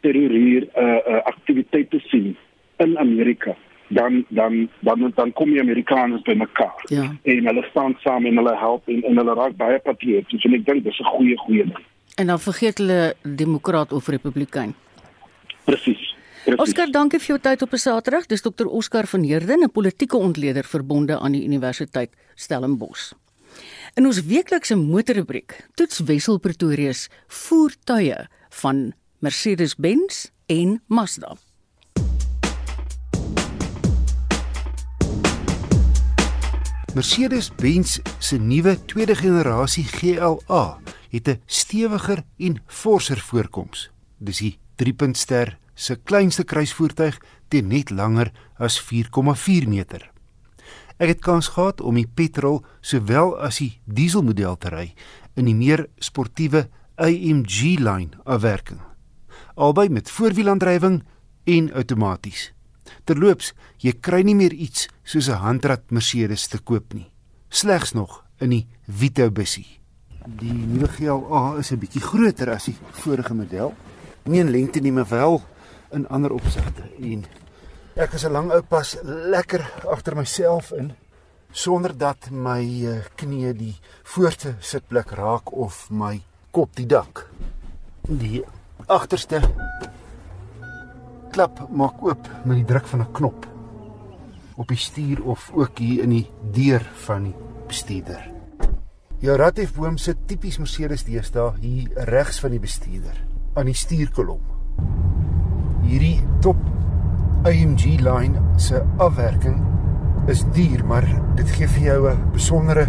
terreur 0.00 0.66
uh, 0.76 1.00
uh 1.06 1.22
aktiwiteite 1.24 2.00
sien 2.00 2.36
in 2.76 2.98
Amerika 2.98 3.56
dan 3.94 4.24
dan 4.28 4.68
dan 4.80 5.12
dan 5.14 5.32
kom 5.32 5.50
die 5.50 5.60
Amerikaners 5.60 6.22
by 6.22 6.34
mekaar. 6.34 6.84
Ja. 6.90 7.08
En 7.22 7.46
hulle 7.46 7.64
staan 7.70 7.96
saam 8.04 8.26
en 8.26 8.36
hulle 8.36 8.56
help 8.56 8.88
en, 8.88 9.02
en 9.02 9.16
hulle 9.16 9.34
raak 9.34 9.56
baie 9.56 9.78
patrioties 9.78 10.44
en 10.44 10.54
ek 10.58 10.66
dink 10.66 10.84
dis 10.84 11.00
'n 11.00 11.12
goeie 11.16 11.36
goeie 11.44 11.64
ding. 11.64 11.84
En 12.16 12.26
dan 12.26 12.40
vergeet 12.40 12.78
hulle 12.78 13.14
demokraat 13.22 13.92
of 13.92 14.08
republikein. 14.08 14.74
Presies. 15.64 16.10
Oscar, 16.56 16.90
dankie 16.90 17.20
vir 17.22 17.36
jou 17.36 17.38
tyd 17.38 17.62
op 17.62 17.72
'n 17.72 17.78
Saterdag. 17.78 18.26
Dis 18.26 18.42
dokter 18.42 18.66
Oscar 18.66 19.06
van 19.06 19.22
Heerden, 19.22 19.62
'n 19.62 19.70
politieke 19.70 20.16
ontleder 20.16 20.64
verbonde 20.64 21.18
aan 21.18 21.32
die 21.32 21.44
Universiteit 21.44 22.10
Stellenbosch. 22.34 23.12
In 23.94 24.06
ons 24.06 24.24
weeklikse 24.24 24.76
motorrubriek 24.76 25.68
toets 25.74 25.98
Wessel 25.98 26.38
Pretoria 26.38 26.92
se 26.92 27.08
voertuie 27.26 28.28
van 28.50 28.92
Mercedes-Benz 29.18 30.30
en 30.46 30.82
Mazda. 30.86 31.36
Mercedes-Benz 36.92 37.98
se 38.18 38.36
nuwe 38.36 38.84
tweede 38.84 39.14
generasie 39.14 39.84
GLA 39.84 40.78
het 41.10 41.28
'n 41.28 41.40
stewiger 41.46 42.24
en 42.36 42.62
forser 42.66 43.18
voorkoms. 43.18 43.90
Dis 44.18 44.38
die 44.38 44.58
3-puntster 44.76 45.58
se 45.74 45.96
kleinste 45.96 46.44
kruisvoertuig 46.44 47.20
teen 47.48 47.66
net 47.66 47.90
langer 47.90 48.32
as 48.56 48.80
4,4 48.80 49.68
meter. 49.68 50.10
Ek 50.96 51.08
het 51.08 51.20
kans 51.20 51.48
gehad 51.48 51.80
om 51.80 51.94
die 51.94 52.10
petrol 52.14 52.64
sowel 52.80 53.38
as 53.38 53.58
die 53.58 53.80
dieselmodel 53.84 54.58
te 54.58 54.68
ry 54.68 54.94
in 55.34 55.44
die 55.44 55.54
meer 55.54 55.88
sportiewe 55.98 56.68
AMG 56.94 57.78
lyn 57.78 58.12
afwerking. 58.24 58.80
Albei 59.54 59.88
met 59.88 60.10
voorwielaandrywing 60.10 61.02
en 61.44 61.72
outomaties. 61.72 62.52
Terloops, 63.04 63.52
jy 63.78 63.92
kry 64.00 64.22
nie 64.22 64.34
meer 64.34 64.52
iets 64.52 64.88
soos 65.04 65.28
'n 65.28 65.42
handrat 65.42 65.90
Mercedes 65.90 66.46
te 66.48 66.58
koop 66.58 66.94
nie. 66.94 67.10
Slegs 67.48 67.92
nog 67.92 68.24
in 68.38 68.50
die 68.50 68.66
Vito 68.86 69.30
bussie. 69.30 69.80
Die 70.26 70.52
nuwe 70.52 70.88
GLA 70.88 71.58
is 71.58 71.72
'n 71.72 71.78
bietjie 71.78 72.00
groter 72.00 72.50
as 72.50 72.64
die 72.64 72.76
vorige 72.90 73.34
model. 73.34 73.74
Nie 74.24 74.40
in 74.40 74.50
lengte 74.50 74.80
nie, 74.80 74.92
maar 74.92 75.08
wel 75.08 75.42
in 75.90 76.08
ander 76.08 76.32
opsigte. 76.32 76.82
En 77.00 77.24
ek 77.94 78.12
is 78.12 78.24
'n 78.24 78.32
lang 78.32 78.52
ou 78.52 78.62
pas 78.62 78.96
lekker 79.02 79.60
agter 79.90 80.16
myself 80.16 80.72
in 80.72 80.92
sonder 81.52 81.96
dat 81.98 82.30
my 82.30 82.62
eh, 82.86 83.04
knie 83.14 83.52
die 83.52 83.74
voorste 84.02 84.54
sitplek 84.60 85.10
raak 85.10 85.52
of 85.52 85.90
my 85.90 86.22
kop 86.50 86.76
die 86.76 86.86
dak. 86.86 87.28
Die 88.08 88.42
agterste 88.86 89.40
klap 91.32 91.62
maak 91.72 92.02
oop 92.04 92.28
met 92.44 92.58
die 92.60 92.66
druk 92.68 92.86
van 92.86 93.00
'n 93.00 93.12
knop 93.12 93.46
op 94.56 94.68
die 94.68 94.76
stuur 94.76 95.22
of 95.24 95.50
ook 95.54 95.78
hier 95.78 96.02
in 96.02 96.10
die 96.10 96.30
deur 96.52 96.84
van 97.04 97.22
die 97.24 97.34
bestuurder. 97.66 98.30
Jou 99.18 99.36
radhefboom 99.36 99.96
sit 99.96 100.18
tipies 100.26 100.58
Mercedes 100.58 101.04
deesdae 101.04 101.52
hier 101.60 101.88
regs 102.10 102.40
van 102.40 102.50
die 102.50 102.60
bestuurder 102.60 103.16
aan 103.54 103.66
die 103.66 103.74
stuurkolom. 103.74 104.40
Hierdie 105.82 106.20
top 106.40 106.58
AMG 107.44 108.00
line 108.00 108.42
se 108.56 108.82
afwerking 108.98 109.62
is 110.26 110.44
duur, 110.52 110.84
maar 110.84 111.06
dit 111.36 111.48
gee 111.50 111.68
vir 111.68 111.82
jou 111.82 112.10
'n 112.10 112.30
besondere 112.32 112.86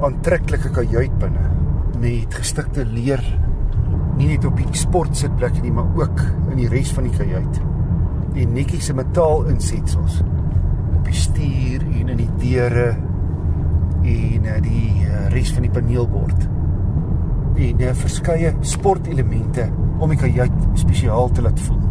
aantreklike 0.00 0.70
kajuit 0.70 1.18
binne 1.18 1.50
met 2.00 2.34
gestikte 2.34 2.84
leer 2.84 3.22
nie 4.16 4.30
net 4.30 4.44
op 4.48 4.56
die 4.58 4.76
sportsitplek 4.76 5.60
nie, 5.62 5.72
maar 5.74 5.88
ook 5.98 6.22
in 6.50 6.60
die 6.60 6.70
res 6.72 6.92
van 6.96 7.08
die 7.08 7.16
kajuit. 7.16 7.60
En 8.36 8.54
netjies 8.56 8.88
se 8.88 8.96
metaal 8.96 9.46
insetsels 9.52 10.20
op 10.96 11.04
die 11.04 11.16
stuur 11.16 11.84
en 11.84 12.12
in 12.14 12.20
die 12.20 12.30
deure 12.40 12.88
en 14.06 14.46
eh, 14.46 14.60
die 14.62 15.06
eh, 15.06 15.26
res 15.34 15.52
van 15.56 15.66
die 15.66 15.72
paneelbord. 15.72 16.46
En 17.56 17.80
eh, 17.80 17.94
verskeie 17.96 18.54
sportelemente 18.66 19.68
om 20.00 20.12
die 20.12 20.20
kajuit 20.20 20.56
spesiaal 20.80 21.32
te 21.32 21.44
laat 21.44 21.60
voel. 21.68 21.82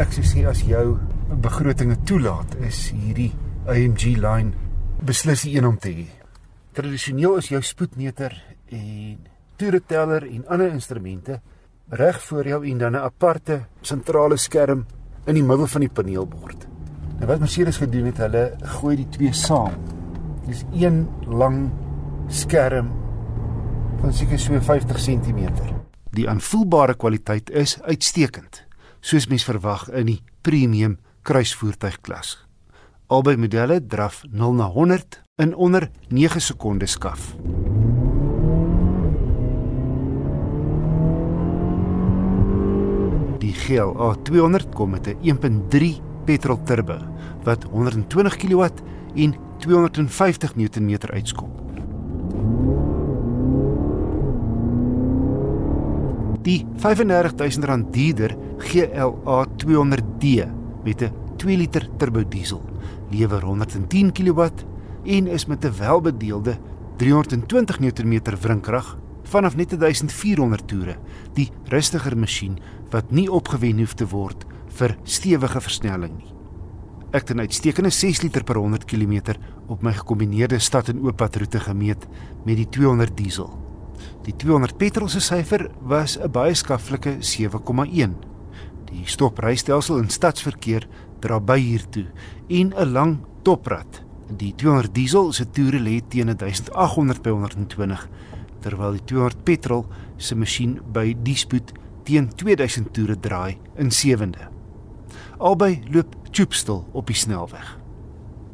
Ek 0.00 0.14
sou 0.14 0.24
sê 0.26 0.46
as 0.48 0.62
jou 0.66 0.98
begrotinge 1.40 1.98
toelaat, 2.08 2.56
is 2.66 2.88
hierdie 2.94 3.30
AMG 3.70 4.16
line 4.18 4.54
beslis 5.06 5.46
een 5.48 5.66
om 5.66 5.78
te 5.78 5.92
hê. 5.94 6.06
Tradisioneel 6.76 7.38
is 7.40 7.50
jou 7.50 7.60
spoedmeter 7.64 8.34
en 8.70 9.29
toereteller 9.60 10.24
en 10.24 10.46
ander 10.48 10.72
instrumente 10.72 11.40
reg 12.00 12.20
voor 12.22 12.46
jou 12.48 12.60
en 12.70 12.78
dan 12.78 12.92
'n 12.92 13.04
aparte 13.04 13.66
sentrale 13.80 14.36
skerm 14.36 14.86
in 15.26 15.34
die 15.34 15.42
middel 15.42 15.66
van 15.66 15.80
die 15.80 15.90
paneelbord. 15.90 16.66
Nou 17.18 17.26
wat 17.26 17.38
Mercedes 17.38 17.76
gedoen 17.76 18.04
het, 18.04 18.16
hulle 18.16 18.56
gooi 18.62 18.96
die 18.96 19.08
twee 19.08 19.32
saam. 19.32 19.72
Dis 20.46 20.64
een 20.72 21.08
lang 21.26 21.70
skerm 22.28 22.90
van 24.00 24.12
seker 24.12 24.38
so 24.38 24.60
50 24.60 24.96
cm. 24.96 25.48
Die 26.10 26.28
aanvoelbare 26.28 26.94
kwaliteit 26.94 27.50
is 27.50 27.82
uitstekend, 27.82 28.64
soos 29.00 29.26
mens 29.26 29.44
verwag 29.44 29.88
in 29.88 30.06
die 30.06 30.22
premium 30.40 30.98
kruisvoertuigklas. 31.22 32.46
Albei 33.06 33.36
modelle 33.36 33.86
draf 33.86 34.22
0 34.30 34.54
na 34.54 34.64
100 34.64 35.22
in 35.36 35.54
onder 35.54 35.90
9 36.08 36.40
sekondes 36.40 36.90
skaf. 36.90 37.36
Die 43.50 43.58
GLA 43.58 44.14
200 44.22 44.74
kom 44.78 44.90
met 44.94 45.08
'n 45.08 45.16
1.3 45.26 45.98
petrol 46.24 46.62
turbo 46.62 46.98
wat 47.42 47.64
120 47.64 48.36
kW 48.36 48.62
en 49.14 49.34
250 49.58 50.54
Nm 50.54 50.96
uitskop. 51.10 51.50
Die 56.42 56.66
R35000 56.76 57.90
duurder 57.90 58.36
GLA 58.58 59.46
200D 59.56 60.46
met 60.84 61.02
'n 61.02 61.12
2 61.36 61.56
liter 61.56 61.88
turbo 61.96 62.22
diesel 62.28 62.62
lewer 63.10 63.42
110 63.42 64.12
kW 64.12 64.40
en 65.04 65.26
is 65.26 65.46
met 65.46 65.64
'n 65.64 65.74
welbedeelde 65.78 66.58
320 66.96 67.80
Nm 67.80 68.20
wrinkrag 68.40 68.98
vanaf 69.30 69.56
net 69.56 69.70
1400 69.78 70.66
toere, 70.66 70.96
die 71.34 71.50
rustiger 71.70 72.16
masjien 72.18 72.58
wat 72.90 73.12
nie 73.14 73.28
opgewen 73.30 73.78
hoef 73.78 73.94
te 73.94 74.08
word 74.10 74.46
vir 74.78 74.96
stewige 75.04 75.62
versnelling 75.62 76.16
nie. 76.18 76.34
Ek 77.10 77.26
het 77.26 77.36
'n 77.36 77.40
uitstekende 77.40 77.90
6 77.90 78.22
liter 78.22 78.44
per 78.44 78.56
100 78.56 78.84
km 78.84 79.34
op 79.66 79.82
my 79.82 79.92
gekombineerde 79.92 80.58
stad 80.58 80.88
en 80.88 81.02
ooppad 81.02 81.36
roete 81.36 81.60
gemeet 81.60 82.06
met 82.44 82.56
die 82.56 82.68
200 82.68 83.16
diesel. 83.16 83.50
Die 84.22 84.36
200 84.36 84.76
petrol 84.76 85.08
se 85.08 85.20
syfer 85.20 85.70
was 85.80 86.18
'n 86.18 86.30
baie 86.30 86.54
skaflike 86.54 87.16
7,1. 87.20 88.14
Die 88.84 89.02
stoprystelsel 89.04 89.98
in 89.98 90.08
stadsverkeer 90.08 90.88
dra 91.20 91.40
by 91.40 91.58
hiertoe 91.58 92.06
en 92.48 92.72
'n 92.74 92.92
lang 92.92 93.18
toprad. 93.42 94.02
Die 94.36 94.54
200 94.54 94.94
diesel 94.94 95.32
se 95.32 95.50
toere 95.50 95.78
lê 95.78 96.00
teen 96.08 96.28
1800 96.28 97.22
by 97.22 97.30
120 97.30 98.08
terwyl 98.64 98.96
die 98.96 99.04
200 99.12 99.44
petrol 99.44 99.86
se 100.20 100.36
masjien 100.36 100.78
by 100.92 101.12
die 101.24 101.36
spoed 101.38 101.72
teen 102.04 102.30
2000 102.36 102.92
toere 102.94 103.16
draai 103.20 103.58
in 103.80 103.90
sewende. 103.90 104.48
Albei 105.38 105.80
loop 105.92 106.16
choopstil 106.30 106.84
op 106.92 107.08
die 107.08 107.16
snelweg. 107.16 107.76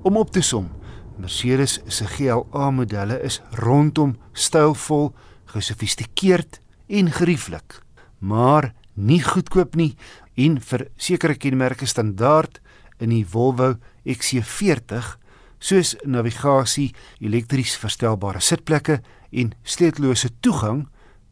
Om 0.07 0.17
op 0.17 0.31
te 0.31 0.43
som, 0.43 0.69
Mercedes 1.17 1.81
se 1.89 2.07
GLA 2.07 2.71
modelle 2.71 3.17
is 3.25 3.41
rondom 3.51 4.17
stylvol, 4.33 5.15
gesofistikeerd 5.49 6.61
en 6.87 7.11
gerieflik, 7.11 7.81
maar 8.19 8.75
nie 8.95 9.23
goedkoop 9.25 9.77
nie 9.77 9.95
en 10.37 10.61
vir 10.61 10.87
sekere 11.01 11.37
kenmerke 11.41 11.89
standaard 11.89 12.61
in 13.01 13.13
die 13.13 13.25
Volvo 13.25 13.75
XC40 14.05 15.17
soos 15.59 15.97
navigasie, 16.05 16.95
elektries 17.21 17.77
verstelbare 17.81 18.41
sitplekke 18.41 19.01
en 19.31 19.55
sleutellose 19.65 20.31
toegang 20.41 20.87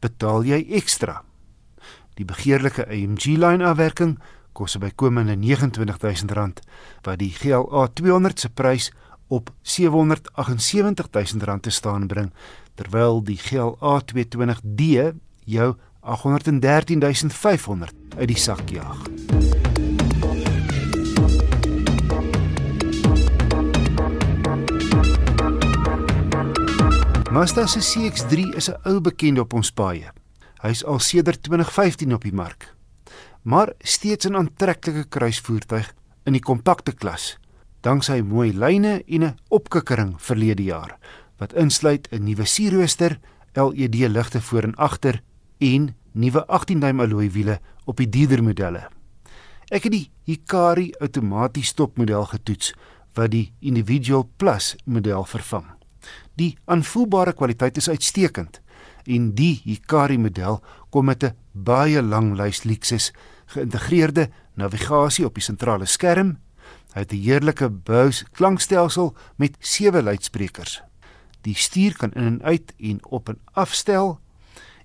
betaal 0.05 0.45
jy 0.47 0.65
ekstra. 0.79 1.23
Die 2.15 2.25
begeerlike 2.29 2.87
AMG 2.87 3.37
line 3.41 3.65
afwerking 3.67 4.19
kos 4.55 4.77
bykomende 4.79 5.35
R29000 5.35 6.63
wat 7.05 7.19
die 7.19 7.33
GLA 7.35 7.89
200 7.99 8.41
se 8.41 8.49
prys 8.49 8.93
op 9.29 9.51
R778000 9.65 11.61
te 11.61 11.71
staan 11.71 12.07
bring 12.07 12.33
terwyl 12.79 13.23
die 13.25 13.39
GLA 13.39 14.01
220D 14.13 14.83
jou 15.45 15.75
813500 16.05 17.95
uit 18.19 18.29
die 18.29 18.39
sak 18.39 18.69
jaag. 18.71 19.44
Mazda 27.35 27.67
se 27.67 27.81
CX-3 27.81 28.55
is 28.55 28.71
'n 28.71 28.79
ou 28.85 29.01
bekende 29.01 29.41
op 29.41 29.53
ons 29.53 29.71
paaie. 29.71 30.13
Hy's 30.63 30.85
al 30.85 30.99
sedert 30.99 31.43
2015 31.43 32.15
op 32.15 32.23
die 32.23 32.33
mark. 32.33 32.75
Maar 33.43 33.73
steeds 33.79 34.27
'n 34.27 34.37
aantreklike 34.37 35.05
kruisvoertuig 35.09 35.95
in 36.25 36.33
die 36.33 36.43
kompakte 36.43 36.93
klas, 36.93 37.39
danksy 37.81 38.21
mooi 38.21 38.53
lyne 38.53 39.03
en 39.07 39.23
'n 39.25 39.39
opkikkering 39.49 40.15
verlede 40.23 40.63
jaar 40.63 40.99
wat 41.39 41.53
insluit 41.53 42.09
'n 42.11 42.25
nuwe 42.25 42.45
sierrooster, 42.45 43.19
LED 43.53 43.95
ligte 43.95 44.41
voor 44.41 44.63
en 44.63 44.75
agter 44.75 45.23
en 45.59 45.97
nuwe 46.13 46.45
18-duim 46.47 47.01
alloy 47.01 47.31
wiele 47.31 47.61
op 47.85 47.97
die 47.97 48.09
dierder 48.09 48.43
modelle. 48.43 48.89
Ek 49.69 49.83
het 49.83 49.93
die 49.93 50.11
Hikari 50.25 50.93
outomaties 50.99 51.67
stopmodel 51.67 52.25
getoets 52.25 52.75
wat 53.15 53.31
die 53.31 53.53
Individual 53.61 54.31
Plus 54.37 54.77
model 54.85 55.25
vervang. 55.25 55.74
Die 56.35 56.57
aanvoelbare 56.65 57.33
kwaliteit 57.33 57.77
is 57.79 57.89
uitstekend 57.89 58.61
en 59.05 59.35
die 59.39 59.61
Hikari 59.65 60.17
model 60.19 60.63
kom 60.91 61.05
met 61.05 61.25
'n 61.25 61.35
baie 61.53 62.03
lang 62.03 62.35
lys 62.37 62.65
Lexus 62.65 63.13
geïntegreerde 63.47 64.31
navigasie 64.55 65.25
op 65.25 65.35
die 65.35 65.43
sentrale 65.43 65.87
skerm. 65.87 66.39
Hy 66.95 67.01
het 67.01 67.13
'n 67.13 67.23
heerlike 67.23 67.69
Bose 67.71 68.25
klankstelsel 68.33 69.17
met 69.37 69.57
sewe 69.61 70.03
luidsprekers. 70.03 70.83
Die 71.43 71.55
stuur 71.55 71.97
kan 71.97 72.13
in 72.13 72.25
en 72.25 72.43
uit 72.43 72.73
en 72.79 73.05
op 73.05 73.29
en 73.29 73.39
afstel 73.53 74.19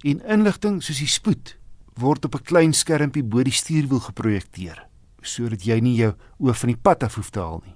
en 0.01 0.25
inligting 0.25 0.83
soos 0.83 0.97
die 0.97 1.07
spoed 1.07 1.57
word 1.93 2.25
op 2.25 2.35
'n 2.35 2.43
klein 2.43 2.73
skermpie 2.73 3.23
bo 3.23 3.43
die 3.43 3.53
stuurwiel 3.53 3.99
geprojekteer 3.99 4.87
sodat 5.21 5.63
jy 5.63 5.79
nie 5.79 5.95
jou 5.95 6.13
oë 6.39 6.53
van 6.53 6.67
die 6.67 6.81
pad 6.81 7.03
af 7.03 7.15
hoef 7.15 7.29
te 7.29 7.39
haal 7.39 7.61
nie. 7.65 7.75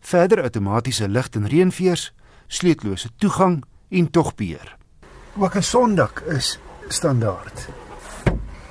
Verder 0.00 0.42
outomatiese 0.42 1.08
lig 1.08 1.28
en 1.28 1.48
reënveers, 1.48 2.12
sleutellose 2.50 3.12
toegang 3.16 3.60
en 3.90 4.10
togbeheer. 4.10 4.76
Ook 5.38 5.54
'n 5.56 5.62
sondak 5.62 6.20
is 6.26 6.58
standaard. 6.88 7.68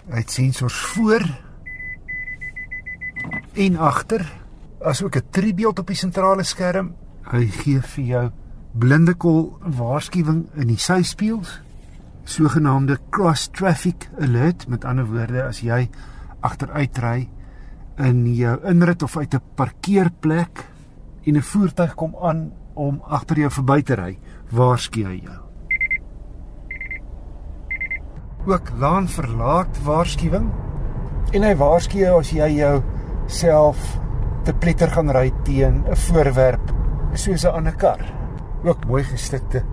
Hy 0.10 0.18
het 0.18 0.32
sensors 0.32 0.76
voor 0.76 1.24
en 3.54 3.78
agter, 3.78 4.32
asook 4.82 5.16
'n 5.16 5.30
tribeeld 5.30 5.80
op 5.80 5.88
die 5.88 5.96
sentrale 5.96 6.44
skerm. 6.44 6.96
Hy 7.32 7.46
gee 7.46 7.82
vir 7.82 8.04
jou 8.04 8.30
blindekol 8.72 9.58
waarskuwing 9.62 10.50
in 10.56 10.68
die 10.68 10.78
syspieëls, 10.78 11.62
sogenaamde 12.24 13.00
cross 13.10 13.48
traffic 13.52 14.10
alert, 14.20 14.68
met 14.68 14.86
ander 14.86 15.06
woorde 15.06 15.44
as 15.44 15.60
jy 15.60 15.90
agteruitry 16.40 17.30
in 17.98 18.36
jou 18.36 18.60
inrit 18.68 19.04
of 19.04 19.18
uit 19.18 19.34
'n 19.34 19.42
parkeerplek 19.56 20.66
en 21.26 21.36
'n 21.36 21.42
voertuig 21.42 21.96
kom 21.96 22.16
aan 22.22 22.52
om 22.80 23.00
agter 23.06 23.44
jou 23.44 23.52
verby 23.60 23.82
te 23.84 23.98
ry, 24.00 24.14
waarsku 24.56 25.04
hy 25.08 25.18
jou. 25.20 25.40
Ook 28.50 28.72
laan 28.80 29.10
verlaat 29.12 29.82
waarskuwing 29.86 30.48
en 31.36 31.44
hy 31.46 31.56
waarsku 31.60 32.00
jou 32.00 32.20
as 32.22 32.32
jy 32.34 32.48
jou 32.56 32.76
self 33.28 33.82
te 34.48 34.56
pletter 34.64 34.90
gaan 34.96 35.12
ry 35.14 35.28
teen 35.44 35.84
'n 35.84 36.00
voorwerp 36.08 36.72
soos 37.14 37.46
'n 37.46 37.56
ander 37.58 37.76
kar. 37.76 38.02
Ook 38.64 38.88
mooi 38.88 39.04
gestikte 39.04 39.64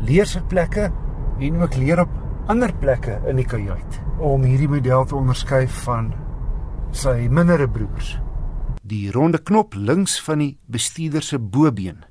leersitplekke 0.00 0.90
en 1.40 1.62
ook 1.62 1.76
leer 1.76 2.00
op 2.00 2.12
ander 2.46 2.72
plekke 2.80 3.20
in 3.28 3.36
die 3.36 3.46
kajuit 3.48 4.00
om 4.18 4.42
hierdie 4.42 4.68
model 4.68 5.04
te 5.04 5.16
onderskei 5.16 5.66
van 5.84 6.12
sy 6.90 7.28
mindere 7.28 7.68
broers. 7.68 8.16
Die 8.86 9.10
ronde 9.10 9.38
knop 9.38 9.74
links 9.74 10.20
van 10.22 10.38
die 10.38 10.58
bestuurder 10.66 11.22
se 11.22 11.38
bobeen 11.38 12.04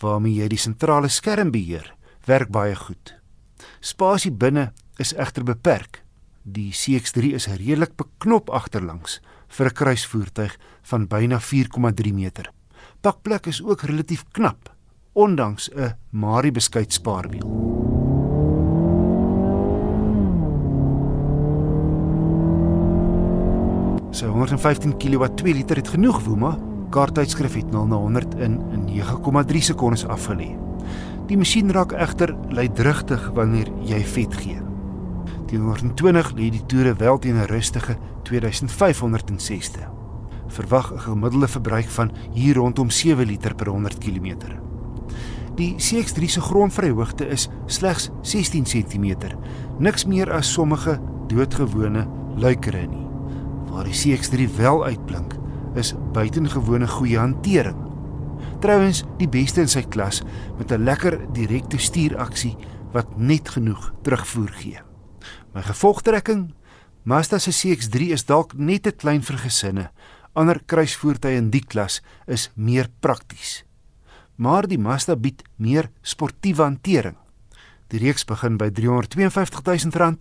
waarmee 0.00 0.34
jy 0.40 0.48
die 0.48 0.60
sentrale 0.60 1.08
skerm 1.08 1.50
beheer, 1.50 1.94
werk 2.26 2.50
baie 2.50 2.74
goed. 2.76 3.14
Spasie 3.80 4.32
binne 4.32 4.72
is 4.98 5.12
egter 5.14 5.44
beperk. 5.44 6.02
Die 6.42 6.72
CX3 6.72 7.34
is 7.36 7.46
redelik 7.46 7.96
beknop 7.96 8.50
agterlangs 8.50 9.20
vir 9.48 9.66
'n 9.66 9.74
kruisvoertuig 9.74 10.58
van 10.82 11.06
byna 11.06 11.38
4,3 11.40 12.12
meter. 12.12 12.52
Pakplek 13.00 13.46
is 13.46 13.62
ook 13.62 13.82
relatief 13.82 14.24
knap 14.32 14.74
ondanks 15.12 15.70
'n 15.74 15.94
Mari 16.10 16.52
beskuit 16.52 16.92
spaarwiel. 16.92 17.48
Sy 24.10 24.26
115 24.26 24.96
kW 24.96 25.24
2 25.34 25.54
liter 25.54 25.76
het 25.76 25.88
genoeg 25.88 26.24
woema. 26.24 26.69
Kaarttydskrif 26.90 27.54
het 27.54 27.70
0 27.70 27.86
na 27.86 27.96
100 27.96 28.34
in 28.34 28.60
'n 28.72 28.84
9,3 28.86 29.60
sekondes 29.60 30.06
afgelê. 30.06 30.56
Die 31.26 31.36
masjien 31.36 31.70
raak 31.70 31.92
egter 31.92 32.36
luidrigtig 32.48 33.30
wanneer 33.34 33.68
jy 33.80 34.04
vet 34.04 34.34
gee. 34.34 34.58
Teen 35.46 35.60
120 35.60 36.32
lê 36.32 36.50
die 36.50 36.66
toere 36.66 36.94
wel 36.94 37.18
teen 37.18 37.36
'n 37.36 37.46
rustige 37.46 37.96
2560. 38.22 39.90
Verwag 40.46 40.92
'n 40.92 40.98
gemiddelde 40.98 41.48
verbruik 41.48 41.88
van 41.88 42.10
hier 42.32 42.54
rondom 42.54 42.90
7 42.90 43.26
liter 43.26 43.54
per 43.54 43.68
100 43.68 43.98
km. 43.98 44.36
Die 45.54 45.74
CX3 45.76 46.28
se 46.28 46.40
grondvryhoogte 46.40 47.28
is 47.28 47.48
slegs 47.66 48.10
16 48.22 48.64
cm, 48.64 49.16
niks 49.78 50.04
meer 50.04 50.32
as 50.32 50.52
sommige 50.52 51.00
doodgewone 51.26 52.06
luikere 52.36 52.86
nie 52.86 53.10
waar 53.70 53.84
die 53.84 53.94
CX3 53.94 54.56
wel 54.56 54.84
uitblink, 54.84 55.34
is 55.74 55.94
buitengewone 56.12 56.88
goeie 56.88 57.18
hantering. 57.18 57.76
Trouwens, 58.60 59.04
die 59.18 59.28
beste 59.28 59.60
in 59.60 59.68
sy 59.68 59.82
klas 59.82 60.22
met 60.58 60.72
'n 60.72 60.84
lekker 60.84 61.32
direkte 61.32 61.78
stuuraksie 61.78 62.56
wat 62.92 63.18
net 63.18 63.48
genoeg 63.48 63.92
terugvoer 64.02 64.52
gee. 64.52 64.80
My 65.54 65.62
gevolgtrekking, 65.62 66.54
Mazda 67.02 67.38
se 67.38 67.50
CX3 67.50 68.12
is 68.12 68.24
dalk 68.24 68.52
net 68.54 68.82
te 68.82 68.92
klein 68.92 69.22
vir 69.22 69.38
gesinne. 69.38 69.90
Ander 70.32 70.60
kruisvoertuie 70.66 71.36
in 71.36 71.50
die 71.50 71.64
klas 71.64 72.02
is 72.26 72.50
meer 72.54 72.88
prakties. 73.00 73.64
Maar 74.36 74.68
die 74.68 74.78
Mazda 74.78 75.16
bied 75.16 75.42
meer 75.56 75.90
sportiewe 76.02 76.62
hantering. 76.62 77.16
Die 77.90 77.98
reeks 77.98 78.24
begin 78.24 78.56
by 78.56 78.68
R352 78.70 79.90
000. 79.90 80.16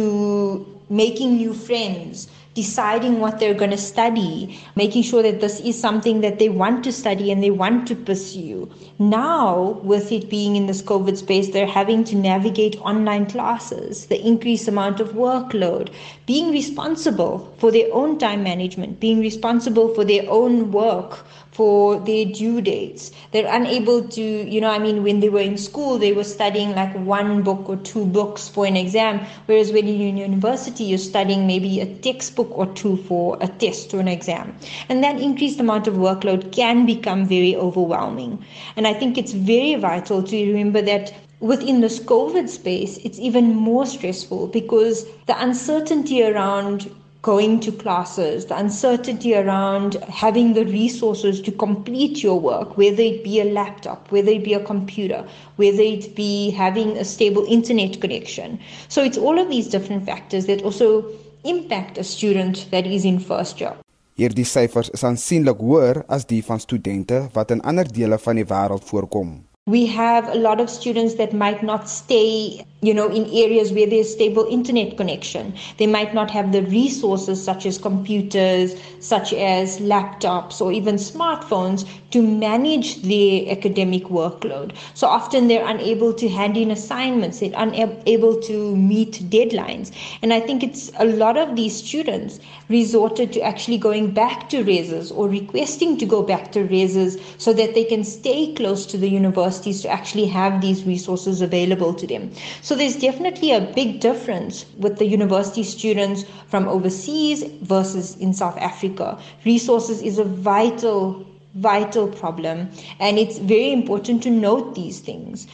making 0.87 1.37
new 1.37 1.53
friends, 1.53 2.27
deciding 2.53 3.19
what 3.19 3.39
they're 3.39 3.53
going 3.53 3.71
to 3.71 3.77
study, 3.77 4.59
making 4.75 5.03
sure 5.03 5.21
that 5.21 5.39
this 5.39 5.59
is 5.59 5.79
something 5.79 6.21
that 6.21 6.39
they 6.39 6.49
want 6.49 6.83
to 6.83 6.91
study 6.91 7.31
and 7.31 7.43
they 7.43 7.51
want 7.51 7.85
to 7.87 7.95
pursue. 7.95 8.67
Now, 8.97 9.79
with 9.83 10.11
it 10.11 10.29
being 10.29 10.55
in 10.55 10.65
this 10.67 10.81
COVID 10.81 11.17
space, 11.17 11.49
they're 11.49 11.67
having 11.67 12.03
to 12.05 12.15
navigate 12.15 12.81
online 12.81 13.25
classes, 13.25 14.07
the 14.07 14.19
increased 14.25 14.67
amount 14.67 14.99
of 14.99 15.09
workload, 15.13 15.89
being 16.29 16.51
responsible 16.51 17.51
for 17.57 17.71
their 17.71 17.91
own 17.91 18.19
time 18.19 18.43
management, 18.43 18.99
being 18.99 19.19
responsible 19.19 19.91
for 19.95 20.05
their 20.05 20.29
own 20.29 20.71
work 20.71 21.25
for 21.51 21.99
their 22.01 22.23
due 22.23 22.61
dates. 22.61 23.11
They're 23.31 23.51
unable 23.51 24.07
to, 24.09 24.21
you 24.21 24.61
know, 24.61 24.69
I 24.69 24.77
mean, 24.77 25.01
when 25.01 25.21
they 25.21 25.29
were 25.29 25.39
in 25.39 25.57
school, 25.57 25.97
they 25.97 26.13
were 26.13 26.23
studying 26.23 26.75
like 26.75 26.93
one 26.93 27.41
book 27.41 27.67
or 27.67 27.77
two 27.77 28.05
books 28.05 28.47
for 28.47 28.67
an 28.67 28.77
exam, 28.77 29.25
whereas 29.47 29.71
when 29.71 29.87
you're 29.87 30.07
in 30.07 30.17
university, 30.17 30.83
you're 30.83 30.99
studying 30.99 31.47
maybe 31.47 31.79
a 31.79 31.87
textbook 31.95 32.55
or 32.55 32.67
two 32.75 32.97
for 33.07 33.35
a 33.41 33.47
test 33.47 33.91
or 33.95 33.99
an 33.99 34.07
exam. 34.07 34.55
And 34.87 35.03
that 35.03 35.19
increased 35.19 35.59
amount 35.59 35.87
of 35.87 35.95
workload 35.95 36.51
can 36.51 36.85
become 36.85 37.25
very 37.25 37.55
overwhelming. 37.55 38.45
And 38.75 38.85
I 38.85 38.93
think 38.93 39.17
it's 39.17 39.31
very 39.31 39.73
vital 39.73 40.21
to 40.21 40.45
remember 40.45 40.83
that 40.83 41.11
within 41.39 41.81
this 41.81 41.99
COVID 41.99 42.49
space, 42.49 42.97
it's 42.97 43.19
even 43.19 43.55
more 43.55 43.85
stressful 43.85 44.47
because 44.47 45.05
the 45.25 45.41
uncertainty 45.41 46.23
around 46.23 46.91
going 47.21 47.59
to 47.59 47.71
classes, 47.71 48.45
the 48.45 48.57
uncertainty 48.57 49.35
around 49.35 49.95
having 50.05 50.53
the 50.53 50.65
resources 50.65 51.41
to 51.41 51.51
complete 51.51 52.23
your 52.23 52.39
work, 52.39 52.77
whether 52.77 53.01
it 53.01 53.23
be 53.23 53.41
a 53.41 53.45
laptop, 53.45 54.09
whether 54.11 54.31
it 54.31 54.43
be 54.43 54.53
a 54.53 54.63
computer, 54.63 55.27
whether 55.57 55.81
it 55.81 56.15
be 56.15 56.49
having 56.51 56.97
a 56.97 57.03
stable 57.03 57.45
internet 57.49 57.99
connection. 57.99 58.57
So 58.87 59.03
it's 59.03 59.17
all 59.17 59.37
of 59.37 59.49
these 59.49 59.67
different 59.67 60.05
factors 60.05 60.45
that 60.45 60.63
also 60.63 61.05
impact 61.43 61.97
a 61.97 62.03
student 62.03 62.67
that 62.71 62.85
is 62.87 63.03
in 63.03 63.19
first 63.19 63.59
year. 63.59 63.75
Hierdie 64.19 64.43
syfers 64.43 64.89
is 64.91 65.03
aansienlik 65.07 65.61
hoër 65.63 66.01
as 66.11 66.25
die 66.27 66.41
van 66.43 66.59
studente 66.59 67.29
wat 67.31 67.51
in 67.55 67.61
ander 67.63 67.87
dele 67.87 68.17
van 68.19 68.35
die 68.35 68.47
wêreld 68.47 68.83
voorkom. 68.83 69.48
We 69.67 69.85
have 69.87 70.27
a 70.27 70.35
lot 70.35 70.59
of 70.59 70.69
students 70.69 71.15
that 71.15 71.33
might 71.33 71.63
not 71.63 71.87
stay 71.89 72.65
you 72.81 72.93
know, 72.93 73.09
in 73.09 73.25
areas 73.25 73.73
where 73.73 73.87
there's 73.87 74.09
stable 74.09 74.45
internet 74.49 74.95
connection. 74.95 75.53
They 75.77 75.87
might 75.87 76.13
not 76.13 76.31
have 76.31 76.53
the 76.53 76.61
resources 76.63 77.43
such 77.43 77.65
as 77.65 77.77
computers, 77.77 78.73
such 78.99 79.33
as 79.33 79.79
laptops, 79.79 80.61
or 80.61 80.71
even 80.71 80.95
smartphones 80.95 81.85
to 82.11 82.21
manage 82.21 83.01
their 83.01 83.51
academic 83.51 84.03
workload. 84.05 84.75
So 84.93 85.07
often 85.07 85.47
they're 85.47 85.67
unable 85.67 86.13
to 86.13 86.29
hand 86.29 86.55
in 86.55 86.71
assignments, 86.71 87.39
they're 87.39 87.51
unable 87.55 88.41
to 88.41 88.75
meet 88.75 89.29
deadlines. 89.29 89.91
And 90.21 90.33
I 90.33 90.39
think 90.39 90.63
it's 90.63 90.89
a 90.97 91.05
lot 91.05 91.37
of 91.37 91.55
these 91.55 91.75
students 91.75 92.39
resorted 92.69 93.33
to 93.33 93.41
actually 93.41 93.77
going 93.77 94.11
back 94.11 94.47
to 94.49 94.63
RESs 94.63 95.11
or 95.11 95.27
requesting 95.27 95.97
to 95.97 96.05
go 96.05 96.23
back 96.23 96.51
to 96.53 96.63
RESs 96.63 97.17
so 97.37 97.51
that 97.53 97.75
they 97.75 97.83
can 97.83 98.03
stay 98.03 98.53
close 98.53 98.85
to 98.85 98.97
the 98.97 99.09
universities 99.09 99.81
to 99.81 99.89
actually 99.89 100.27
have 100.27 100.61
these 100.61 100.85
resources 100.85 101.41
available 101.41 101.93
to 101.93 102.07
them. 102.07 102.31
There's 102.75 102.95
definitely 102.95 103.51
a 103.51 103.61
big 103.61 103.99
difference 103.99 104.65
with 104.77 104.97
the 104.97 105.05
university 105.05 105.63
students 105.63 106.25
from 106.47 106.67
overseas 106.67 107.43
versus 107.61 108.15
in 108.17 108.33
South 108.33 108.57
Africa. 108.57 109.17
Resources 109.45 110.01
is 110.01 110.17
a 110.17 110.23
vital 110.23 111.25
vital 111.55 112.07
problem 112.07 112.69
and 112.99 113.17
it's 113.17 113.39
very 113.39 113.71
important 113.73 114.21
to 114.21 114.29
note 114.29 114.75
these 114.75 114.99
things 114.99 115.47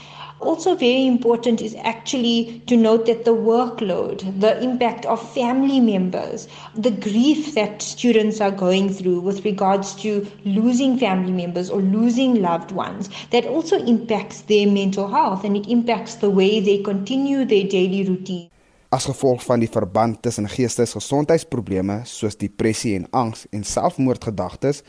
also 0.46 0.76
very 0.76 1.06
important 1.06 1.62
is 1.62 1.76
actually 1.84 2.62
to 2.68 2.78
note 2.78 3.06
that 3.08 3.26
the 3.26 3.36
workload, 3.36 4.40
the 4.40 4.62
impact 4.62 5.06
of 5.06 5.34
family 5.34 5.80
members, 5.80 6.48
the 6.76 6.92
grief 6.92 7.54
that 7.56 7.82
students 7.82 8.40
are 8.40 8.52
going 8.52 8.94
through 8.94 9.20
with 9.20 9.44
regards 9.44 9.96
to 9.96 10.26
losing 10.46 10.98
family 10.98 11.32
members 11.32 11.70
or 11.70 11.82
losing 11.82 12.42
loved 12.42 12.72
ones, 12.72 13.10
that 13.32 13.46
also 13.46 13.78
impacts 13.86 14.42
their 14.42 14.68
mental 14.68 15.08
health 15.08 15.44
and 15.44 15.58
it 15.58 15.68
impacts 15.68 16.16
the 16.16 16.30
way 16.30 16.60
they 16.60 16.82
continue 16.82 17.46
their 17.46 17.68
daily 17.68 18.04
routine. 18.04 18.50
As 18.90 19.06
gevolg 19.10 19.42
van 19.44 19.60
die 19.60 19.70
verband 19.70 20.22
tussen 20.22 20.48
geestesgesondheidsprobleme 20.48 22.04
soos 22.08 22.38
depressie 22.40 22.94
en 22.96 23.10
angs 23.12 23.44
en 23.52 23.66
selfmoordgedagtes, 23.68 24.84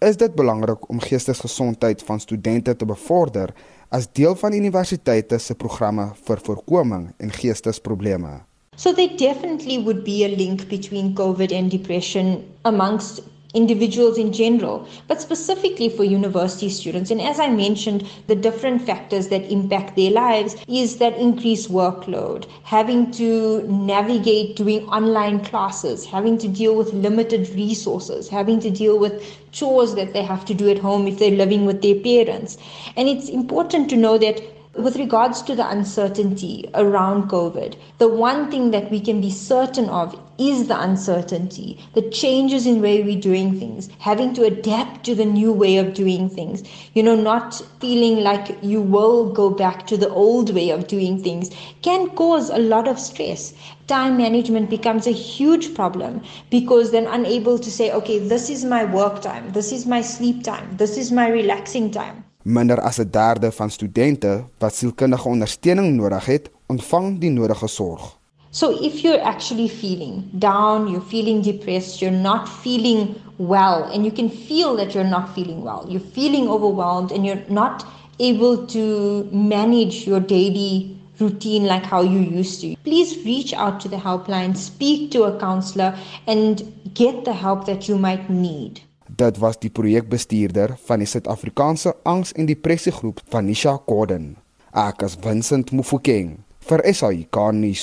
is 0.00 0.16
dit 0.16 0.34
belangrik 0.34 0.88
om 0.88 1.00
geestesgesondheid 1.00 2.02
van 2.02 2.20
studente 2.20 2.76
te 2.76 2.86
bevorder 2.88 3.52
as 3.90 4.06
deel 4.12 4.36
van 4.38 4.54
universiteite 4.54 5.38
se 5.38 5.54
programme 5.54 6.12
vir 6.26 6.38
voorkoming 6.46 7.10
en 7.18 7.32
geestesprobleme. 7.34 8.40
So 8.76 8.92
there 8.94 9.16
definitely 9.16 9.82
would 9.82 10.04
be 10.04 10.24
a 10.24 10.28
link 10.28 10.68
between 10.68 11.14
COVID 11.14 11.52
and 11.52 11.70
depression 11.70 12.44
amongst 12.62 13.22
individuals 13.54 14.16
in 14.16 14.32
general, 14.32 14.86
but 15.08 15.20
specifically 15.20 15.88
for 15.88 16.04
university 16.04 16.68
students. 16.68 17.10
And 17.10 17.20
as 17.20 17.40
I 17.40 17.48
mentioned, 17.48 18.06
the 18.26 18.36
different 18.36 18.82
factors 18.82 19.28
that 19.28 19.50
impact 19.50 19.96
their 19.96 20.10
lives 20.10 20.56
is 20.68 20.98
that 20.98 21.18
increased 21.18 21.70
workload, 21.70 22.46
having 22.62 23.10
to 23.12 23.62
navigate 23.68 24.56
doing 24.56 24.86
online 24.88 25.44
classes, 25.44 26.06
having 26.06 26.38
to 26.38 26.48
deal 26.48 26.76
with 26.76 26.92
limited 26.92 27.48
resources, 27.50 28.28
having 28.28 28.60
to 28.60 28.70
deal 28.70 28.98
with 28.98 29.39
chores 29.52 29.94
that 29.94 30.12
they 30.12 30.22
have 30.22 30.44
to 30.46 30.54
do 30.54 30.68
at 30.70 30.78
home 30.78 31.06
if 31.06 31.18
they're 31.18 31.30
living 31.30 31.64
with 31.66 31.82
their 31.82 31.94
parents. 31.96 32.58
And 32.96 33.08
it's 33.08 33.28
important 33.28 33.90
to 33.90 33.96
know 33.96 34.18
that 34.18 34.42
with 34.76 34.94
regards 34.96 35.42
to 35.42 35.56
the 35.56 35.68
uncertainty 35.68 36.70
around 36.74 37.28
COVID, 37.28 37.76
the 37.98 38.08
one 38.08 38.48
thing 38.52 38.70
that 38.70 38.88
we 38.88 39.00
can 39.00 39.20
be 39.20 39.30
certain 39.30 39.88
of 39.88 40.16
is 40.38 40.68
the 40.68 40.80
uncertainty, 40.80 41.76
the 41.94 42.08
changes 42.10 42.66
in 42.68 42.80
way 42.80 43.02
we're 43.02 43.20
doing 43.20 43.58
things, 43.58 43.88
having 43.98 44.32
to 44.32 44.44
adapt 44.44 45.04
to 45.04 45.14
the 45.16 45.24
new 45.24 45.52
way 45.52 45.76
of 45.76 45.92
doing 45.92 46.30
things, 46.30 46.62
you 46.94 47.02
know, 47.02 47.16
not 47.16 47.60
feeling 47.80 48.20
like 48.22 48.56
you 48.62 48.80
will 48.80 49.32
go 49.32 49.50
back 49.50 49.88
to 49.88 49.96
the 49.96 50.08
old 50.08 50.54
way 50.54 50.70
of 50.70 50.86
doing 50.86 51.20
things 51.20 51.50
can 51.82 52.08
cause 52.10 52.48
a 52.48 52.58
lot 52.58 52.86
of 52.86 52.98
stress. 52.98 53.52
Time 53.88 54.16
management 54.16 54.70
becomes 54.70 55.08
a 55.08 55.10
huge 55.10 55.74
problem 55.74 56.22
because 56.48 56.92
then 56.92 57.08
unable 57.08 57.58
to 57.58 57.70
say, 57.72 57.90
okay, 57.90 58.20
this 58.20 58.48
is 58.48 58.64
my 58.64 58.84
work 58.84 59.20
time, 59.20 59.50
this 59.50 59.72
is 59.72 59.84
my 59.84 60.00
sleep 60.00 60.44
time, 60.44 60.76
this 60.76 60.96
is 60.96 61.10
my 61.10 61.28
relaxing 61.28 61.90
time. 61.90 62.24
Minder 62.42 62.80
as 62.80 62.98
'n 62.98 63.10
derde 63.10 63.52
van 63.52 63.70
studente 63.70 64.44
wat 64.58 64.74
sielkundige 64.74 65.28
ondersteuning 65.28 65.96
nodig 65.96 66.26
het, 66.26 66.50
ontvang 66.66 67.20
die 67.20 67.30
nodige 67.30 67.66
sorg. 67.66 68.18
So 68.50 68.70
if 68.70 69.00
you're 69.00 69.22
actually 69.22 69.68
feeling 69.68 70.24
down, 70.32 70.88
you're 70.88 71.06
feeling 71.06 71.42
depressed, 71.42 72.00
you're 72.00 72.18
not 72.18 72.48
feeling 72.48 73.14
well 73.36 73.82
and 73.92 74.04
you 74.04 74.12
can 74.12 74.30
feel 74.30 74.76
that 74.76 74.92
you're 74.92 75.08
not 75.08 75.28
feeling 75.34 75.62
well. 75.62 75.84
You're 75.88 76.08
feeling 76.12 76.48
overwhelmed 76.48 77.12
and 77.12 77.24
you're 77.24 77.44
not 77.48 77.84
able 78.18 78.66
to 78.66 79.28
manage 79.32 80.06
your 80.06 80.20
daily 80.20 80.96
routine 81.20 81.66
like 81.66 81.84
how 81.84 82.02
you 82.02 82.18
used 82.18 82.60
to. 82.62 82.74
Please 82.84 83.18
reach 83.24 83.52
out 83.52 83.80
to 83.80 83.88
the 83.88 83.96
helpline, 83.96 84.56
speak 84.56 85.10
to 85.10 85.24
a 85.24 85.38
counselor 85.38 85.94
and 86.26 86.62
get 86.94 87.24
the 87.24 87.34
help 87.34 87.66
that 87.66 87.88
you 87.88 87.98
might 87.98 88.30
need. 88.30 88.80
Dit 89.20 89.36
was 89.36 89.58
die 89.60 89.68
projekbestuurder 89.68 90.78
van 90.86 91.02
die 91.02 91.06
Suid-Afrikaanse 91.06 91.96
Angs- 92.08 92.32
en 92.32 92.46
Depressiegroep 92.46 93.20
van 93.28 93.44
Nisha 93.44 93.74
Gordon. 93.86 94.36
Ek 94.72 95.02
is 95.04 95.18
Vincent 95.20 95.72
Mufokeng 95.76 96.38
vir 96.64 96.80
SAK 96.88 97.36
nuus. 97.52 97.82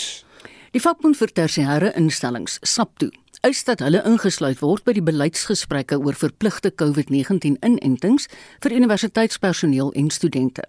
Die 0.73 0.81
vakbond 0.81 1.13
vir 1.19 1.29
tersiêre 1.37 1.91
instellings, 1.93 2.57
SAPTO, 2.65 3.11
eis 3.45 3.61
dat 3.69 3.83
hulle 3.85 4.01
ingesluit 4.09 4.63
word 4.65 4.81
by 4.87 4.95
die 4.97 5.05
beleidsgesprekke 5.05 5.99
oor 6.01 6.17
verpligte 6.17 6.71
COVID-19 6.73 7.59
inentings 7.61 8.25
vir 8.65 8.73
universiteitspersoneel 8.79 9.93
en 9.93 10.09
studente. 10.09 10.65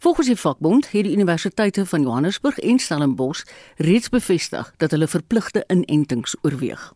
Volgens 0.00 0.32
die 0.32 0.40
vakbond 0.40 0.88
het 0.94 1.04
die 1.04 1.12
universiteite 1.12 1.84
van 1.84 2.08
Johannesburg 2.08 2.56
en 2.64 2.80
Stellenbosch 2.80 3.44
reeds 3.76 4.08
bevestig 4.08 4.72
dat 4.80 4.96
hulle 4.96 5.10
verpligte 5.10 5.68
inentings 5.68 6.36
oorweeg. 6.40 6.94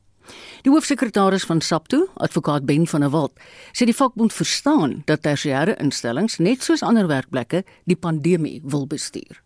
Die 0.63 0.71
hoofsekretaris 0.71 1.45
van 1.45 1.61
SAPTO, 1.61 2.09
advokaat 2.15 2.67
Ben 2.67 2.87
van 2.87 3.01
der 3.01 3.11
Walt, 3.11 3.33
sê 3.73 3.87
die 3.89 3.97
vakbond 3.97 4.33
verstaan 4.33 5.03
dat 5.07 5.25
tersiêre 5.27 5.75
instellings 5.83 6.39
net 6.39 6.63
soos 6.63 6.83
ander 6.83 7.09
werkplekke 7.11 7.65
die 7.91 7.97
pandemie 7.97 8.61
wil 8.65 8.87
bestuur. 8.87 9.41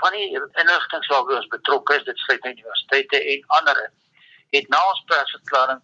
Van 0.00 0.12
die 0.12 0.28
instellings 0.32 1.08
waar 1.12 1.36
ons 1.36 1.48
betrokke 1.54 1.96
is, 1.96 2.04
dit 2.04 2.18
sluit 2.18 2.44
net 2.44 2.58
universiteite 2.58 3.22
en 3.34 3.46
ander, 3.60 3.80
het 4.56 4.68
na 4.68 4.80
ons 4.90 5.02
persverklaring 5.06 5.80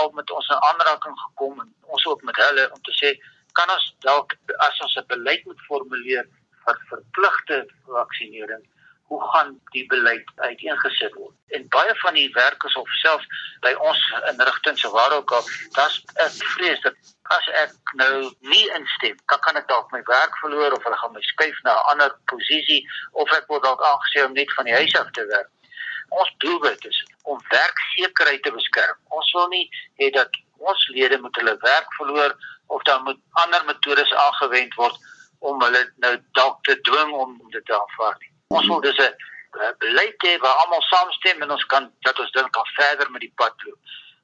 al 0.00 0.10
met 0.14 0.30
ons 0.30 0.48
'n 0.48 0.64
aanraking 0.70 1.16
gekom 1.24 1.60
en 1.60 1.74
ons 1.80 2.06
ook 2.06 2.22
met 2.22 2.36
hulle 2.36 2.70
om 2.74 2.80
te 2.82 2.94
sê 3.00 3.10
kan 3.52 3.70
ons 3.76 3.94
dalk 3.98 4.34
as 4.66 4.80
ons 4.80 4.96
'n 4.96 5.06
beleid 5.06 5.44
moet 5.44 5.60
formuleer 5.68 6.26
vir 6.64 6.76
verpligte 6.90 7.66
vaksinering 7.86 8.64
hoe 9.08 9.20
gaan 9.32 9.54
die 9.72 9.86
beleid 9.88 10.30
uiteengesit 10.36 11.14
word. 11.14 11.34
En 11.56 11.68
baie 11.72 11.94
van 12.02 12.14
die 12.14 12.28
werkers 12.32 12.74
of 12.76 12.88
self 13.00 13.24
by 13.64 13.72
ons 13.90 14.00
inrigtinge 14.30 14.80
so 14.82 14.90
waar 14.92 15.14
ook 15.16 15.32
al, 15.32 15.46
das 15.76 15.96
ek 16.24 16.34
vrees 16.54 16.82
dat 16.84 17.14
as 17.36 17.48
ek 17.62 17.94
nou 18.00 18.28
nie 18.52 18.66
instem, 18.76 19.16
dan 19.32 19.40
kan 19.46 19.56
ek 19.60 19.68
dalk 19.72 19.92
my 19.92 20.02
werk 20.10 20.36
verloor 20.42 20.76
of 20.76 20.84
hulle 20.84 21.00
gaan 21.00 21.16
my 21.16 21.24
skuif 21.30 21.62
na 21.64 21.76
'n 21.76 21.88
ander 21.92 22.16
posisie 22.32 22.82
of 23.12 23.32
ek 23.38 23.48
word 23.48 23.64
dalk 23.64 23.84
aangesê 23.90 24.24
om 24.26 24.36
net 24.36 24.52
van 24.56 24.68
die 24.68 24.76
huis 24.76 24.94
af 25.00 25.10
te 25.16 25.24
werk. 25.32 25.50
Ons 26.08 26.30
doelwit 26.44 26.84
is 26.84 27.04
om 27.22 27.40
werksekerheid 27.48 28.42
te 28.42 28.52
beskerm. 28.52 28.96
Ons 29.08 29.32
wil 29.32 29.48
nie 29.48 29.66
hê 30.00 30.10
dat 30.12 30.30
ons 30.58 30.88
lede 30.88 31.18
moet 31.20 31.36
hulle 31.36 31.56
werk 31.60 31.92
verloor 32.00 32.36
of 32.66 32.82
dan 32.82 33.04
moet 33.04 33.20
ander 33.44 33.64
metodes 33.64 34.12
aangewend 34.12 34.74
word 34.74 34.96
om 35.38 35.62
hulle 35.62 35.84
nou 36.04 36.16
dalk 36.32 36.64
te 36.64 36.80
dwing 36.80 37.12
om 37.12 37.36
dit 37.50 37.64
te 37.64 37.80
aanvaar. 37.80 38.16
Nie. 38.20 38.32
Ons 38.56 38.66
wil 38.66 38.80
dus 38.80 38.98
'n 38.98 39.14
beleid 39.78 40.22
hê 40.26 40.38
waar 40.42 40.56
almal 40.60 40.82
saamstem 40.82 41.42
en 41.42 41.50
ons 41.50 41.66
kan 41.72 41.92
dat 42.06 42.18
ons 42.18 42.30
dan 42.30 42.50
kan 42.50 42.66
verder 42.66 43.10
met 43.10 43.20
die 43.20 43.32
pad 43.34 43.54
loop. 43.64 43.78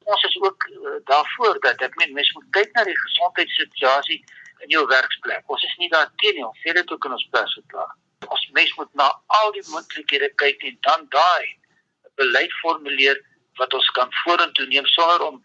Ons 0.05 0.23
is 0.23 0.41
ook 0.41 0.69
uh, 0.71 0.95
daarvoor 1.11 1.61
dat 1.61 1.83
ek 1.87 1.95
meen 1.95 2.13
mense 2.13 2.33
moet 2.33 2.51
kyk 2.57 2.73
na 2.73 2.85
die 2.85 3.01
gesondheidssituasie 3.01 4.25
in 4.65 4.69
jou 4.77 4.87
werksplek. 4.87 5.43
Ons 5.47 5.65
is 5.65 5.77
nie 5.77 5.89
daar 5.89 6.11
teen 6.17 6.35
nie, 6.35 6.47
ons 6.47 6.61
sê 6.65 6.73
dit 6.73 6.93
ook 6.93 7.05
in 7.05 7.17
ons 7.19 7.29
pers 7.37 7.55
verklaar. 7.61 7.93
Ons 8.29 8.49
mens 8.57 8.75
moet 8.81 8.95
na 9.01 9.09
al 9.41 9.53
die 9.53 9.65
moontlikhede 9.69 10.31
kyk 10.43 10.69
en 10.71 10.77
dan 10.89 11.07
daai 11.09 11.47
beleid 12.21 12.53
formuleer 12.63 13.21
wat 13.61 13.75
ons 13.75 13.91
kan 13.97 14.13
vorentoe 14.25 14.67
neem 14.67 14.87
sonder 14.97 15.27
om 15.29 15.43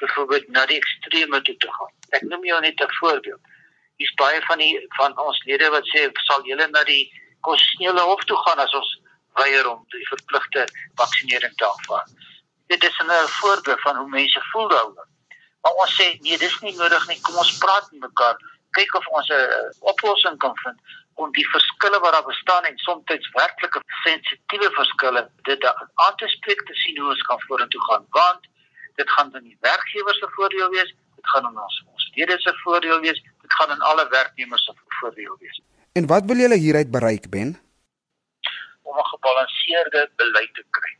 byvoorbeeld 0.00 0.48
na 0.48 0.66
die 0.66 0.80
ekstreme 0.80 1.42
toe 1.42 1.56
te 1.56 1.72
gaan. 1.78 1.92
Ek 2.16 2.24
noem 2.32 2.44
jou 2.48 2.60
net 2.60 2.80
'n 2.80 2.94
voorbeeld. 3.00 3.42
Hier's 3.96 4.14
baie 4.14 4.40
van 4.48 4.58
die 4.58 4.86
van 4.96 5.18
ons 5.18 5.44
lede 5.44 5.68
wat 5.70 5.84
sê 5.92 6.08
sal 6.28 6.48
julle 6.48 6.68
na 6.68 6.84
die 6.84 7.04
konstitusionele 7.46 8.04
hof 8.10 8.24
toe 8.30 8.38
gaan 8.46 8.62
as 8.64 8.74
ons 8.80 8.90
weier 9.40 9.68
om 9.70 9.84
die 9.94 10.08
verpligte 10.08 10.66
vaksinering 11.00 11.54
te 11.56 11.68
aanvaar. 11.68 12.06
Dit 12.72 12.84
is 12.84 12.98
'n 12.98 13.28
voorbeeld 13.40 13.80
van 13.80 13.96
hoe 13.96 14.08
mense 14.08 14.40
voel 14.52 14.68
daaroor. 14.68 15.08
Maar 15.62 15.72
ons 15.82 15.94
sê 16.00 16.06
nee, 16.20 16.38
dis 16.38 16.58
nie 16.60 16.76
nodig 16.76 17.06
nie. 17.08 17.20
Kom 17.20 17.36
ons 17.36 17.58
praat 17.58 17.90
met 17.90 18.00
mekaar, 18.00 18.36
kyk 18.78 18.94
of 18.94 19.06
ons 19.06 19.28
'n 19.28 19.74
oplossing 19.92 20.38
kan 20.38 20.56
vind 20.64 20.78
om 21.14 21.32
die 21.32 21.48
verskille 21.48 21.98
wat 22.00 22.12
daar 22.12 22.24
bestaan 22.24 22.64
en 22.64 22.78
soms 22.78 23.30
werklike 23.32 23.80
sensitiewe 24.04 24.70
verskille 24.70 25.30
dit 25.42 25.64
aan 26.04 26.16
te 26.16 26.28
spreek 26.28 26.66
te 26.66 26.74
sien 26.74 26.98
hoe 26.98 27.10
ons 27.10 27.22
kan 27.22 27.40
vorentoe 27.40 27.84
gaan. 27.88 28.06
Want 28.10 28.40
dit 28.94 29.10
gaan 29.10 29.30
dan 29.30 29.42
die 29.42 29.58
werkgewers 29.60 30.18
se 30.18 30.28
voordeel 30.36 30.68
wees, 30.68 30.94
dit 31.16 31.28
gaan 31.32 31.46
aan 31.46 31.58
ons 31.58 31.84
ons 31.92 32.10
lede 32.14 32.40
se 32.40 32.54
voordeel 32.64 33.00
wees, 33.00 33.22
dit 33.22 33.52
gaan 33.58 33.70
aan 33.70 33.80
alle 33.80 34.08
werknemers 34.08 34.64
se 34.64 34.72
voordeel 35.00 35.36
wees. 35.40 35.60
En 35.92 36.06
wat 36.06 36.24
wil 36.24 36.36
julle 36.36 36.56
hieruit 36.56 36.90
bereik 36.90 37.30
ben? 37.30 37.62
om 38.92 38.98
'n 38.98 39.12
gebalanseerde 39.14 40.10
beleid 40.16 40.54
te 40.54 40.64
kry 40.70 40.96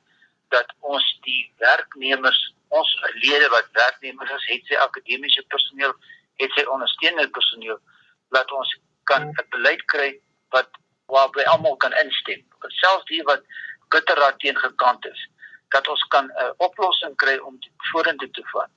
dat 0.48 0.74
ons 0.78 1.18
die 1.20 1.52
werknemers, 1.56 2.40
ons 2.68 2.90
lede 3.12 3.48
wat 3.48 3.68
werknemers 3.72 4.30
is, 4.30 4.46
het 4.46 4.66
sy 4.66 4.74
akademiese 4.74 5.44
personeel, 5.48 5.94
het 6.42 6.50
sy 6.56 6.64
ondersteunende 6.74 7.30
personeel, 7.30 7.78
laat 8.28 8.52
ons 8.52 8.78
kan 9.04 9.22
'n 9.28 9.46
beleid 9.50 9.84
kry 9.84 10.10
wat 10.48 10.68
waarby 11.06 11.42
almal 11.42 11.76
kan 11.76 11.92
instem. 12.04 12.40
Selfs 12.66 13.04
die 13.04 13.22
wat 13.22 13.42
bitterraad 13.88 14.38
teen 14.38 14.56
gekant 14.56 15.06
is, 15.06 15.28
dat 15.68 15.88
ons 15.88 16.04
kan 16.08 16.26
'n 16.26 16.54
oplossing 16.56 17.16
kry 17.16 17.36
om 17.36 17.58
vorentoe 17.90 18.30
te 18.30 18.44
vat. 18.52 18.70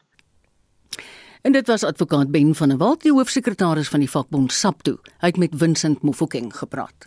En 1.46 1.52
dit 1.52 1.68
was 1.68 1.84
advokaat 1.84 2.32
Ben 2.32 2.56
van 2.56 2.68
der 2.68 2.78
Walt, 2.78 3.02
die 3.02 3.12
hoofsekretaris 3.14 3.90
van 3.94 4.02
die 4.02 4.10
vakbond 4.10 4.54
SAPTO. 4.54 4.96
Hy 5.22 5.30
het 5.30 5.38
met 5.38 5.54
Vincent 5.54 6.02
Mofokeng 6.02 6.50
gepraat. 6.58 7.06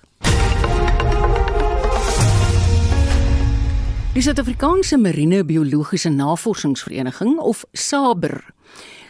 Die 4.14 4.22
Suid-Afrikaanse 4.22 4.98
Marine 4.98 5.42
Biologiese 5.44 6.08
Navorsingsvereniging 6.14 7.34
of 7.38 7.64
SABR 7.72 8.38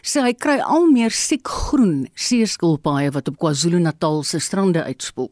sê 0.01 0.24
hy 0.24 0.33
kry 0.33 0.57
al 0.64 0.89
meer 0.89 1.12
siek 1.12 1.45
groen 1.45 2.07
seeskilpaaie 2.16 3.12
wat 3.12 3.29
op 3.29 3.37
KwaZulu-Natal 3.37 4.22
se 4.24 4.41
strande 4.41 4.89
uitspoel. 4.89 5.29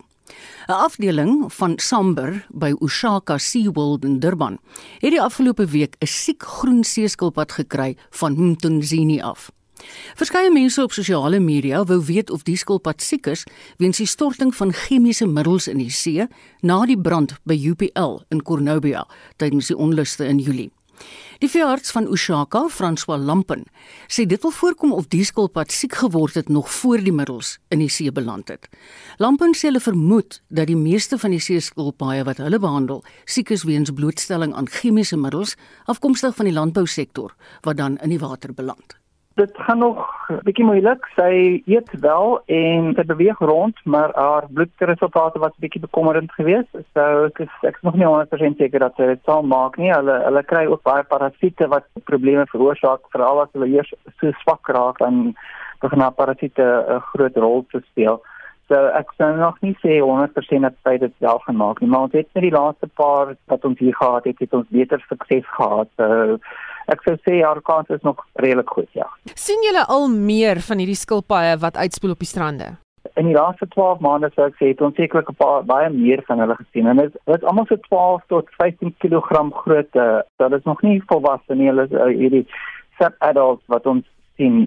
'n 0.69 0.77
Afdeling 0.77 1.49
van 1.49 1.79
Samber 1.79 2.45
by 2.53 2.75
Ushaka 2.85 3.39
SeaWorld 3.39 4.05
in 4.05 4.21
Durban 4.21 4.59
het 5.01 5.13
die 5.17 5.23
afgelope 5.23 5.65
week 5.67 5.97
'n 6.05 6.07
siek 6.07 6.43
groen 6.43 6.85
seeskilpad 6.85 7.53
gekry 7.53 7.97
van 8.11 8.37
Mtunzini 8.37 9.21
af. 9.21 9.49
Verskeie 10.17 10.51
mense 10.53 10.83
op 10.83 10.95
sosiale 10.97 11.41
media 11.41 11.83
wou 11.85 11.99
weet 12.05 12.31
of 12.31 12.47
die 12.49 12.57
skilpad 12.57 13.03
siek 13.05 13.27
is 13.33 13.45
weens 13.77 14.01
die 14.01 14.09
storting 14.09 14.55
van 14.55 14.73
chemiese 14.73 15.27
middels 15.27 15.69
in 15.69 15.83
die 15.83 15.93
see 15.93 16.25
na 16.63 16.79
die 16.89 16.99
brand 16.99 17.37
by 17.45 17.57
UPL 17.57 18.23
in 18.33 18.43
Cornubia 18.43 19.05
tydens 19.37 19.69
die 19.73 19.77
onluste 19.77 20.25
in 20.25 20.41
Julie. 20.41 20.71
Die 21.39 21.51
veearts 21.53 21.93
van 21.93 22.07
Ushaka, 22.09 22.63
François 22.73 23.19
Lampen, 23.21 23.67
sê 24.09 24.25
dit 24.25 24.41
wil 24.41 24.55
voorkom 24.57 24.95
of 24.97 25.11
die 25.13 25.25
skilpad 25.29 25.75
siek 25.75 25.99
geword 26.01 26.39
het 26.41 26.49
nog 26.49 26.71
voor 26.73 27.05
die 27.05 27.13
middels 27.13 27.59
in 27.69 27.85
die 27.85 27.91
see 27.93 28.13
beland 28.13 28.49
het. 28.49 28.71
Lampen 29.21 29.53
sê 29.53 29.69
hulle 29.69 29.85
vermoed 29.85 30.41
dat 30.49 30.73
die 30.73 30.81
meeste 30.81 31.21
van 31.21 31.37
die 31.37 31.43
seeskilpaaie 31.43 32.25
wat 32.25 32.41
hulle 32.41 32.61
behandel, 32.63 33.05
siek 33.29 33.53
is 33.53 33.69
weens 33.69 33.93
blootstelling 33.93 34.57
aan 34.57 34.73
chemiese 34.81 35.21
middels 35.21 35.59
afkomstig 35.85 36.37
van 36.39 36.49
die 36.49 36.57
landbousektor 36.57 37.37
wat 37.69 37.77
dan 37.77 38.01
in 38.01 38.17
die 38.17 38.23
water 38.23 38.57
beland 38.57 38.97
dit 39.37 39.53
gaan 39.55 39.79
nog 39.79 40.29
'n 40.29 40.39
bietjie 40.43 40.65
moeilik. 40.65 41.07
Sy 41.15 41.63
eet 41.67 41.91
wel 42.01 42.41
en 42.47 42.95
sy 42.95 43.05
beweeg 43.05 43.39
rond, 43.39 43.77
maar 43.85 44.11
haar 44.15 44.45
bloedresultate 44.49 45.39
was 45.39 45.53
'n 45.57 45.65
bietjie 45.65 45.81
bekommerend 45.81 46.33
geweest. 46.33 46.73
So 46.95 47.25
ek 47.25 47.39
is 47.39 47.53
ek 47.63 47.77
is 47.77 47.83
nog 47.83 47.95
nie 47.95 48.07
100% 48.07 48.57
seker 48.57 48.79
dat 48.79 48.95
sy 48.97 49.07
dit 49.07 49.21
sal 49.25 49.43
maak 49.43 49.77
nie. 49.77 49.93
Hulle 49.93 50.23
hulle 50.25 50.43
kry 50.43 50.67
ook 50.67 50.83
baie 50.83 51.03
parasiete 51.03 51.69
wat 51.69 51.85
probleme 52.05 52.47
veroorsaak, 52.47 53.01
veral 53.11 53.41
as 53.41 53.53
hulle 53.53 53.69
eers 53.69 53.93
so 54.21 54.31
swak 54.31 54.69
raak 54.69 55.01
en 55.01 55.37
begin 55.81 55.99
na 55.99 56.11
parasiete 56.11 56.65
'n 56.89 57.01
groot 57.01 57.37
rol 57.37 57.67
speel. 57.91 58.23
So 58.69 58.89
ek 58.99 59.13
sou 59.15 59.29
nog 59.39 59.59
nie 59.63 59.77
sê 59.79 60.01
100% 60.03 60.67
dat 60.67 60.75
sy 60.83 60.97
dit 60.99 61.13
self 61.23 61.45
gemaak 61.47 61.79
nie, 61.81 61.91
maar 61.91 62.09
ons 62.09 62.17
het 62.19 62.27
met 62.35 62.43
die 62.49 62.55
laaste 62.55 62.89
paar 62.99 63.37
wat 63.53 63.67
ons 63.69 63.79
hier 63.79 63.95
gehad 63.95 64.25
het, 64.27 64.41
het 64.43 64.57
ons 64.59 64.67
beter 64.75 65.03
sukses 65.07 65.47
gehad. 65.55 65.91
So 66.01 66.39
ek 66.91 67.05
sou 67.07 67.15
sê 67.23 67.39
haar 67.45 67.61
kans 67.67 67.93
is 67.95 68.03
nog 68.07 68.25
redelik 68.43 68.73
goed, 68.75 68.91
ja. 68.95 69.07
sien 69.35 69.63
julle 69.67 69.85
al 69.91 70.09
meer 70.11 70.59
van 70.67 70.83
hierdie 70.83 70.99
skilpaaie 70.99 71.55
wat 71.63 71.79
uitspoel 71.79 72.15
op 72.17 72.23
die 72.23 72.31
strande? 72.31 72.73
In 73.15 73.31
die 73.31 73.37
laaste 73.37 73.69
12 73.71 74.03
maande 74.03 74.33
sou 74.35 74.49
ek 74.51 74.59
sê 74.59 74.73
het 74.73 74.83
ons 74.83 74.99
sekerlik 74.99 75.31
'n 75.31 75.39
paar 75.39 75.63
baie 75.65 75.91
meer 75.91 76.23
van 76.27 76.43
hulle 76.43 76.57
gesien 76.59 76.91
en 76.91 76.97
dit 77.03 77.15
is 77.37 77.47
almal 77.47 77.67
so 77.71 77.79
12 77.87 78.23
tot 78.35 78.51
15 78.59 78.95
kg 78.99 79.47
groot. 79.63 79.93
Dit 80.43 80.59
is 80.59 80.67
nog 80.67 80.83
nie 80.83 81.03
volwasse 81.07 81.55
nie. 81.55 81.71
Hulle 81.71 81.87
is 81.87 81.95
uh, 81.95 82.11
hierdie 82.11 82.47
sub 82.99 83.15
adults 83.19 83.63
wat 83.67 83.87
ons 83.87 84.05
sien. 84.37 84.67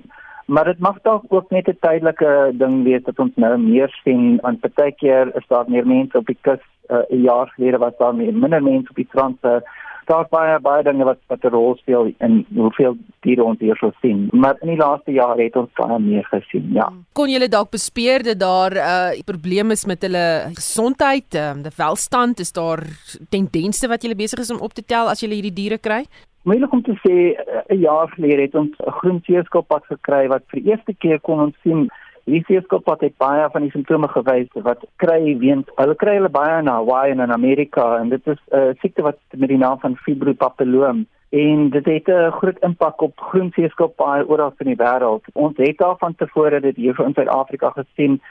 Maar 0.50 0.66
dit 0.66 0.80
mag 0.80 0.98
dalk 1.02 1.24
ook 1.30 1.50
net 1.50 1.68
'n 1.68 1.78
tydelike 1.80 2.52
ding 2.62 2.84
wees 2.84 3.04
dat 3.04 3.20
ons 3.20 3.36
nou 3.36 3.58
meer 3.58 3.90
sien 4.04 4.40
aan 4.42 4.60
partykeer 4.60 5.36
is 5.36 5.48
daar 5.48 5.66
meer 5.68 5.88
mense 5.88 6.18
op 6.18 6.26
die 6.26 6.38
kus. 6.42 6.64
Uh, 6.88 6.98
'n 6.98 7.16
uh, 7.16 7.24
jaar 7.24 7.48
gelede 7.48 7.78
was 7.78 7.98
daar 7.98 8.16
meer 8.16 8.34
minder 8.34 8.64
mense 8.64 8.90
op 8.90 8.96
die 8.96 9.10
strand. 9.10 9.38
Uh, 9.42 9.62
daar 10.06 10.26
baie 10.30 10.60
baie 10.60 10.84
dinge 10.84 11.04
wat 11.04 11.20
wat 11.28 11.44
'n 11.44 11.54
rol 11.54 11.76
speel 11.76 12.12
in 12.20 12.46
hoeveel 12.56 12.98
diere 13.20 13.44
ons 13.44 13.60
hier 13.60 13.78
sou 13.78 13.92
sien. 14.02 14.30
Maar 14.32 14.56
in 14.62 14.68
die 14.68 14.78
laaste 14.78 15.12
jare 15.12 15.44
het 15.44 15.56
ons 15.56 15.70
baie 15.74 16.00
meer 16.00 16.26
gesien, 16.26 16.70
ja. 16.74 16.88
Hmm. 16.88 17.06
Kon 17.14 17.30
julle 17.30 17.48
dalk 17.48 17.70
bespeer 17.70 18.24
dat 18.24 18.40
daar 18.40 18.72
'n 18.72 19.18
uh, 19.18 19.22
probleem 19.26 19.72
is 19.72 19.86
met 19.86 20.02
hulle 20.02 20.50
gesondheid, 20.54 21.36
um, 21.36 21.62
die 21.62 21.72
welstand, 21.76 22.40
is 22.40 22.52
daar 22.52 22.82
tendense 23.30 23.88
wat 23.88 24.02
julle 24.02 24.16
besig 24.16 24.40
is 24.40 24.52
om 24.52 24.60
op 24.60 24.74
te 24.74 24.86
tel 24.86 25.10
as 25.10 25.20
julle 25.20 25.34
hierdie 25.34 25.60
diere 25.62 25.78
kry? 25.78 26.06
Moeilik 26.44 26.72
om 26.72 26.82
te 26.82 26.96
sê, 27.04 27.36
'n 27.70 27.80
jaar 27.80 28.08
gelede 28.10 28.42
het 28.42 28.56
ons 28.56 28.76
'n 28.80 28.92
groen 28.92 29.22
seeskilpad 29.26 29.86
gekry 29.86 30.28
wat 30.28 30.44
vir 30.48 30.62
die 30.62 30.70
eerste 30.72 30.94
keer 30.94 31.20
kon 31.20 31.40
ons 31.40 31.56
sien 31.64 31.90
Hierdie 32.30 32.46
seeskilpad 32.46 33.02
het 33.02 33.16
baie 33.18 33.46
van 33.50 33.64
die 33.66 33.72
simptome 33.74 34.08
gewys 34.12 34.50
wat 34.66 34.84
kry 35.02 35.34
weens 35.42 35.70
hulle 35.80 35.96
kry 35.98 36.14
hulle 36.20 36.30
baie 36.30 36.60
in 36.62 36.68
Hawaii 36.70 37.14
en 37.16 37.24
in 37.26 37.34
Amerika 37.34 37.86
en 37.98 38.12
dit 38.14 38.28
is 38.28 38.38
'n 38.52 38.58
uh, 38.58 38.74
siekte 38.82 39.02
wat 39.02 39.18
met 39.36 39.50
die 39.50 39.58
naam 39.58 39.80
van 39.80 39.96
fibropapilloom 40.04 41.08
en 41.30 41.70
dit 41.70 41.86
het 41.86 42.08
'n 42.08 42.32
groot 42.38 42.60
impak 42.70 43.02
op 43.02 43.20
groen 43.32 43.52
seeskilpaaie 43.56 44.28
oral 44.28 44.54
in 44.58 44.68
die 44.74 44.84
wêreld. 44.84 45.24
Ons 45.34 45.58
het 45.58 45.78
daarvan 45.78 46.16
tevore 46.16 46.60
dit 46.62 46.76
hier 46.76 47.00
in 47.00 47.14
Suid-Afrika 47.14 47.70
gesien. 47.70 48.22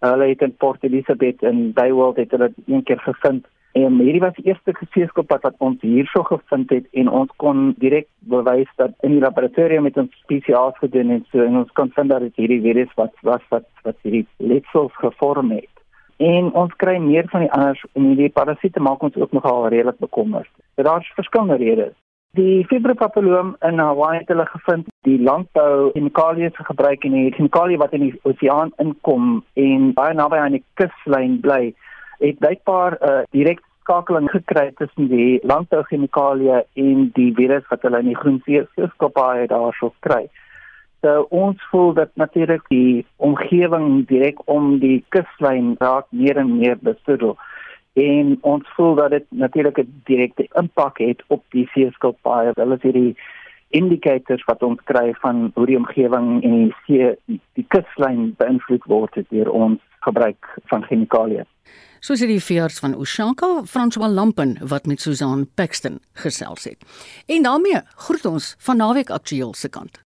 Hulle 0.00 0.28
het 0.28 0.42
in 0.42 0.56
Port 0.56 0.82
Elizabeth 0.82 1.42
en 1.42 1.72
Baywell 1.72 2.12
het 2.14 2.30
hulle 2.30 2.52
een 2.66 2.82
keer 2.82 3.00
gevind 3.00 3.46
En 3.78 3.98
hierdie 4.00 4.20
was 4.20 4.34
die 4.34 4.48
eerste 4.48 4.74
geseeskilpad 4.74 5.44
wat 5.46 5.58
ons 5.62 5.82
hierso 5.84 6.22
gevind 6.26 6.70
het 6.74 6.86
en 7.00 7.10
ons 7.20 7.30
kon 7.42 7.74
direk 7.82 8.08
bewys 8.32 8.70
dat 8.80 8.94
in 9.06 9.14
die 9.16 9.22
laboratorium 9.22 9.84
met 9.86 9.98
ons 10.00 10.14
spesiaals 10.24 10.78
gedoen 10.82 11.12
het 11.14 11.26
so 11.32 11.44
en 11.44 11.60
ons 11.62 11.74
kon 11.78 11.92
vind 11.94 12.10
dat 12.10 12.24
dit 12.26 12.40
hierdie 12.42 12.62
virus 12.64 12.94
wat 13.00 13.14
was 13.28 13.44
wat 13.54 13.68
wat 13.84 13.98
hierdie 14.02 14.26
letsels 14.36 14.94
gevorm 15.02 15.52
het. 15.54 15.70
En 16.18 16.50
ons 16.58 16.74
kry 16.82 16.96
meer 16.98 17.28
van 17.30 17.44
die 17.46 17.52
anders 17.54 17.84
en 17.92 18.10
hierdie 18.10 18.34
parasiete 18.40 18.82
maak 18.82 19.04
ons 19.06 19.16
ook 19.16 19.36
nogal 19.36 19.68
redelik 19.68 19.98
bekommerd. 20.02 20.50
Daar 20.74 21.04
is 21.04 21.14
verskillende 21.20 21.60
redes. 21.62 21.94
Die 22.36 22.66
fibropapilloom 22.66 23.54
in 23.68 23.78
Hawaii 23.78 24.18
het 24.18 24.28
hulle 24.32 24.46
gevind 24.46 24.88
die 25.06 25.20
landbou 25.22 25.92
chemikalieë 25.94 26.50
gebruik 26.70 27.04
en 27.04 27.14
die 27.16 27.30
chemikalieë 27.36 27.80
wat 27.84 27.94
in 27.96 28.08
die 28.08 28.16
oseaan 28.24 28.74
inkom 28.82 29.38
en 29.54 29.92
baie 29.94 30.18
naby 30.18 30.42
aan 30.42 30.58
die 30.58 30.64
kuslyn 30.80 31.38
bly 31.44 31.62
het 32.18 32.38
blykbaar 32.42 32.98
'n 32.98 33.10
uh, 33.10 33.22
direk 33.30 33.62
skakeling 33.88 34.28
gekry 34.28 34.68
tussen 34.76 35.08
die 35.08 35.40
landbouchemikalieë 35.48 36.60
en 36.84 37.06
die 37.16 37.30
virus 37.32 37.64
wat 37.72 37.86
hulle 37.86 38.02
in 38.04 38.10
die 38.12 38.20
groenseeskopaaie 38.20 39.48
daarso 39.48 39.94
kry. 40.04 40.26
So 41.00 41.24
ons 41.32 41.62
voel 41.70 41.94
dat 41.96 42.10
natuurlik 42.20 42.66
die 42.68 43.06
omgewing 43.16 44.04
direk 44.10 44.42
om 44.44 44.76
die 44.82 45.00
kuslyn 45.14 45.76
raak 45.80 46.10
meer 46.12 46.36
en 46.36 46.58
meer 46.58 46.76
besoedel 46.76 47.38
en 47.98 48.36
ons 48.46 48.68
voel 48.76 48.94
dat 48.94 49.10
dit 49.10 49.24
natuurlik 49.28 49.78
'n 49.78 50.02
direkte 50.04 50.46
impak 50.60 50.98
het 50.98 51.22
op 51.26 51.42
die 51.50 51.66
seeskopaaie. 51.72 52.52
Hulle 52.54 52.74
is 52.74 52.82
hierdie 52.82 53.16
indicators 53.68 54.44
wat 54.44 54.62
ons 54.62 54.80
kry 54.84 55.14
van 55.20 55.50
hoe 55.54 55.66
die 55.66 55.76
omgewing 55.76 56.42
en 56.42 56.52
die 56.64 56.74
see 56.86 57.16
die 57.52 57.66
kuslyn 57.68 58.34
beïnvloed 58.36 58.84
word 58.84 59.14
deur 59.28 59.50
ons 59.50 59.80
gebruik 60.00 60.58
van 60.64 60.84
chemikalieë. 60.84 61.44
Soos 62.00 62.20
hierdie 62.22 62.42
veearts 62.42 62.78
van 62.78 62.94
Oshaka, 62.94 63.64
François 63.66 64.10
Lampen 64.10 64.56
wat 64.60 64.86
met 64.86 65.00
Susan 65.00 65.48
Paxton 65.54 65.98
gesels 66.12 66.64
het. 66.64 66.84
En 67.26 67.42
daarmee 67.42 67.82
groet 67.94 68.24
ons 68.24 68.54
van 68.58 68.76
naweek 68.76 69.10
aktueel 69.10 69.54
se 69.54 69.68
kant. 69.68 70.07